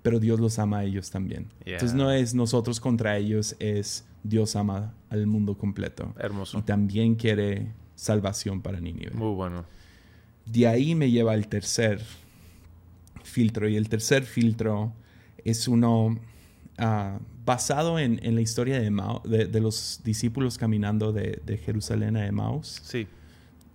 pero 0.03 0.19
Dios 0.19 0.39
los 0.39 0.59
ama 0.59 0.79
a 0.79 0.83
ellos 0.83 1.09
también. 1.09 1.47
Yeah. 1.65 1.75
Entonces 1.75 1.95
no 1.97 2.11
es 2.11 2.35
nosotros 2.35 2.79
contra 2.79 3.17
ellos, 3.17 3.55
es 3.59 4.05
Dios 4.23 4.55
ama 4.55 4.93
al 5.09 5.25
mundo 5.27 5.57
completo. 5.57 6.13
Hermoso. 6.19 6.59
Y 6.59 6.61
también 6.63 7.15
quiere 7.15 7.71
salvación 7.95 8.61
para 8.61 8.79
Nínive. 8.81 9.11
Muy 9.11 9.33
bueno. 9.33 9.65
De 10.45 10.67
ahí 10.67 10.93
me 10.93 11.09
lleva 11.09 11.31
al 11.31 11.47
tercer 11.47 12.01
filtro. 13.23 13.67
Y 13.69 13.75
el 13.77 13.87
tercer 13.89 14.23
filtro 14.23 14.93
es 15.45 15.67
uno 15.67 16.19
ah, 16.77 17.19
basado 17.45 17.99
en, 17.99 18.19
en 18.23 18.35
la 18.35 18.41
historia 18.41 18.79
de, 18.79 18.89
Emau- 18.91 19.21
de, 19.23 19.45
de 19.45 19.59
los 19.61 20.01
discípulos 20.03 20.57
caminando 20.57 21.11
de, 21.11 21.41
de 21.45 21.57
Jerusalén 21.57 22.15
a 22.17 22.25
Emmaus. 22.25 22.81
Sí. 22.83 23.07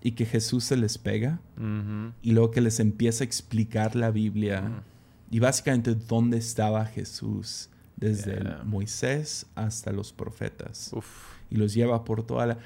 Y 0.03 0.13
que 0.13 0.25
Jesús 0.27 0.65
se 0.65 0.77
les 0.77 0.97
pega. 0.99 1.41
Ujú. 1.57 2.13
Y 2.23 2.33
luego 2.33 2.51
que 2.51 2.61
les 2.61 2.79
empieza 2.81 3.25
a 3.25 3.27
explicar 3.27 3.97
la 3.97 4.11
Biblia. 4.11 4.83
Y 5.31 5.41
básicamente 5.41 5.95
dónde 5.95 6.39
estaba 6.39 6.85
Jesús. 6.87 7.69
Desde 7.97 8.35
Yeah. 8.37 8.63
Moisés 8.65 9.47
hasta 9.57 9.91
los 9.91 10.13
profetas 10.13 10.91
Uf. 10.95 11.05
y 11.51 11.57
los 11.57 11.75
lleva 11.75 12.05
por 12.05 12.25
toda 12.25 12.47
la... 12.47 12.59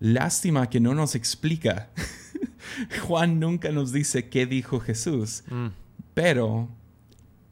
Lástima 0.00 0.70
que 0.70 0.80
no 0.80 0.94
nos 0.94 1.14
explica. 1.14 1.90
Juan 3.06 3.38
nunca 3.38 3.70
nos 3.70 3.92
dice 3.92 4.30
qué 4.30 4.46
dijo 4.46 4.80
Jesús, 4.80 5.42
Mm. 5.50 5.66
pero 6.14 6.68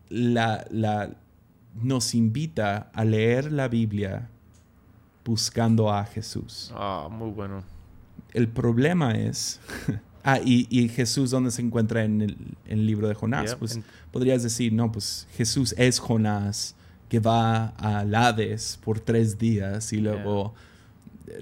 la, 0.08 0.66
la- 0.70 1.14
nos 1.82 2.14
invita 2.14 2.90
a 2.92 3.04
leer 3.04 3.52
la 3.52 3.68
Biblia 3.68 4.28
buscando 5.24 5.92
a 5.92 6.04
Jesús. 6.04 6.72
Ah, 6.74 7.08
muy 7.10 7.30
bueno. 7.30 7.62
El 8.32 8.48
problema 8.48 9.12
es... 9.12 9.60
ah, 10.24 10.38
y, 10.44 10.66
y 10.70 10.88
Jesús, 10.88 11.30
¿dónde 11.30 11.50
se 11.50 11.62
encuentra 11.62 12.04
en 12.04 12.22
el, 12.22 12.36
en 12.66 12.78
el 12.78 12.86
libro 12.86 13.08
de 13.08 13.14
Jonás? 13.14 13.46
Yeah, 13.46 13.58
Pues 13.58 13.80
podrías 14.12 14.42
decir, 14.42 14.72
no, 14.72 14.90
pues 14.92 15.26
Jesús 15.36 15.74
es 15.78 15.98
Jonás 15.98 16.74
que 17.08 17.20
va 17.20 17.72
a 17.78 18.00
Hades 18.00 18.78
por 18.82 19.00
tres 19.00 19.38
días 19.38 19.92
y 19.92 19.98
luego 19.98 20.54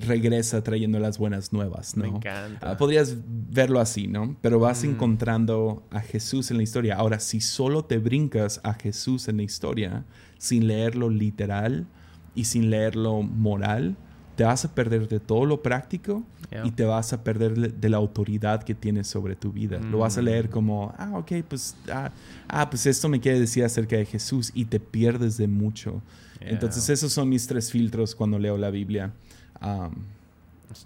regresa 0.01 0.63
trayendo 0.63 0.99
las 0.99 1.19
buenas 1.19 1.53
nuevas, 1.53 1.97
¿no? 1.97 2.03
Me 2.05 2.17
encanta. 2.19 2.71
Ah, 2.73 2.77
podrías 2.77 3.17
verlo 3.51 3.81
así, 3.81 4.07
¿no? 4.07 4.37
Pero 4.41 4.59
vas 4.59 4.83
Mm. 4.85 4.91
encontrando 4.91 5.83
a 5.91 6.01
Jesús 6.01 6.51
en 6.51 6.57
la 6.59 6.63
historia. 6.63 6.97
Ahora, 6.97 7.21
si 7.21 7.41
solo 7.41 7.85
te 7.85 7.99
brincas 7.99 8.61
a 8.65 8.75
Jesús 8.75 9.29
en 9.29 9.37
la 9.39 9.43
historia 9.43 10.05
sin 10.39 10.67
leerlo 10.67 11.11
literal 11.11 11.87
y 12.35 12.45
sin 12.45 12.71
leerlo 12.71 13.23
moral, 13.23 13.97
te 14.37 14.43
vas 14.43 14.65
a 14.65 14.75
perder 14.75 15.07
de 15.09 15.21
todo 15.21 15.45
lo 15.45 15.63
práctico 15.63 16.25
Yeah. 16.51 16.67
y 16.67 16.71
te 16.73 16.85
vas 16.85 17.13
a 17.13 17.23
perder 17.25 17.55
de- 17.73 17.89
la 17.89 17.97
autoridad 17.97 18.63
que 18.65 18.75
tienes 18.75 19.07
sobre 19.07 19.35
tu 19.37 19.53
vida. 19.53 19.79
Lo 19.81 19.99
vas 19.99 20.19
a 20.19 20.23
Mm. 20.23 20.25
leer 20.25 20.51
como, 20.51 20.93
ah, 20.99 21.13
ok, 21.15 21.33
pues, 21.49 21.75
ah, 21.93 22.11
ah, 22.49 22.69
pues 22.69 22.87
esto 22.87 23.09
me 23.09 23.19
quiere 23.21 23.39
decir 23.41 23.65
acerca 23.65 23.97
de 23.97 24.05
Jesús 24.05 24.51
y 24.55 24.65
te 24.67 24.79
pierdes 24.81 25.37
de 25.37 25.47
mucho. 25.49 26.03
Yeah. 26.41 26.51
Entonces, 26.51 26.89
esos 26.91 27.13
son 27.13 27.29
mis 27.29 27.47
tres 27.47 27.71
filtros 27.71 28.15
cuando 28.15 28.39
leo 28.39 28.57
la 28.59 28.71
Biblia. 28.71 29.13
Um, 29.61 29.93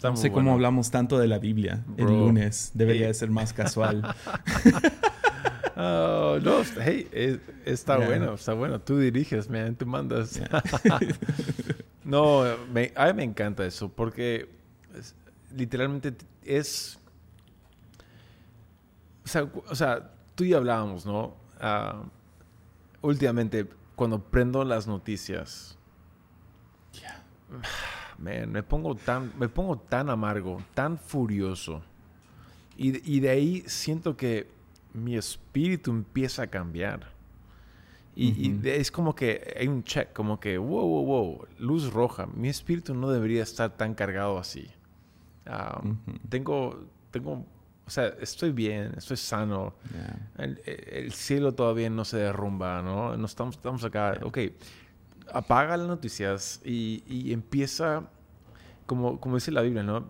no 0.02 0.16
sé 0.16 0.28
cómo 0.30 0.42
bueno. 0.42 0.52
hablamos 0.52 0.90
tanto 0.90 1.18
de 1.18 1.26
la 1.28 1.38
Biblia 1.38 1.84
el 1.96 2.06
lunes. 2.06 2.70
Debería 2.74 3.04
Eh. 3.04 3.08
de 3.08 3.14
ser 3.14 3.30
más 3.30 3.52
casual. 3.52 4.02
Oh, 5.80 6.40
no, 6.42 6.62
hey, 6.82 7.08
está 7.64 7.98
Yeah. 7.98 8.06
bueno, 8.08 8.34
está 8.34 8.52
bueno. 8.52 8.80
Tú 8.80 8.98
diriges, 8.98 9.48
man, 9.48 9.76
tú 9.76 9.86
mandas. 9.86 10.34
Yeah. 10.34 10.62
no, 12.04 12.42
me, 12.72 12.90
a 12.96 13.06
mí 13.06 13.12
me 13.12 13.22
encanta 13.22 13.64
eso 13.64 13.88
porque 13.88 14.48
es- 14.98 15.14
literalmente 15.56 16.14
es... 16.44 16.98
O 19.24 19.28
sea, 19.28 19.46
cu- 19.46 19.62
o 19.68 19.74
sea, 19.76 20.10
tú 20.34 20.42
y 20.42 20.52
hablábamos, 20.52 21.06
¿no? 21.06 21.36
Ah, 21.60 22.02
últimamente, 23.00 23.68
cuando 23.94 24.20
prendo 24.20 24.64
las 24.64 24.88
noticias, 24.88 25.78
man, 28.18 28.50
me 28.50 28.62
pongo 28.62 28.94
tan, 28.94 29.32
me 29.38 29.48
pongo 29.48 29.76
tan 29.78 30.10
amargo, 30.10 30.60
tan 30.74 30.98
furioso. 30.98 31.82
Y, 32.76 32.92
de- 32.92 33.02
y 33.04 33.20
de 33.20 33.30
ahí 33.30 33.62
siento 33.66 34.16
que 34.16 34.48
mi 34.94 35.16
espíritu 35.16 35.90
empieza 35.90 36.42
a 36.42 36.46
cambiar. 36.46 37.16
Y, 38.20 38.58
es 38.68 38.90
como 38.90 39.14
que 39.14 39.54
hay 39.60 39.68
un 39.68 39.84
check, 39.84 40.12
como 40.12 40.40
que, 40.40 40.58
wow, 40.58 40.84
wow, 40.88 41.04
wow, 41.04 41.46
luz 41.60 41.92
roja. 41.92 42.26
Mi 42.26 42.48
espíritu 42.48 42.92
no 42.92 43.10
debería 43.10 43.44
estar 43.44 43.70
tan 43.76 43.94
cargado 43.94 44.38
así. 44.38 44.68
Tengo, 46.28 46.84
tengo, 47.12 47.44
o 47.86 47.90
sea, 47.90 48.08
estoy 48.20 48.50
bien, 48.50 48.92
estoy 48.96 49.16
sano. 49.16 49.74
Yeah. 49.92 50.44
El, 50.44 50.60
el 50.66 51.12
cielo 51.12 51.52
todavía 51.52 51.88
no 51.90 52.04
se 52.04 52.16
derrumba, 52.18 52.82
¿no? 52.82 53.16
No 53.16 53.26
estamos, 53.26 53.56
estamos 53.56 53.84
acá. 53.84 54.18
Ok, 54.24 54.38
apaga 55.32 55.76
las 55.76 55.86
noticias 55.88 56.60
y, 56.64 57.02
y 57.06 57.32
empieza, 57.32 58.08
como, 58.86 59.20
como 59.20 59.36
dice 59.36 59.50
la 59.52 59.62
Biblia, 59.62 59.82
¿no? 59.82 60.06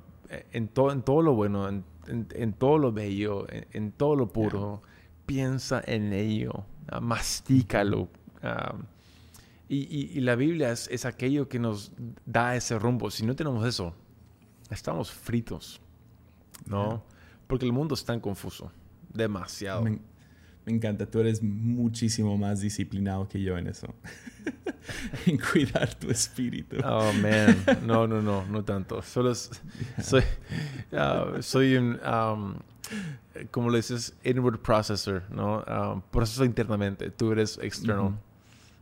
En, 0.53 0.69
todo, 0.69 0.93
en 0.93 1.03
todo 1.03 1.23
lo 1.23 1.35
bueno, 1.35 1.69
en, 1.69 1.85
en- 2.07 2.29
en 2.35 2.53
todo 2.53 2.79
lo 2.79 2.93
bello, 2.93 3.47
en, 3.51 3.93
todo 3.93 4.15
lo 4.17 4.29
puro, 4.33 4.83
piensa 5.27 5.83
en 5.87 6.13
ello, 6.13 6.65
ah, 6.89 7.01
mastícalo. 7.01 8.09
ah, 8.43 8.75
y, 9.69 9.77
y- 9.95 10.11
y 10.17 10.21
la 10.21 10.35
Biblia 10.37 10.71
es, 10.73 10.89
es 10.89 11.05
aquello 11.05 11.49
que 11.49 11.59
nos 11.59 11.93
da 12.27 12.57
ese 12.57 12.79
rumbo. 12.79 13.11
Si 13.11 13.25
no 13.27 13.35
tenemos 13.37 13.67
eso, 13.67 13.95
estamos 14.71 15.11
fritos, 15.13 15.81
¿no? 16.67 16.89
Yeah. 16.89 17.03
Porque 17.47 17.65
el 17.67 17.73
mundo 17.73 17.95
es 17.95 18.05
tan 18.05 18.21
confuso, 18.21 18.71
demasiado. 19.13 19.83
Me, 19.83 19.99
me 20.69 20.75
encanta. 20.75 21.07
Tú 21.07 21.21
eres 21.21 21.43
muchísimo 21.43 22.37
más 22.37 22.61
disciplinado 22.61 23.27
que 23.27 23.41
yo 23.41 23.57
en 23.57 23.69
eso. 23.69 23.95
en 25.27 25.39
cuidar 25.39 25.95
tu 25.95 26.11
espíritu. 26.11 26.77
Oh, 26.85 27.11
man. 27.15 27.57
No, 27.87 28.07
no, 28.07 28.21
no, 28.21 28.45
no 28.47 28.65
tanto. 28.65 29.01
Solo 29.01 29.35
soy, 29.35 30.23
ah, 30.93 31.37
soy 31.41 31.77
un, 31.77 31.99
um, 32.05 32.55
como 33.51 33.71
le 33.71 33.79
dices, 33.79 34.15
inward 34.23 34.59
processor, 34.59 35.23
¿no? 35.31 35.65
Um, 35.67 36.03
proceso 36.11 36.45
internamente. 36.45 37.11
Tú 37.11 37.33
eres 37.33 37.59
external. 37.63 38.07
Ujú. 38.07 38.15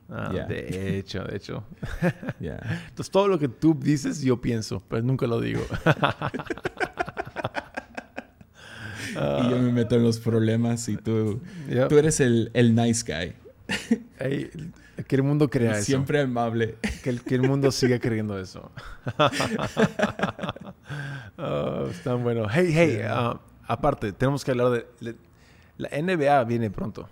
Ah, 0.08 0.30
Yeah. 0.32 0.46
De 0.46 0.98
hecho, 0.98 1.24
de 1.24 1.36
hecho. 1.36 1.64
Yeah. 2.40 2.58
Entonces, 2.88 3.10
todo 3.10 3.28
lo 3.28 3.38
que 3.38 3.48
tú 3.48 3.74
dices, 3.78 4.22
yo 4.22 4.40
pienso, 4.40 4.82
pero 4.88 5.02
nunca 5.02 5.26
lo 5.26 5.40
digo. 5.40 5.64
y 9.16 9.50
yo 9.50 9.58
me 9.58 9.72
meto 9.72 9.96
en 9.96 10.02
los 10.02 10.18
problemas 10.18 10.88
y 10.88 10.96
tú, 10.96 11.40
Yep. 11.68 11.88
tú 11.88 11.98
eres 11.98 12.20
el, 12.20 12.50
el 12.54 12.74
nice 12.74 13.04
guy. 13.06 13.34
Que 15.08 15.16
el 15.16 15.22
mundo 15.22 15.50
crea 15.50 15.72
eso. 15.72 15.84
Siempre 15.84 16.22
amable. 16.22 16.76
Que 17.02 17.10
el, 17.10 17.22
que 17.22 17.34
el 17.34 17.42
mundo 17.42 17.70
siga 17.70 17.98
creyendo 17.98 18.38
eso. 18.38 18.70
Oh, 21.38 21.88
bueno. 22.22 22.46
Hey, 22.50 22.70
hey, 22.72 23.00
ah, 23.04 23.38
aparte, 23.66 24.12
tenemos 24.12 24.42
que 24.42 24.52
hablar 24.52 24.70
de, 24.70 25.16
La 25.76 25.90
NBA 25.90 26.44
viene 26.44 26.70
pronto. 26.70 27.08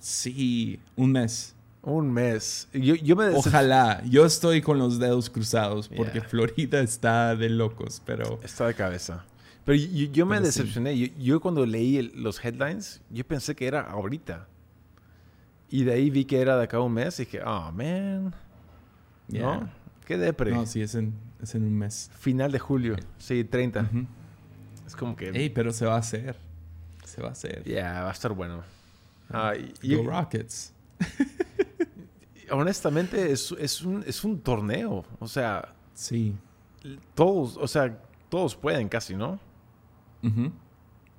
Sí, 0.00 0.80
un 0.96 1.12
mes. 1.12 1.54
Un 1.82 2.12
mes. 2.12 2.66
Yo, 2.72 2.94
yo 2.96 3.14
me 3.14 3.28
Ojalá. 3.28 4.02
Yo 4.06 4.26
estoy 4.26 4.60
con 4.60 4.78
los 4.78 4.98
dedos 4.98 5.30
cruzados 5.30 5.88
porque 5.88 6.18
Yeah. 6.18 6.28
Florida 6.28 6.80
está 6.80 7.36
de 7.36 7.50
locos, 7.50 8.02
pero 8.04 8.40
Está 8.42 8.66
de 8.66 8.74
cabeza. 8.74 9.24
Pero 9.64 9.78
yo, 9.78 10.06
yo 10.12 10.26
me 10.26 10.36
Pero 10.36 10.50
sí. 10.52 10.58
decepcioné. 10.60 10.98
Yo, 10.98 11.06
yo 11.18 11.40
cuando 11.40 11.64
leí 11.64 11.96
el- 11.98 12.12
los 12.22 12.44
headlines, 12.44 13.00
yo 13.10 13.24
pensé 13.26 13.54
que 13.54 13.66
era 13.66 13.80
ahorita. 13.82 14.46
Y 15.70 15.84
de 15.84 15.92
ahí 15.94 16.10
vi 16.10 16.24
que 16.24 16.40
era 16.40 16.56
de 16.56 16.64
acá 16.64 16.76
a 16.76 16.80
un 16.80 16.92
mes 16.92 17.18
y 17.20 17.24
dije, 17.24 17.40
oh, 17.44 17.72
man. 17.72 18.34
Yeah. 19.28 19.42
¿No? 19.42 19.70
Qué 20.06 20.18
depre. 20.18 20.50
no, 20.52 20.66
sí, 20.66 20.82
es 20.82 20.94
en, 20.94 21.14
es 21.42 21.54
en 21.54 21.64
un 21.64 21.74
mes. 21.78 22.10
Final 22.18 22.52
de 22.52 22.58
julio. 22.58 22.96
Sí, 23.18 23.42
30. 23.42 23.80
Ujú. 23.82 24.06
Es 24.86 24.94
como 24.94 25.16
que... 25.16 25.30
Ey, 25.30 25.48
pero 25.48 25.72
se 25.72 25.86
va 25.86 25.94
a 25.94 25.98
hacer. 25.98 26.36
Se 27.04 27.22
va 27.22 27.28
a 27.28 27.32
hacer. 27.32 27.64
Yeah, 27.64 28.02
va 28.02 28.10
a 28.10 28.12
estar 28.12 28.32
bueno. 28.32 28.62
Y- 29.82 29.92
y- 29.92 29.96
Go 29.96 30.02
Rockets. 30.10 30.74
honestamente, 32.50 33.32
es, 33.32 33.52
es, 33.58 33.82
un, 33.82 34.04
es 34.06 34.22
un 34.24 34.38
torneo. 34.40 35.04
O 35.18 35.26
sea, 35.26 35.74
Sí. 35.94 36.34
todos, 37.14 37.56
o 37.56 37.66
sea, 37.66 37.96
todos 38.28 38.54
pueden 38.56 38.88
casi, 38.88 39.14
¿no? 39.14 39.38
Ujú. 40.24 40.50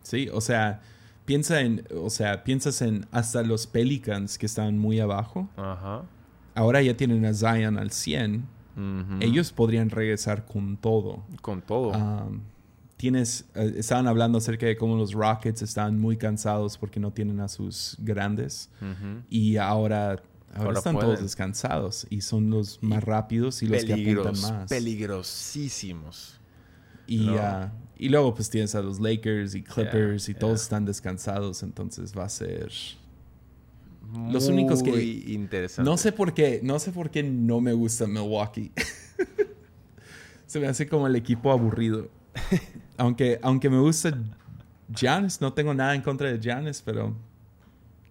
Sí, 0.02 0.30
o 0.32 0.42
sea, 0.42 0.82
piensa 1.26 1.62
en, 1.62 1.84
o 1.96 2.10
sea, 2.10 2.44
piensas 2.44 2.82
en 2.82 3.06
hasta 3.12 3.42
los 3.44 3.68
Pelicans 3.68 4.38
que 4.38 4.46
están 4.46 4.78
muy 4.78 5.00
abajo. 5.00 5.50
Ajá. 5.58 6.04
Ahora 6.54 6.82
ya 6.82 6.96
tienen 6.98 7.26
a 7.26 7.34
Zion 7.34 7.78
al 7.78 7.92
100. 7.92 8.46
Ujú. 8.76 9.18
Ellos 9.22 9.52
podrían 9.52 9.90
regresar 9.90 10.46
con 10.46 10.78
todo. 10.78 11.24
Con 11.42 11.62
todo. 11.62 11.90
Um, 11.92 12.42
tienes, 12.98 13.46
eh, 13.56 13.74
estaban 13.78 14.08
hablando 14.08 14.38
acerca 14.38 14.66
de 14.66 14.78
cómo 14.78 14.96
los 14.98 15.14
Rockets 15.14 15.62
están 15.62 16.00
muy 16.00 16.18
cansados 16.18 16.78
porque 16.78 17.00
no 17.00 17.12
tienen 17.12 17.40
a 17.42 17.48
sus 17.48 17.96
grandes. 18.00 18.70
Y 19.30 19.58
ahora 19.58 20.22
Ahora, 20.54 20.68
Ahora 20.68 20.78
están 20.78 20.94
pueden. 20.94 21.10
todos 21.10 21.22
descansados 21.22 22.08
y 22.10 22.22
son 22.22 22.50
los 22.50 22.82
más 22.82 23.04
rápidos 23.04 23.62
y 23.62 23.68
los 23.68 23.84
que 23.84 23.92
apuntan 23.94 24.40
más. 24.42 24.70
peligrosísimos. 24.70 26.40
Y, 27.08 27.26
No. 27.26 27.36
ah, 27.40 27.72
y 27.98 28.10
luego 28.10 28.34
pues 28.34 28.50
tienes 28.50 28.76
a 28.76 28.82
los 28.82 29.00
Lakers 29.00 29.56
y 29.56 29.64
Clippers 29.64 30.28
y 30.30 30.34
yeah. 30.34 30.40
todos 30.40 30.62
están 30.62 30.86
descansados, 30.86 31.64
entonces 31.64 32.14
va 32.18 32.26
a 32.26 32.30
ser... 32.30 32.72
Los 34.32 34.48
únicos 34.48 34.84
que- 34.84 34.92
Muy 34.92 35.24
interesante. 35.34 35.90
No 35.90 35.98
sé 35.98 36.12
por 36.12 36.34
qué, 36.34 36.60
no 36.64 36.78
sé 36.80 36.92
por 36.92 37.10
qué 37.10 37.24
no 37.24 37.60
me 37.60 37.74
gusta 37.74 38.06
Milwaukee. 38.08 38.72
Se 40.46 40.60
me 40.60 40.68
hace 40.68 40.88
como 40.88 41.08
el 41.08 41.16
equipo 41.16 41.52
aburrido. 41.52 42.10
aunque, 42.98 43.40
aunque 43.42 43.70
me 43.70 43.80
gusta 43.80 44.18
Giannis, 44.94 45.42
no 45.42 45.54
tengo 45.54 45.74
nada 45.74 45.96
en 45.96 46.02
contra 46.02 46.32
de 46.32 46.40
Giannis, 46.40 46.82
pero 46.86 47.16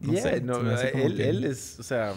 no 0.00 0.12
Yeah, 0.12 0.22
sé. 0.22 0.40
no, 0.40 0.58
él, 0.58 1.14
que- 1.16 1.28
él 1.28 1.44
es, 1.44 1.78
o 1.78 1.82
sea, 1.82 2.12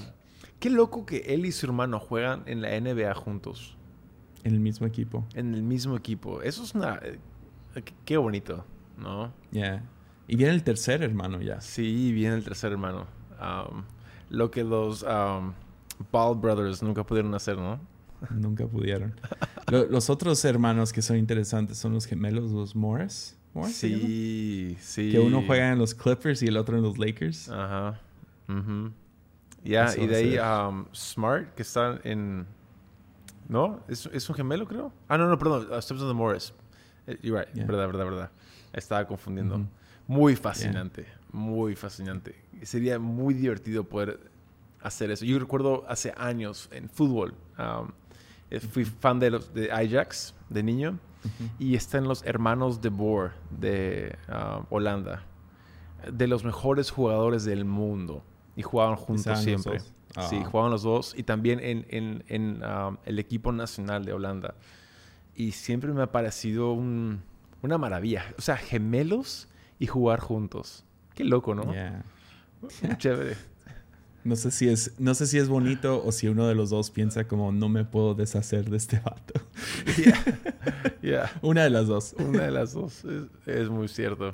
qué 0.59 0.69
loco 0.69 1.05
que 1.05 1.17
él 1.27 1.45
y 1.45 1.51
su 1.51 1.65
hermano 1.67 1.99
juegan 1.99 2.43
en 2.47 2.61
la 2.61 2.77
NBA 2.79 3.13
juntos, 3.13 3.77
en 4.43 4.53
el 4.55 4.59
mismo 4.59 4.87
equipo. 4.87 5.25
en 5.35 5.53
el 5.53 5.61
mismo 5.63 5.95
equipo. 5.95 6.41
Eso 6.41 6.63
es 6.63 6.73
una, 6.73 6.99
qué- 8.05 8.17
bonito, 8.17 8.65
¿no? 8.97 9.31
Yeah. 9.51 9.83
Y 10.27 10.35
viene 10.35 10.53
el 10.53 10.63
tercer 10.63 11.03
hermano 11.03 11.41
ya. 11.41 11.61
Sí, 11.61 12.11
viene 12.13 12.35
el 12.35 12.43
tercer 12.43 12.71
hermano. 12.71 13.07
Um, 13.41 13.83
lo 14.29 14.51
que 14.51 14.63
los 14.63 15.03
um, 15.03 15.53
Ball 16.11 16.35
Brothers 16.37 16.81
nunca 16.83 17.03
pudieron 17.05 17.33
hacer, 17.35 17.57
¿no? 17.57 17.79
Nunca 18.31 18.65
pudieron. 18.65 19.13
Lo- 19.71 19.85
los 19.85 20.09
otros 20.09 20.43
hermanos 20.43 20.91
que 20.91 21.01
son 21.03 21.17
interesantes 21.17 21.77
son 21.77 21.93
los 21.93 22.05
gemelos, 22.05 22.51
los 22.51 22.75
Morris. 22.75 23.37
Sí, 23.69 24.77
sí. 24.79 25.11
Que 25.11 25.19
uno 25.19 25.41
juega 25.45 25.71
en 25.71 25.79
los 25.79 25.95
Clippers 25.95 26.41
y 26.43 26.47
el 26.47 26.57
otro 26.57 26.77
en 26.77 26.83
los 26.83 26.97
Lakers. 26.97 27.49
Ajá. 27.49 27.99
ujú. 28.47 28.91
Ya, 29.63 29.85
Eso 29.85 30.01
y 30.01 30.07
de 30.07 30.15
ahí 30.15 30.37
um, 30.37 30.85
Smart, 30.93 31.53
que 31.55 31.61
está 31.63 31.99
en... 32.03 32.45
¿No? 33.49 33.79
¿Es, 33.87 34.07
es 34.13 34.29
un 34.29 34.35
gemelo, 34.35 34.67
creo? 34.67 34.91
Ah, 35.07 35.17
no, 35.17 35.27
no, 35.27 35.37
perdón. 35.37 35.67
Uh, 35.71 35.81
Steps 35.81 36.01
on 36.01 36.07
the 36.07 36.13
Morris. 36.13 36.53
Eh, 37.07 37.17
You're 37.21 37.39
right. 37.41 37.53
Yeah. 37.55 37.65
Verdad, 37.65 37.87
verdad, 37.87 38.05
verdad. 38.05 38.31
Estaba 38.73 39.05
confundiendo. 39.07 39.55
Ujú. 39.55 39.67
Muy 40.07 40.35
fascinante. 40.35 41.05
Muy 41.31 41.75
fascinante. 41.75 42.35
Sería 42.63 42.99
muy 42.99 43.33
divertido 43.33 43.83
poder 43.83 44.19
hacer 44.81 45.11
eso. 45.11 45.25
Yo 45.25 45.37
recuerdo 45.39 45.83
hace 45.87 46.13
años 46.17 46.69
en 46.71 46.89
fútbol. 46.89 47.33
um, 47.57 47.89
eh, 48.49 48.59
fui 48.61 48.85
fan 48.85 49.19
de, 49.19 49.31
los, 49.31 49.53
de 49.53 49.71
Ajax 49.71 50.33
de 50.49 50.63
niño. 50.63 50.99
Y 51.59 51.75
están 51.75 52.05
los 52.07 52.23
hermanos 52.23 52.79
de 52.79 52.87
Boer 52.89 53.31
de 53.51 54.15
um, 54.29 54.65
Holanda. 54.69 55.23
De 56.09 56.25
los 56.27 56.45
mejores 56.45 56.89
jugadores 56.91 57.43
del 57.43 57.65
mundo. 57.65 58.23
Y 58.55 58.61
jugaban 58.63 58.95
juntos 58.95 59.23
siempre. 59.39 59.79
Sí, 60.29 60.41
jugaban 60.45 60.71
los 60.71 60.83
dos. 60.83 61.13
Y 61.17 61.23
también 61.23 61.59
en, 61.59 61.85
en- 61.89 62.23
en, 62.29 62.63
um, 62.63 62.97
el 63.03 63.19
equipo 63.19 63.51
nacional 63.51 64.05
de 64.05 64.13
Holanda. 64.13 64.55
Y 65.37 65.51
siempre 65.53 65.93
me 65.93 66.01
ha 66.01 66.11
parecido 66.11 66.73
un- 66.73 67.21
una 67.61 67.77
maravilla. 67.77 68.25
O 68.37 68.41
sea, 68.41 68.57
gemelos 68.57 69.47
y 69.79 69.85
jugar 69.87 70.19
juntos. 70.19 70.83
Qué 71.15 71.23
loco, 71.23 71.53
¿no? 71.55 71.71
Yeah. 71.71 72.03
Chévere. 72.97 73.35
No 74.23 74.35
sé 74.35 74.51
si 74.51 74.67
es, 74.67 74.93
no 74.99 75.13
sé 75.13 75.25
si 75.27 75.37
es 75.37 75.47
bonito 75.47 76.03
o 76.03 76.11
si 76.11 76.27
uno 76.27 76.47
de 76.47 76.55
los 76.55 76.69
dos 76.71 76.89
piensa 76.91 77.27
como 77.27 77.51
no 77.53 77.69
me 77.69 77.85
puedo 77.85 78.13
deshacer 78.15 78.69
de 78.69 78.75
este 78.77 78.99
vato. 78.99 79.39
Yeah. 79.97 80.23
Yeah. 81.01 81.31
Una 81.41 81.63
de 81.63 81.69
las 81.69 81.87
dos. 81.87 82.13
Una 82.19 82.43
de 82.43 82.51
las 82.51 82.73
dos. 82.73 83.05
Es, 83.05 83.23
es 83.45 83.69
muy 83.69 83.87
cierto. 83.87 84.33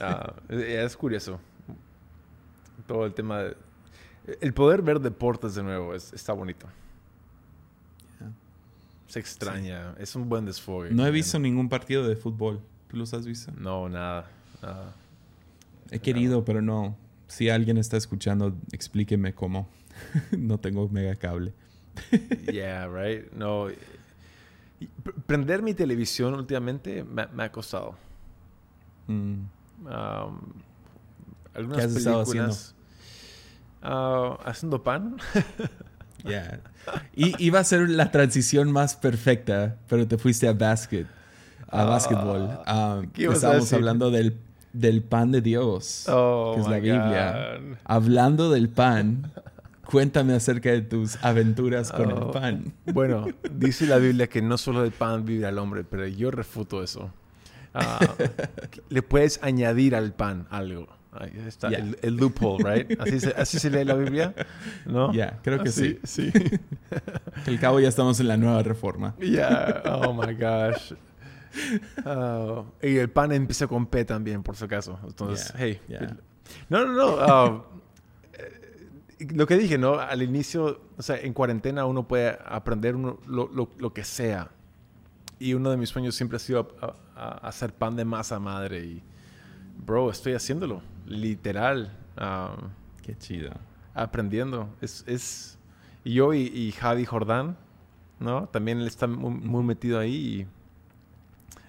Ah, 0.00 0.34
es, 0.48 0.60
es 0.62 0.96
curioso. 0.96 1.40
Todo 2.86 3.04
el 3.06 3.14
tema 3.14 3.40
de... 3.42 3.56
El 4.40 4.52
poder 4.54 4.82
ver 4.82 5.00
deportes 5.00 5.54
de 5.54 5.62
nuevo 5.62 5.94
es- 5.94 6.12
está 6.12 6.32
bonito. 6.34 6.66
Se 9.08 9.18
extraña. 9.18 9.94
Es 9.98 10.14
un 10.14 10.28
buen 10.28 10.44
desfogue. 10.44 10.90
No 10.90 11.06
he 11.06 11.10
visto 11.10 11.38
ningún 11.38 11.68
partido 11.68 12.06
de 12.06 12.14
fútbol. 12.14 12.60
¿Tú 12.88 12.96
los 12.96 13.12
has 13.14 13.26
visto? 13.26 13.50
No, 13.56 13.88
nada. 13.88 14.30
nada. 14.62 14.94
He 15.90 15.98
querido, 15.98 16.44
pero 16.44 16.62
no. 16.62 16.96
Si 17.26 17.48
alguien 17.48 17.78
está 17.78 17.96
escuchando, 17.96 18.54
explíqueme 18.72 19.34
cómo. 19.34 19.68
no 20.38 20.58
tengo 20.58 20.88
mega 20.88 21.14
cable. 21.16 21.52
Yeah, 22.52 22.86
right. 22.86 23.32
No. 23.32 23.68
Prender 25.26 25.62
mi 25.62 25.74
televisión 25.74 26.34
últimamente 26.34 27.02
me, 27.02 27.26
me 27.28 27.44
ha 27.44 27.52
costado. 27.52 27.96
Mm. 29.06 29.40
Um, 29.80 30.40
algunas 31.54 31.78
¿Qué 31.78 31.84
has 31.84 31.96
estado 31.96 32.24
películas. 32.24 32.74
Ah, 33.82 34.38
haciendo 34.44 34.82
pan. 34.82 35.16
Yeah. 36.24 36.60
Y 37.14 37.34
iba 37.44 37.60
a 37.60 37.64
ser 37.64 37.88
la 37.88 38.10
transición 38.10 38.72
más 38.72 38.96
perfecta, 38.96 39.76
pero 39.88 40.06
te 40.08 40.18
fuiste 40.18 40.48
a 40.48 40.52
basket, 40.52 41.06
a 41.70 41.82
Ah, 41.82 41.84
básquetbol. 41.84 42.48
Ah, 42.66 43.02
¿qué 43.12 43.22
ibas 43.24 43.34
a 43.36 43.36
estábamos 43.38 43.72
hablando 43.72 44.10
del, 44.10 44.36
del 44.72 45.02
pan 45.02 45.30
de 45.32 45.40
Dios, 45.40 46.04
Oh, 46.08 46.52
que 46.54 46.62
es 46.62 46.68
la 46.68 46.76
Biblia. 46.78 47.58
God. 47.60 47.76
Hablando 47.84 48.50
del 48.50 48.68
pan, 48.68 49.30
cuéntame 49.84 50.34
acerca 50.34 50.70
de 50.70 50.82
tus 50.82 51.22
aventuras 51.24 51.92
con 51.92 52.10
el 52.10 52.16
Oh. 52.22 52.30
pan. 52.32 52.72
Bueno, 52.86 53.26
dice 53.52 53.86
la 53.86 53.98
Biblia 53.98 54.26
que 54.28 54.42
no 54.42 54.58
solo 54.58 54.82
del 54.82 54.92
pan 54.92 55.24
vive 55.24 55.48
el 55.48 55.58
hombre, 55.58 55.84
pero 55.84 56.06
yo 56.06 56.30
refuto 56.30 56.82
eso. 56.82 57.10
Ah, 57.74 57.98
le 58.88 59.02
puedes 59.02 59.38
añadir 59.42 59.94
al 59.94 60.12
pan 60.12 60.46
algo. 60.50 60.88
Ahí 61.12 61.32
está 61.46 61.70
Yeah. 61.70 61.78
el, 61.80 61.98
el 62.02 62.16
loophole, 62.16 62.62
right? 62.84 63.00
Así 63.00 63.18
se, 63.20 63.30
así 63.30 63.58
se 63.58 63.70
lee 63.70 63.84
la 63.84 63.94
Biblia, 63.94 64.34
¿no? 64.86 65.12
Ya, 65.12 65.38
creo 65.42 65.62
que 65.62 65.70
Así, 65.70 65.98
sí. 66.04 66.30
Sí. 66.30 66.60
Al 67.46 67.58
cabo 67.58 67.80
ya 67.80 67.88
estamos 67.88 68.20
en 68.20 68.28
la 68.28 68.36
nueva 68.36 68.62
reforma. 68.62 69.14
Yeah. 69.18 69.82
Oh 69.86 70.12
my 70.12 70.34
gosh. 70.34 70.92
Oh, 72.04 72.66
y 72.82 72.96
el 72.96 73.08
pan 73.10 73.32
empieza 73.32 73.66
con 73.66 73.86
P 73.86 74.04
también, 74.04 74.42
por 74.42 74.54
si 74.56 74.64
acaso. 74.64 74.98
Entonces, 75.04 75.48
Yeah, 75.54 75.58
hey. 75.58 75.80
yeah. 75.88 76.16
No, 76.68 76.84
no, 76.86 76.92
no. 77.26 77.64
eh, 78.34 79.26
lo 79.34 79.46
que 79.46 79.56
dije, 79.56 79.78
¿no? 79.78 79.94
Al 79.94 80.22
inicio, 80.22 80.80
o 80.96 81.02
sea, 81.02 81.16
en 81.18 81.32
cuarentena 81.32 81.86
uno 81.86 82.06
puede 82.06 82.38
aprender 82.44 82.94
uno- 82.96 83.18
lo, 83.26 83.48
lo- 83.48 83.70
lo 83.78 83.92
que 83.92 84.04
sea. 84.04 84.50
Y 85.38 85.54
uno 85.54 85.70
de 85.70 85.76
mis 85.76 85.88
sueños 85.88 86.14
siempre 86.14 86.36
ha 86.36 86.40
sido 86.40 86.76
a- 86.80 86.94
a- 87.16 87.48
hacer 87.48 87.72
pan 87.72 87.96
de 87.96 88.04
masa 88.04 88.38
madre. 88.38 88.84
Y, 88.84 89.02
bro, 89.84 90.10
estoy 90.10 90.34
haciéndolo. 90.34 90.82
Literal. 91.08 91.90
Qué 93.02 93.16
chido. 93.18 93.52
aprendiendo. 93.94 94.68
Es, 94.80 95.04
es... 95.06 95.58
Y 96.04 96.14
yo 96.14 96.32
y, 96.34 96.42
y 96.46 96.72
Javi 96.72 97.04
Jordán, 97.04 97.56
¿no? 98.20 98.46
También 98.48 98.80
él 98.80 98.86
está 98.86 99.06
muy, 99.06 99.30
muy 99.32 99.64
metido 99.64 99.98
ahí 99.98 100.14
y 100.14 100.46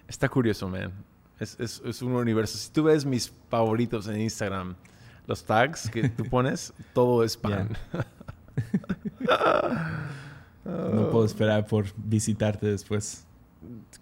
está 0.07 0.29
curioso, 0.29 0.69
man. 0.69 0.91
Es, 1.39 1.57
es, 1.59 1.81
es 1.85 2.01
un 2.01 2.13
universo. 2.13 2.57
Si 2.57 2.71
tú 2.71 2.83
ves 2.83 3.05
mis 3.05 3.31
favoritos 3.49 4.07
en 4.07 4.19
Instagram, 4.21 4.75
los 5.27 5.43
tags 5.43 5.89
que 5.89 6.09
tú 6.09 6.23
pones, 6.29 6.73
todo 6.93 7.23
es 7.23 7.35
pan. 7.37 7.69
No 10.65 11.09
puedo 11.09 11.25
esperar 11.25 11.65
por 11.65 11.85
visitarte 11.97 12.67
después. 12.67 13.25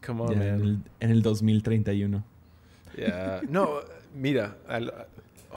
Come 0.06 0.22
on, 0.24 0.34
en, 0.34 0.42
el, 0.42 0.80
en 1.00 1.10
el 1.12 1.22
2031. 1.22 2.24
Yeah. 2.96 3.42
No, 3.50 3.70
mira, 4.14 4.58
al- 4.68 5.08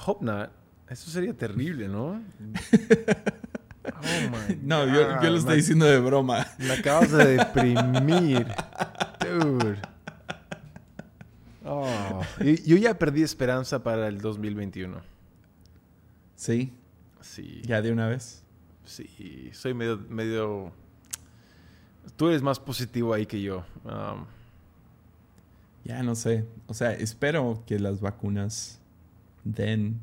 Hope 0.07 0.25
Not, 0.25 0.51
eso 0.89 1.11
sería 1.11 1.35
terrible, 1.35 1.89
¿no? 1.89 2.23
Oh 3.85 4.03
my 4.49 4.57
No, 4.63 4.87
yo, 4.87 5.23
yo 5.23 5.31
lo 5.31 5.37
estoy 5.37 5.51
me- 5.51 5.57
diciendo 5.57 5.85
de 5.87 5.99
broma. 6.01 6.47
Me 6.59 6.73
acabas 6.73 7.11
de 7.11 7.37
deprimir. 7.37 8.47
Dude. 9.21 9.79
Oh, 11.65 12.21
yo 12.65 12.77
ya 12.77 12.99
perdí 12.99 13.23
esperanza 13.23 13.83
para 13.83 14.09
el 14.09 14.21
2021. 14.21 15.01
Sí, 16.35 16.73
Sí. 17.21 17.61
ya 17.65 17.83
de 17.83 17.93
una 17.93 18.09
vez. 18.09 18.43
Sí, 18.85 19.51
soy 19.53 19.75
medio, 19.75 19.99
medio... 20.09 20.73
Tú 22.17 22.29
eres 22.29 22.43
más 22.43 22.59
positivo 22.59 23.13
ahí 23.15 23.27
que 23.27 23.41
yo. 23.43 23.65
Um, 23.85 24.25
Ya 25.85 26.03
no 26.03 26.15
sé. 26.15 26.47
O 26.67 26.75
sea, 26.75 26.93
espero 26.93 27.63
que 27.67 27.79
las 27.79 28.01
vacunas 28.01 28.80
den. 29.45 30.01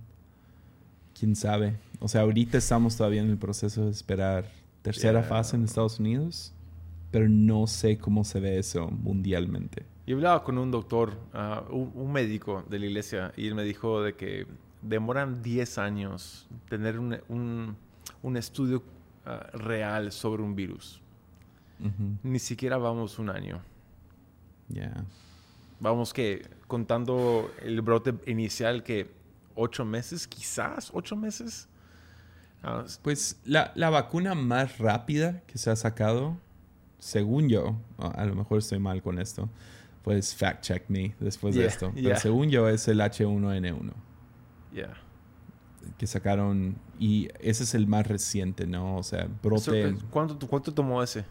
Quién 1.17 1.35
sabe. 1.35 1.75
O 1.99 2.07
sea, 2.07 2.21
ahorita 2.21 2.57
estamos 2.57 2.95
todavía 2.95 3.21
en 3.21 3.29
el 3.29 3.37
proceso 3.37 3.85
de 3.85 3.91
esperar 3.91 4.45
tercera 4.83 5.21
Yeah. 5.21 5.29
fase 5.29 5.55
en 5.55 5.63
Estados 5.63 5.99
Unidos. 5.99 6.53
Pero 7.11 7.27
no 7.29 7.67
sé 7.67 7.97
cómo 7.97 8.23
se 8.23 8.39
ve 8.39 8.59
eso 8.59 8.89
mundialmente. 8.91 9.85
Yo 10.05 10.15
hablaba 10.17 10.43
con 10.43 10.57
un 10.57 10.71
doctor, 10.71 11.17
ah, 11.33 11.63
un, 11.69 12.11
médico 12.11 12.63
de 12.69 12.79
la 12.79 12.85
iglesia, 12.85 13.33
y 13.37 13.47
él 13.47 13.55
me 13.55 13.63
dijo 13.63 14.01
de 14.01 14.13
que 14.15 14.45
demoran 14.81 15.41
10 15.41 15.77
años 15.79 16.47
tener 16.69 16.99
un, 16.99 17.17
un- 17.29 17.75
un 18.21 18.37
estudio 18.37 18.83
ah, 19.25 19.47
real 19.53 20.11
sobre 20.11 20.43
un 20.43 20.55
virus. 20.55 21.01
Ujú. 21.79 22.17
Ni 22.23 22.39
siquiera 22.39 22.77
vamos 22.77 23.19
un 23.19 23.29
año. 23.29 23.61
Ya. 24.69 24.93
Vamos 25.79 26.13
que 26.13 26.45
contando 26.67 27.49
el 27.61 27.81
brote 27.81 28.13
inicial 28.27 28.83
que 28.83 29.09
ocho 29.57 29.83
meses, 29.83 30.27
quizás 30.27 30.89
ocho 30.93 31.15
meses. 31.15 31.67
Ah, 32.63 32.85
Pues 33.01 33.39
la, 33.43 33.71
la 33.75 33.89
vacuna 33.89 34.35
más 34.35 34.77
rápida 34.77 35.41
que 35.47 35.57
se 35.57 35.69
ha 35.69 35.75
sacado, 35.75 36.37
según 36.99 37.49
yo, 37.49 37.75
a 37.97 38.25
lo 38.25 38.35
mejor 38.35 38.59
estoy 38.59 38.79
mal 38.79 39.01
con 39.01 39.19
esto, 39.19 39.49
pues 40.03 40.35
fact 40.35 40.63
check 40.63 40.83
me 40.87 41.15
después 41.19 41.55
de 41.55 41.65
esto. 41.65 41.91
yeah. 41.93 42.03
Pero 42.03 42.19
según 42.19 42.49
yo 42.49 42.69
es 42.69 42.87
el 42.87 42.99
H1N1 42.99 43.91
yeah. 44.73 44.93
que 45.97 46.07
sacaron 46.07 46.77
y 46.97 47.27
ese 47.39 47.63
es 47.63 47.75
el 47.75 47.87
más 47.87 48.07
reciente, 48.07 48.65
¿no? 48.65 48.97
O 48.97 49.03
sea, 49.03 49.27
brote, 49.43 49.89
eh, 49.89 49.97
¿cuánto, 50.09 50.47
¿Cuánto 50.47 50.73
tomó 50.73 51.03
ese? 51.03 51.25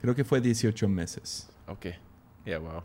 creo 0.00 0.14
que 0.14 0.24
fue 0.24 0.40
18 0.40 0.86
meses. 0.88 1.48
Ok. 1.66 1.86
Yeah, 2.44 2.58
wow. 2.58 2.82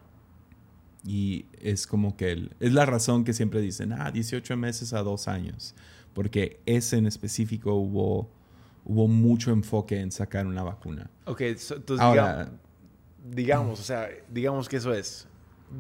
Y 1.06 1.46
es 1.62 1.88
como 1.88 2.18
que 2.18 2.32
el- 2.32 2.56
es 2.60 2.74
la 2.74 2.86
razón 2.86 3.24
que 3.24 3.34
siempre 3.34 3.62
dicen, 3.62 3.94
ah, 3.94 4.12
18 4.12 4.58
meses 4.58 4.94
a 4.94 5.02
dos 5.02 5.28
años. 5.28 5.74
Porque 6.14 6.60
ese 6.66 6.98
en 6.98 7.06
específico 7.08 7.74
hubo, 7.76 8.30
hubo 8.86 9.08
mucho 9.08 9.52
enfoque 9.52 10.00
en 10.02 10.12
sacar 10.12 10.46
una 10.48 10.64
vacuna. 10.64 11.10
Ok, 11.26 11.42
so- 11.58 11.76
entonces 11.76 12.04
Ahora, 12.04 12.46
diga- 12.48 12.52
digamos, 13.36 13.80
o 13.80 13.84
sea, 13.84 14.10
digamos 14.30 14.68
que 14.68 14.78
eso 14.78 14.94
es 14.94 15.28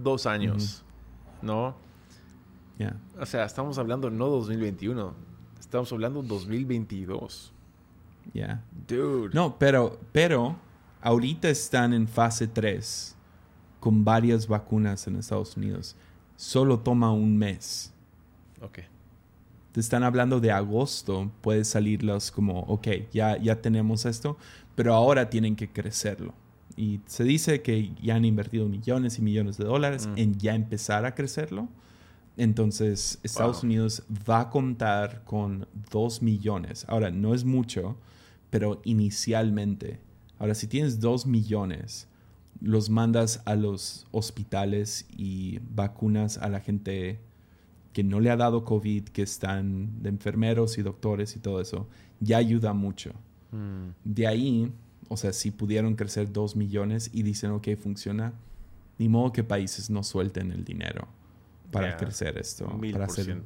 dos 0.03 0.25
años, 0.25 0.83
¿no? 1.41 1.75
ya. 2.77 2.95
O 3.19 3.25
sea, 3.25 3.43
estamos 3.43 3.77
hablando 3.77 4.09
no 4.09 4.27
2021, 4.27 5.13
estamos 5.59 5.91
hablando 5.91 6.21
2022. 6.23 7.51
ya. 8.33 8.63
Dude. 8.87 9.31
No, 9.33 9.57
pero, 9.59 9.99
pero 10.13 10.55
ahorita 11.01 11.49
están 11.49 11.93
en 11.93 12.07
fase 12.07 12.47
3 12.47 13.15
con 13.79 14.03
varias 14.03 14.47
vacunas 14.47 15.07
en 15.07 15.15
Estados 15.15 15.55
Unidos. 15.57 15.95
Solo 16.35 16.79
toma 16.79 17.11
un 17.11 17.37
mes. 17.37 17.93
Ok. 18.61 18.79
Te 19.71 19.79
están 19.79 20.03
hablando 20.03 20.39
de 20.39 20.51
agosto, 20.51 21.31
puede 21.41 21.63
salirlos 21.63 22.31
como, 22.31 22.61
ok, 22.61 22.87
ya, 23.13 23.37
ya 23.37 23.61
tenemos 23.61 24.05
esto, 24.05 24.37
pero 24.75 24.93
ahora 24.95 25.29
tienen 25.29 25.55
que 25.55 25.69
crecerlo. 25.71 26.33
Y 26.75 27.01
se 27.05 27.23
dice 27.23 27.61
que 27.61 27.91
ya 28.01 28.15
han 28.15 28.25
invertido 28.25 28.67
millones 28.67 29.19
y 29.19 29.21
millones 29.21 29.57
de 29.57 29.65
dólares 29.65 30.07
Mm. 30.07 30.13
en 30.17 30.37
ya 30.39 30.55
empezar 30.55 31.05
a 31.05 31.13
crecerlo. 31.13 31.67
Entonces, 32.37 33.19
Estados 33.21 33.57
Wow. 33.57 33.65
Unidos 33.65 34.03
va 34.29 34.41
a 34.41 34.49
contar 34.49 35.23
con 35.25 35.67
2 35.91 36.21
millones. 36.21 36.85
Ahora, 36.87 37.11
no 37.11 37.33
es 37.33 37.43
mucho, 37.43 37.97
pero 38.49 38.81
inicialmente. 38.85 39.99
Ahora, 40.39 40.55
si 40.55 40.67
tienes 40.67 40.99
2 41.01 41.25
millones, 41.25 42.07
los 42.61 42.89
mandas 42.89 43.41
a 43.45 43.55
los 43.55 44.05
hospitales 44.11 45.07
y 45.17 45.59
vacunas 45.73 46.37
a 46.37 46.49
la 46.49 46.59
gente 46.59 47.19
que 47.93 48.03
no 48.03 48.19
le 48.19 48.29
ha 48.29 48.35
dado 48.37 48.65
COVID, 48.65 49.05
que 49.05 49.21
están 49.23 50.01
de 50.03 50.09
enfermeros 50.09 50.77
y 50.77 50.81
doctores 50.83 51.35
y 51.35 51.39
todo 51.39 51.61
eso, 51.61 51.87
ya 52.19 52.37
ayuda 52.37 52.73
mucho. 52.73 53.11
Mm, 53.51 53.89
De 54.03 54.27
ahí, 54.27 54.71
o 55.07 55.17
sea, 55.17 55.33
si 55.33 55.51
pudieron 55.51 55.95
crecer 55.95 56.31
2 56.31 56.55
millones 56.55 57.09
y 57.13 57.23
dicen, 57.23 57.51
ok, 57.51 57.69
funciona, 57.81 58.33
ni 58.97 59.09
modo 59.09 59.31
que 59.31 59.43
países 59.43 59.89
no 59.89 60.03
suelten 60.03 60.51
el 60.51 60.63
dinero 60.65 61.07
para 61.71 61.87
Yeah. 61.89 61.97
crecer 61.97 62.37
esto, 62.37 62.65
para 62.91 63.05
hacer 63.05 63.41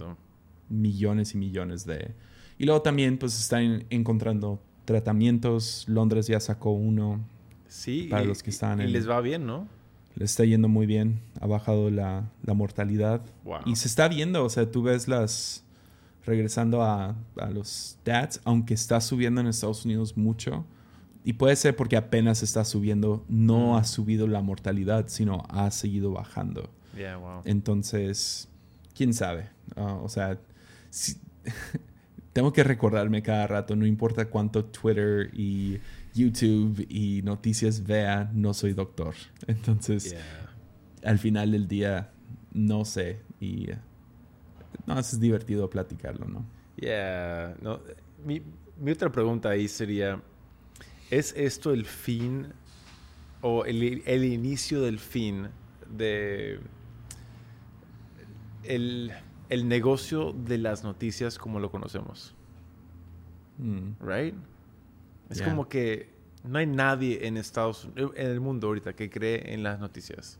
millones 0.70 1.36
y 1.36 1.38
millones 1.38 1.86
de... 1.86 2.14
Y 2.57 2.66
luego 2.66 2.82
también, 2.82 3.18
pues, 3.18 3.39
están 3.39 3.86
encontrando 3.89 4.59
tratamientos. 4.86 5.86
Londres 5.88 6.28
ya 6.28 6.39
sacó 6.39 6.72
uno. 6.72 7.20
Sí, 7.74 8.08
Para 8.10 8.24
y, 8.24 8.28
los 8.28 8.44
que 8.44 8.52
están 8.52 8.80
y 8.80 8.84
en- 8.84 8.94
les 8.94 9.10
va 9.10 9.20
bien, 9.20 9.46
¿no? 9.48 9.68
Le 10.16 10.26
está 10.26 10.46
yendo 10.46 10.68
muy 10.70 10.86
bien. 10.86 11.22
Ha 11.42 11.48
bajado 11.48 11.90
la, 11.90 12.30
la 12.44 12.54
mortalidad. 12.54 13.22
Wow. 13.44 13.62
Y 13.66 13.76
se 13.78 13.88
está 13.88 14.08
viendo, 14.08 14.46
o 14.46 14.50
sea, 14.50 14.70
tú 14.72 14.84
ves 14.84 15.08
las... 15.08 15.64
Regresando 16.26 16.84
a, 16.84 17.16
a 17.38 17.50
los 17.50 17.68
stats, 18.00 18.40
aunque 18.46 18.74
está 18.76 19.02
subiendo 19.02 19.42
en 19.42 19.48
Estados 19.48 19.84
Unidos 19.84 20.16
mucho, 20.16 20.64
y 21.26 21.34
puede 21.34 21.56
ser 21.58 21.76
porque 21.76 21.98
apenas 21.98 22.44
está 22.44 22.64
subiendo, 22.64 23.26
no 23.28 23.74
Mm. 23.74 23.76
ha 23.76 23.84
subido 23.84 24.28
la 24.28 24.42
mortalidad, 24.42 25.06
sino 25.10 25.44
ha 25.50 25.70
seguido 25.72 26.12
bajando. 26.12 26.70
Yeah, 26.96 27.18
wow. 27.18 27.42
Entonces, 27.44 28.48
quién 28.96 29.14
sabe. 29.14 29.50
Ah, 29.76 29.96
o 30.02 30.08
sea, 30.08 30.38
si- 30.92 31.18
tengo 32.34 32.54
que 32.54 32.64
recordarme 32.64 33.22
cada 33.22 33.46
rato, 33.48 33.76
no 33.76 33.86
importa 33.86 34.26
cuánto 34.30 34.64
Twitter 34.64 35.30
y 35.34 35.80
YouTube 36.14 36.86
y 36.89 37.22
noticias 37.24 37.84
vea, 37.86 38.30
no 38.34 38.53
soy 38.53 38.74
doctor. 38.74 39.16
Entonces, 39.47 40.11
Yeah. 40.11 40.49
al 41.09 41.20
final 41.20 41.51
del 41.51 41.68
día, 41.68 42.11
no 42.53 42.86
sé. 42.86 43.22
Y 43.39 43.72
eh, 43.72 43.78
no, 44.86 44.99
es 44.99 45.20
divertido 45.20 45.70
platicarlo, 45.70 46.26
¿no? 46.28 46.45
Yeah, 46.78 47.55
no, 47.61 47.80
mi, 48.26 48.41
mi 48.80 48.91
otra 48.91 49.11
pregunta 49.11 49.49
ahí 49.49 49.68
sería, 49.68 50.22
¿es 51.09 51.34
esto 51.38 51.72
el 51.74 51.86
fin 51.86 52.47
o 53.41 53.66
el, 53.66 54.01
el 54.05 54.24
inicio 54.26 54.82
del 54.82 54.99
fin 54.99 55.49
de 55.89 56.59
el, 58.64 59.11
el 59.49 59.68
negocio 59.68 60.34
de 60.34 60.57
las 60.57 60.84
noticias 60.84 61.38
como 61.38 61.59
lo 61.59 61.70
conocemos? 61.70 62.34
Mm, 63.57 63.91
Right? 63.99 64.36
Es 65.30 65.38
Yeah. 65.40 65.50
como 65.50 65.68
que 65.68 66.10
no 66.44 66.60
hay 66.60 66.66
nadie 66.68 67.26
en 67.28 67.38
Estados 67.38 67.88
en 67.96 68.12
el 68.32 68.40
mundo 68.40 68.68
ahorita 68.68 68.94
que 68.94 69.10
cree 69.10 69.54
en 69.54 69.64
las 69.64 69.80
noticias. 69.80 70.38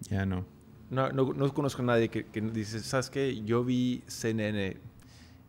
ya 0.00 0.26
no. 0.26 0.44
No, 0.90 1.10
no, 1.10 1.32
no 1.32 1.52
conozco 1.52 1.82
a 1.82 1.84
nadie 1.84 2.08
que, 2.08 2.26
que 2.26 2.40
dice, 2.40 2.78
¿sabes 2.80 3.10
qué? 3.10 3.42
Yo 3.44 3.64
vi 3.64 4.02
CNN 4.06 4.76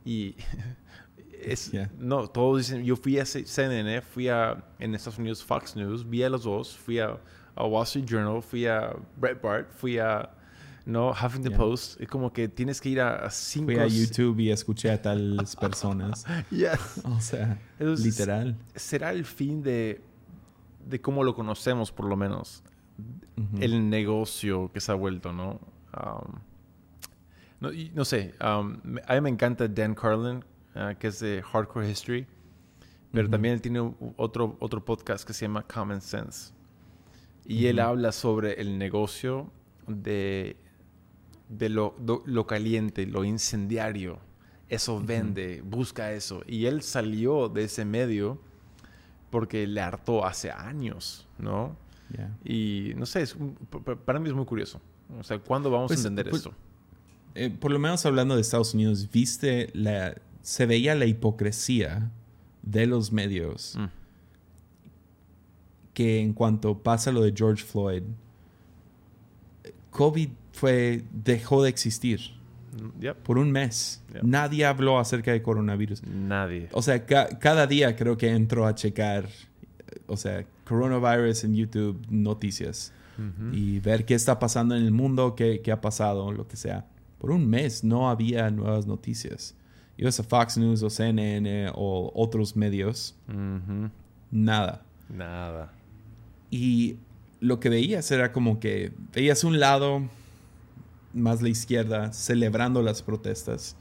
y 0.06 0.36
es, 1.44 1.72
Yeah. 1.72 1.92
no, 2.00 2.28
todos 2.28 2.58
dicen, 2.60 2.84
yo 2.84 2.96
fui 2.96 3.20
a 3.20 3.26
CNN, 3.26 4.02
fui 4.02 4.28
a, 4.30 4.64
en 4.80 4.96
Estados 4.96 5.20
Unidos, 5.20 5.44
Fox 5.44 5.76
News, 5.76 6.08
vi 6.10 6.24
a 6.24 6.30
los 6.30 6.44
dos, 6.44 6.76
fui 6.78 7.00
a, 7.00 7.20
a 7.56 7.66
Wall 7.66 7.84
Street 7.84 8.06
Journal, 8.06 8.42
fui 8.42 8.66
a 8.66 8.96
Breitbart, 9.18 9.72
fui 9.72 9.98
a, 10.00 10.30
no, 10.88 11.12
Huffington 11.12 11.52
Yeah. 11.52 11.58
Post. 11.58 12.00
Es 12.00 12.08
como 12.08 12.32
que 12.32 12.48
tienes 12.48 12.80
que 12.80 12.88
ir 12.88 13.02
a, 13.02 13.26
a 13.26 13.30
cinco... 13.30 13.66
Fui 13.66 13.78
a 13.78 13.88
YouTube 13.88 14.40
y 14.40 14.52
escuché 14.52 14.90
a 14.90 15.02
tales 15.02 15.56
personas. 15.58 16.26
Yes. 16.50 17.02
O 17.04 17.20
sea, 17.20 17.60
literal. 17.78 18.56
¿Será 18.74 19.12
el 19.12 19.26
fin 19.26 19.62
de, 19.62 20.02
de 20.88 21.02
cómo 21.02 21.26
lo 21.26 21.36
conocemos, 21.36 21.92
por 21.92 22.06
lo 22.06 22.16
menos? 22.16 22.64
El 23.60 23.90
negocio 23.90 24.72
que 24.74 24.80
se 24.80 24.92
ha 24.94 24.96
vuelto, 24.96 25.34
¿no? 25.34 25.60
Um, 25.94 26.40
no, 27.94 28.06
sé, 28.06 28.34
um, 28.42 28.78
a 29.06 29.16
mí 29.16 29.22
me 29.22 29.30
encanta 29.30 29.68
Dan 29.68 29.94
Carlin, 29.94 30.44
ah, 30.74 30.96
que 30.98 31.08
es 31.08 31.20
de 31.20 31.44
Hardcore 31.44 31.90
History, 31.90 32.26
pero 33.12 33.30
también 33.30 33.56
él 33.56 33.62
tiene 33.62 33.94
otro, 34.16 34.56
otro 34.60 34.84
podcast 34.84 35.28
que 35.28 35.34
se 35.34 35.46
llama 35.46 35.64
Common 35.64 36.00
Sense. 36.00 36.54
Y 37.46 37.68
él 37.68 37.80
habla 37.80 38.12
sobre 38.12 38.54
el 38.62 38.78
negocio 38.78 39.52
de, 39.88 40.58
de 41.50 41.70
lo, 41.70 41.95
do- 42.00 42.24
lo 42.26 42.45
caliente, 42.48 43.06
lo 43.06 43.24
incendiario. 43.24 44.20
Eso 44.70 45.02
vende, 45.02 45.62
busca 45.66 46.12
eso. 46.12 46.43
Y 46.48 46.66
él 46.66 46.82
salió 46.82 47.48
de 47.50 47.64
ese 47.66 47.86
medio 47.86 48.38
porque 49.30 49.66
le 49.68 49.80
hartó 49.82 50.26
hace 50.26 50.52
años, 50.52 51.26
¿no? 51.38 51.76
Y 52.45 52.93
no 52.95 53.06
sé, 53.06 53.22
es 53.22 53.36
para 54.06 54.20
mí 54.20 54.30
es 54.30 54.36
muy 54.36 54.45
curioso. 54.45 54.80
O 55.20 55.24
sea, 55.24 55.39
¿cuándo 55.39 55.70
vamos 55.70 55.88
Pues, 55.88 56.00
a 56.00 56.08
entender 56.08 56.30
pues, 56.30 56.41
esto? 56.41 56.54
eh, 57.36 57.50
por 57.50 57.72
lo 57.72 57.80
menos 57.80 58.06
hablando 58.06 58.36
de 58.36 58.41
Estados 58.41 58.74
Unidos, 58.74 59.10
viste 59.12 59.70
la, 59.74 60.16
se 60.41 60.66
veía 60.66 60.95
la 60.95 61.06
hipocresía 61.06 62.10
de 62.62 62.86
los 62.88 63.12
medios 63.12 63.76
Mm. 63.78 63.86
que 65.93 66.20
en 66.22 66.34
cuanto 66.34 66.78
pasa 66.80 67.12
lo 67.12 67.22
de 67.22 67.34
George 67.36 67.64
Floyd, 67.64 68.04
COVID 69.91 70.30
fue 70.58 71.03
dejó 71.12 71.64
de 71.64 71.70
existir 71.70 72.20
Yep. 72.99 73.18
por 73.24 73.38
un 73.38 73.51
mes. 73.51 74.03
Yep. 74.14 74.24
Nadie 74.24 74.66
habló 74.66 74.99
acerca 74.99 75.32
de 75.32 75.41
coronavirus. 75.41 76.03
Nadie. 76.03 76.70
O 76.74 76.82
sea, 76.82 77.05
ca- 77.05 77.30
cada 77.39 77.66
día 77.68 77.95
creo 77.95 78.18
que 78.18 78.30
entro 78.30 78.66
a 78.68 78.76
checar, 78.76 79.28
o 80.08 80.16
sea, 80.18 80.45
coronavirus 80.66 81.43
en 81.45 81.55
YouTube, 81.55 81.99
noticias. 82.10 82.91
Y 83.51 83.80
ver 83.80 84.05
qué 84.05 84.14
está 84.14 84.38
pasando 84.38 84.76
en 84.76 84.84
el 84.84 84.91
mundo, 84.91 85.34
qué, 85.34 85.62
qué 85.64 85.72
ha 85.72 85.82
pasado, 85.82 86.32
lo 86.32 86.47
que 86.47 86.55
sea. 86.55 86.86
Por 87.18 87.32
un 87.32 87.49
mes 87.49 87.84
no 87.84 88.12
había 88.12 88.51
nuevas 88.51 88.86
noticias. 88.86 89.55
Ibas 89.97 90.20
a 90.20 90.24
Fox 90.24 90.55
News 90.60 90.84
o 90.84 90.89
CNN 90.91 91.72
o 91.74 92.12
otros 92.14 92.55
medios, 92.55 93.16
nada. 94.32 94.84
Nada. 95.10 95.74
Y 96.51 96.97
lo 97.39 97.60
que 97.60 97.70
veías 97.70 98.12
era 98.12 98.32
como 98.32 98.60
que 98.60 98.91
veías 99.14 99.43
un 99.43 99.60
lado, 99.60 100.03
más 101.18 101.41
la 101.41 101.49
izquierda, 101.49 102.13
celebrando 102.13 102.82
las 102.82 103.01
protestas. 103.01 103.76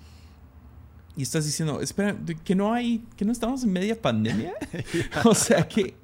Y 1.17 1.23
estás 1.23 1.47
diciendo, 1.47 1.81
espera, 1.81 2.17
que 2.45 2.55
no 2.55 2.75
hay, 2.75 3.05
que 3.17 3.25
no 3.25 3.33
estamos 3.33 3.65
en 3.65 3.73
media 3.73 4.01
pandemia. 4.01 4.53
o 5.25 5.35
sea, 5.35 5.67
¿qué, 5.67 5.95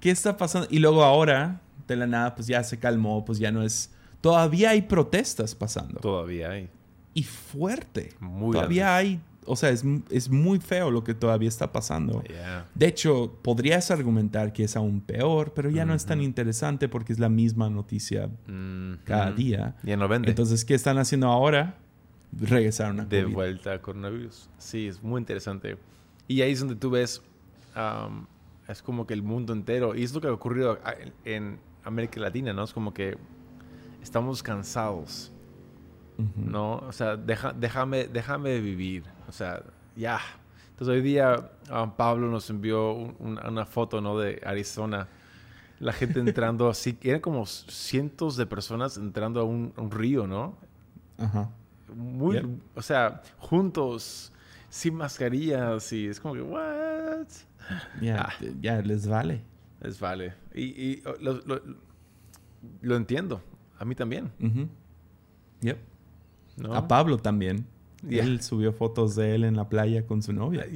¿qué 0.00 0.10
está 0.10 0.36
pasando? 0.36 0.68
Y 0.70 0.78
luego 0.78 1.02
ahora, 1.04 1.60
de 1.86 1.96
la 1.96 2.06
nada, 2.06 2.34
pues 2.34 2.46
ya 2.46 2.62
se 2.62 2.78
calmó, 2.78 3.24
pues 3.24 3.38
ya 3.38 3.50
no 3.50 3.62
es... 3.62 3.90
Todavía 4.20 4.70
hay 4.70 4.82
protestas 4.82 5.54
pasando. 5.54 6.00
Todavía 6.00 6.50
hay. 6.50 6.68
Y 7.14 7.22
fuerte. 7.22 8.14
Muy 8.20 8.52
Todavía 8.52 8.96
hay, 8.96 9.20
o 9.48 9.56
sea, 9.56 9.70
es, 9.70 9.84
es 10.10 10.28
muy 10.30 10.60
feo 10.60 10.90
lo 10.90 11.02
que 11.02 11.14
todavía 11.14 11.48
está 11.48 11.72
pasando. 11.72 12.22
De 12.74 12.86
hecho, 12.86 13.38
podrías 13.42 13.90
argumentar 13.90 14.52
que 14.52 14.64
es 14.64 14.76
aún 14.76 15.00
peor, 15.00 15.52
pero 15.54 15.70
ya 15.70 15.84
no 15.84 15.94
es 15.94 16.04
tan 16.06 16.20
interesante 16.20 16.88
porque 16.88 17.12
es 17.12 17.18
la 17.18 17.28
misma 17.28 17.70
noticia 17.70 18.30
cada 19.04 19.32
día. 19.32 19.76
Ya 19.82 19.96
no 19.96 20.06
vende. 20.08 20.28
Entonces, 20.28 20.64
¿qué 20.64 20.74
están 20.74 20.98
haciendo 20.98 21.28
ahora? 21.28 21.78
Regresaron 22.38 23.00
a 23.00 23.04
De 23.06 23.24
vuelta 23.24 23.72
a 23.72 23.82
coronavirus. 23.82 24.50
Sí, 24.58 24.86
es 24.86 25.02
muy 25.02 25.18
interesante. 25.18 25.78
Y 26.26 26.42
ahí 26.42 26.52
es 26.52 26.60
donde 26.60 26.76
tú 26.76 26.90
ves, 26.90 27.22
es 28.68 28.82
como 28.82 29.06
que 29.06 29.14
el 29.14 29.22
mundo 29.22 29.54
entero, 29.54 29.94
y 29.94 30.02
es 30.02 30.12
lo 30.14 30.20
que 30.20 30.28
ha 30.28 30.32
ocurrido 30.32 30.78
en 31.24 31.58
América 31.84 32.20
Latina, 32.20 32.52
¿no? 32.52 32.64
Es 32.64 32.74
como 32.74 32.92
que 32.92 33.16
estamos 34.02 34.42
cansados 34.42 35.32
¿no? 36.36 36.78
O 36.78 36.92
sea, 36.92 37.16
déjame, 37.16 38.08
déjame 38.08 38.60
vivir, 38.60 39.04
o 39.28 39.32
sea, 39.32 39.62
ya. 39.96 40.20
Entonces 40.70 40.96
hoy 40.96 41.02
día 41.02 41.50
ah, 41.70 41.94
Pablo 41.96 42.28
nos 42.28 42.50
envió 42.50 42.92
una 42.92 43.66
foto, 43.66 44.00
¿no? 44.00 44.18
De 44.18 44.40
Arizona, 44.44 45.08
la 45.80 45.92
gente 45.92 46.20
entrando 46.20 46.68
así, 46.70 46.98
eran 47.02 47.20
como 47.20 47.46
cientos 47.46 48.36
de 48.36 48.46
personas 48.46 48.96
entrando 48.96 49.40
a 49.40 49.44
un, 49.44 49.72
río, 49.90 50.26
¿no? 50.26 50.56
Ajá. 51.18 51.50
Muy, 51.94 52.60
o 52.74 52.82
sea, 52.82 53.22
juntos, 53.38 54.32
sin 54.68 54.94
mascarillas 54.94 55.92
y 55.92 56.08
es 56.08 56.20
como 56.20 56.34
que, 56.34 56.42
what? 56.42 57.26
Ya, 58.00 58.28
ah. 58.28 58.32
ya 58.60 58.80
les 58.82 59.06
vale. 59.06 59.42
Les 59.80 59.98
vale. 60.00 60.34
Y, 60.54 61.02
lo, 62.82 62.96
entiendo. 62.96 63.40
A 63.78 63.84
mí 63.84 63.94
también. 63.94 64.30
Yep. 65.60 65.78
A 66.72 66.88
Pablo 66.88 67.18
también. 67.18 67.66
Y 68.06 68.18
Él 68.18 68.40
subió 68.42 68.72
fotos 68.72 69.16
de 69.16 69.34
él 69.34 69.44
en 69.44 69.56
la 69.56 69.68
playa 69.68 70.06
con 70.06 70.22
su 70.22 70.32
novia. 70.32 70.66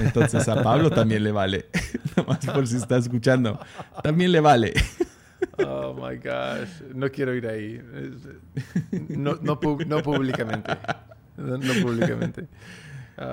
Entonces 0.00 0.48
a 0.48 0.62
Pablo 0.62 0.90
también 0.94 1.22
le 1.22 1.30
vale. 1.32 1.66
Nomás 2.16 2.44
por 2.44 2.66
si 2.66 2.76
está 2.76 2.96
escuchando. 2.96 3.58
También 4.02 4.32
le 4.32 4.40
vale. 4.40 4.74
Oh 5.58 5.94
my 5.94 6.16
gosh. 6.16 6.82
No 6.94 7.10
quiero 7.10 7.34
ir 7.34 7.46
ahí. 7.46 7.80
No, 9.08 9.38
no, 9.40 9.60
públicamente. 9.60 10.76
No, 11.36 11.58
públicamente. 11.82 12.46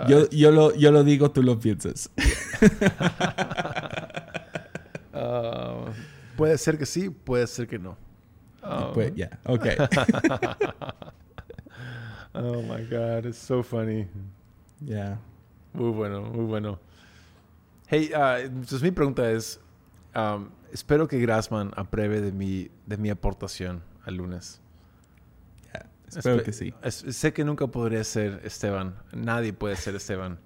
yo, 0.07 0.29
yo, 0.29 0.51
lo, 0.51 0.75
yo 0.75 0.91
lo 0.91 1.03
digo, 1.03 1.31
tú 1.31 1.41
lo 1.41 1.59
piensas. 1.59 2.11
Uh, 5.11 5.89
puede 6.37 6.57
ser 6.57 6.77
que 6.77 6.85
sí, 6.85 7.09
puede 7.09 7.47
ser 7.47 7.67
que 7.67 7.79
no. 7.79 7.97
pues, 8.93 9.13
ya, 9.15 9.39
ok. 9.45 9.65
Oh 12.35 12.61
my 12.63 12.81
God, 12.83 13.25
it's 13.25 13.37
so 13.37 13.61
funny. 13.61 14.07
Yeah. 14.83 15.17
Muy 15.73 15.91
bueno, 15.91 16.21
muy 16.21 16.45
bueno. 16.45 16.79
Hey, 17.87 18.11
uh, 18.13 18.39
entonces 18.39 18.81
mi 18.81 18.91
pregunta 18.91 19.31
es: 19.31 19.59
um, 20.15 20.49
espero 20.71 21.07
que 21.07 21.19
Grassman 21.19 21.71
apruebe 21.75 22.21
de 22.21 22.31
mi, 22.31 22.69
de 22.87 22.97
mi 22.97 23.11
aportación 23.11 23.83
al 24.03 24.15
lunes. 24.15 24.61
Yeah, 25.73 25.85
espero 26.07 26.43
que 26.43 26.53
sí. 26.53 26.73
sé 26.89 27.33
que 27.33 27.43
nunca 27.43 27.67
podré 27.67 28.03
ser 28.03 28.41
Esteban. 28.43 28.95
Nadie 29.11 29.53
puede 29.53 29.75
ser 29.75 29.95
Esteban. 29.95 30.39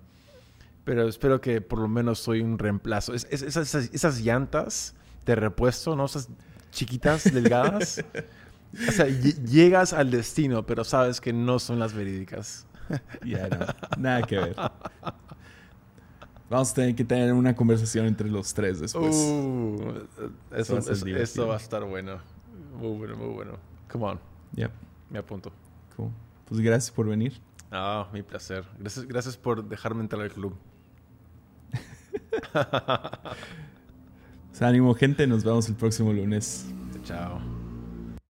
Pero 0.84 1.08
espero 1.08 1.40
que 1.40 1.62
por 1.62 1.80
lo 1.80 1.88
menos 1.88 2.20
soy 2.20 2.42
un 2.42 2.60
reemplazo. 2.60 3.14
esas, 3.14 3.76
esas, 3.76 4.22
llantas 4.22 4.94
de 5.26 5.36
repuesto, 5.36 5.96
¿no? 5.96 6.06
Esas 6.06 6.30
chiquitas, 6.72 7.24
delgadas. 7.34 8.04
O 8.74 8.92
sea, 8.92 9.08
llegas 9.08 9.94
al 9.94 10.12
destino, 10.12 10.66
pero 10.66 10.84
sabes 10.84 11.22
que 11.22 11.34
no 11.34 11.60
son 11.60 11.80
las 11.80 11.94
verídicas. 11.94 12.66
Ya, 13.26 13.50
no. 13.50 13.66
Nada 13.98 14.22
que 14.22 14.38
ver. 14.38 14.56
Vamos 16.50 16.72
a 16.72 16.74
tener 16.74 16.96
que 16.96 17.04
tener 17.04 17.34
una 17.34 17.54
conversación 17.54 18.06
entre 18.06 18.30
los 18.30 18.54
tres 18.54 18.80
después. 18.80 19.14
Uh, 19.14 20.08
eso, 20.56 21.48
va 21.48 21.56
a 21.56 21.58
estar 21.58 21.84
bueno. 21.84 22.20
Muy 22.80 22.98
bueno, 22.98 23.18
muy 23.18 23.34
bueno. 23.34 23.58
Come 23.92 24.06
on. 24.06 24.20
Yep. 24.56 24.72
Me 25.10 25.20
apunto. 25.20 25.52
Cool. 25.98 26.12
Pues 26.46 26.62
gracias 26.62 26.92
por 26.92 27.08
venir. 27.08 27.34
Ah, 27.72 28.08
mi 28.14 28.24
placer. 28.24 28.64
Gracias, 28.80 29.06
gracias 29.06 29.36
por 29.36 29.68
dejarme 29.68 30.02
entrar 30.02 30.22
al 30.22 30.32
club. 30.32 30.56
ánimo, 34.62 34.96
gente. 34.96 35.28
Nos 35.28 35.44
vemos 35.44 35.68
el 35.68 35.76
próximo 35.76 36.14
lunes. 36.14 36.68
Chao. 37.04 37.57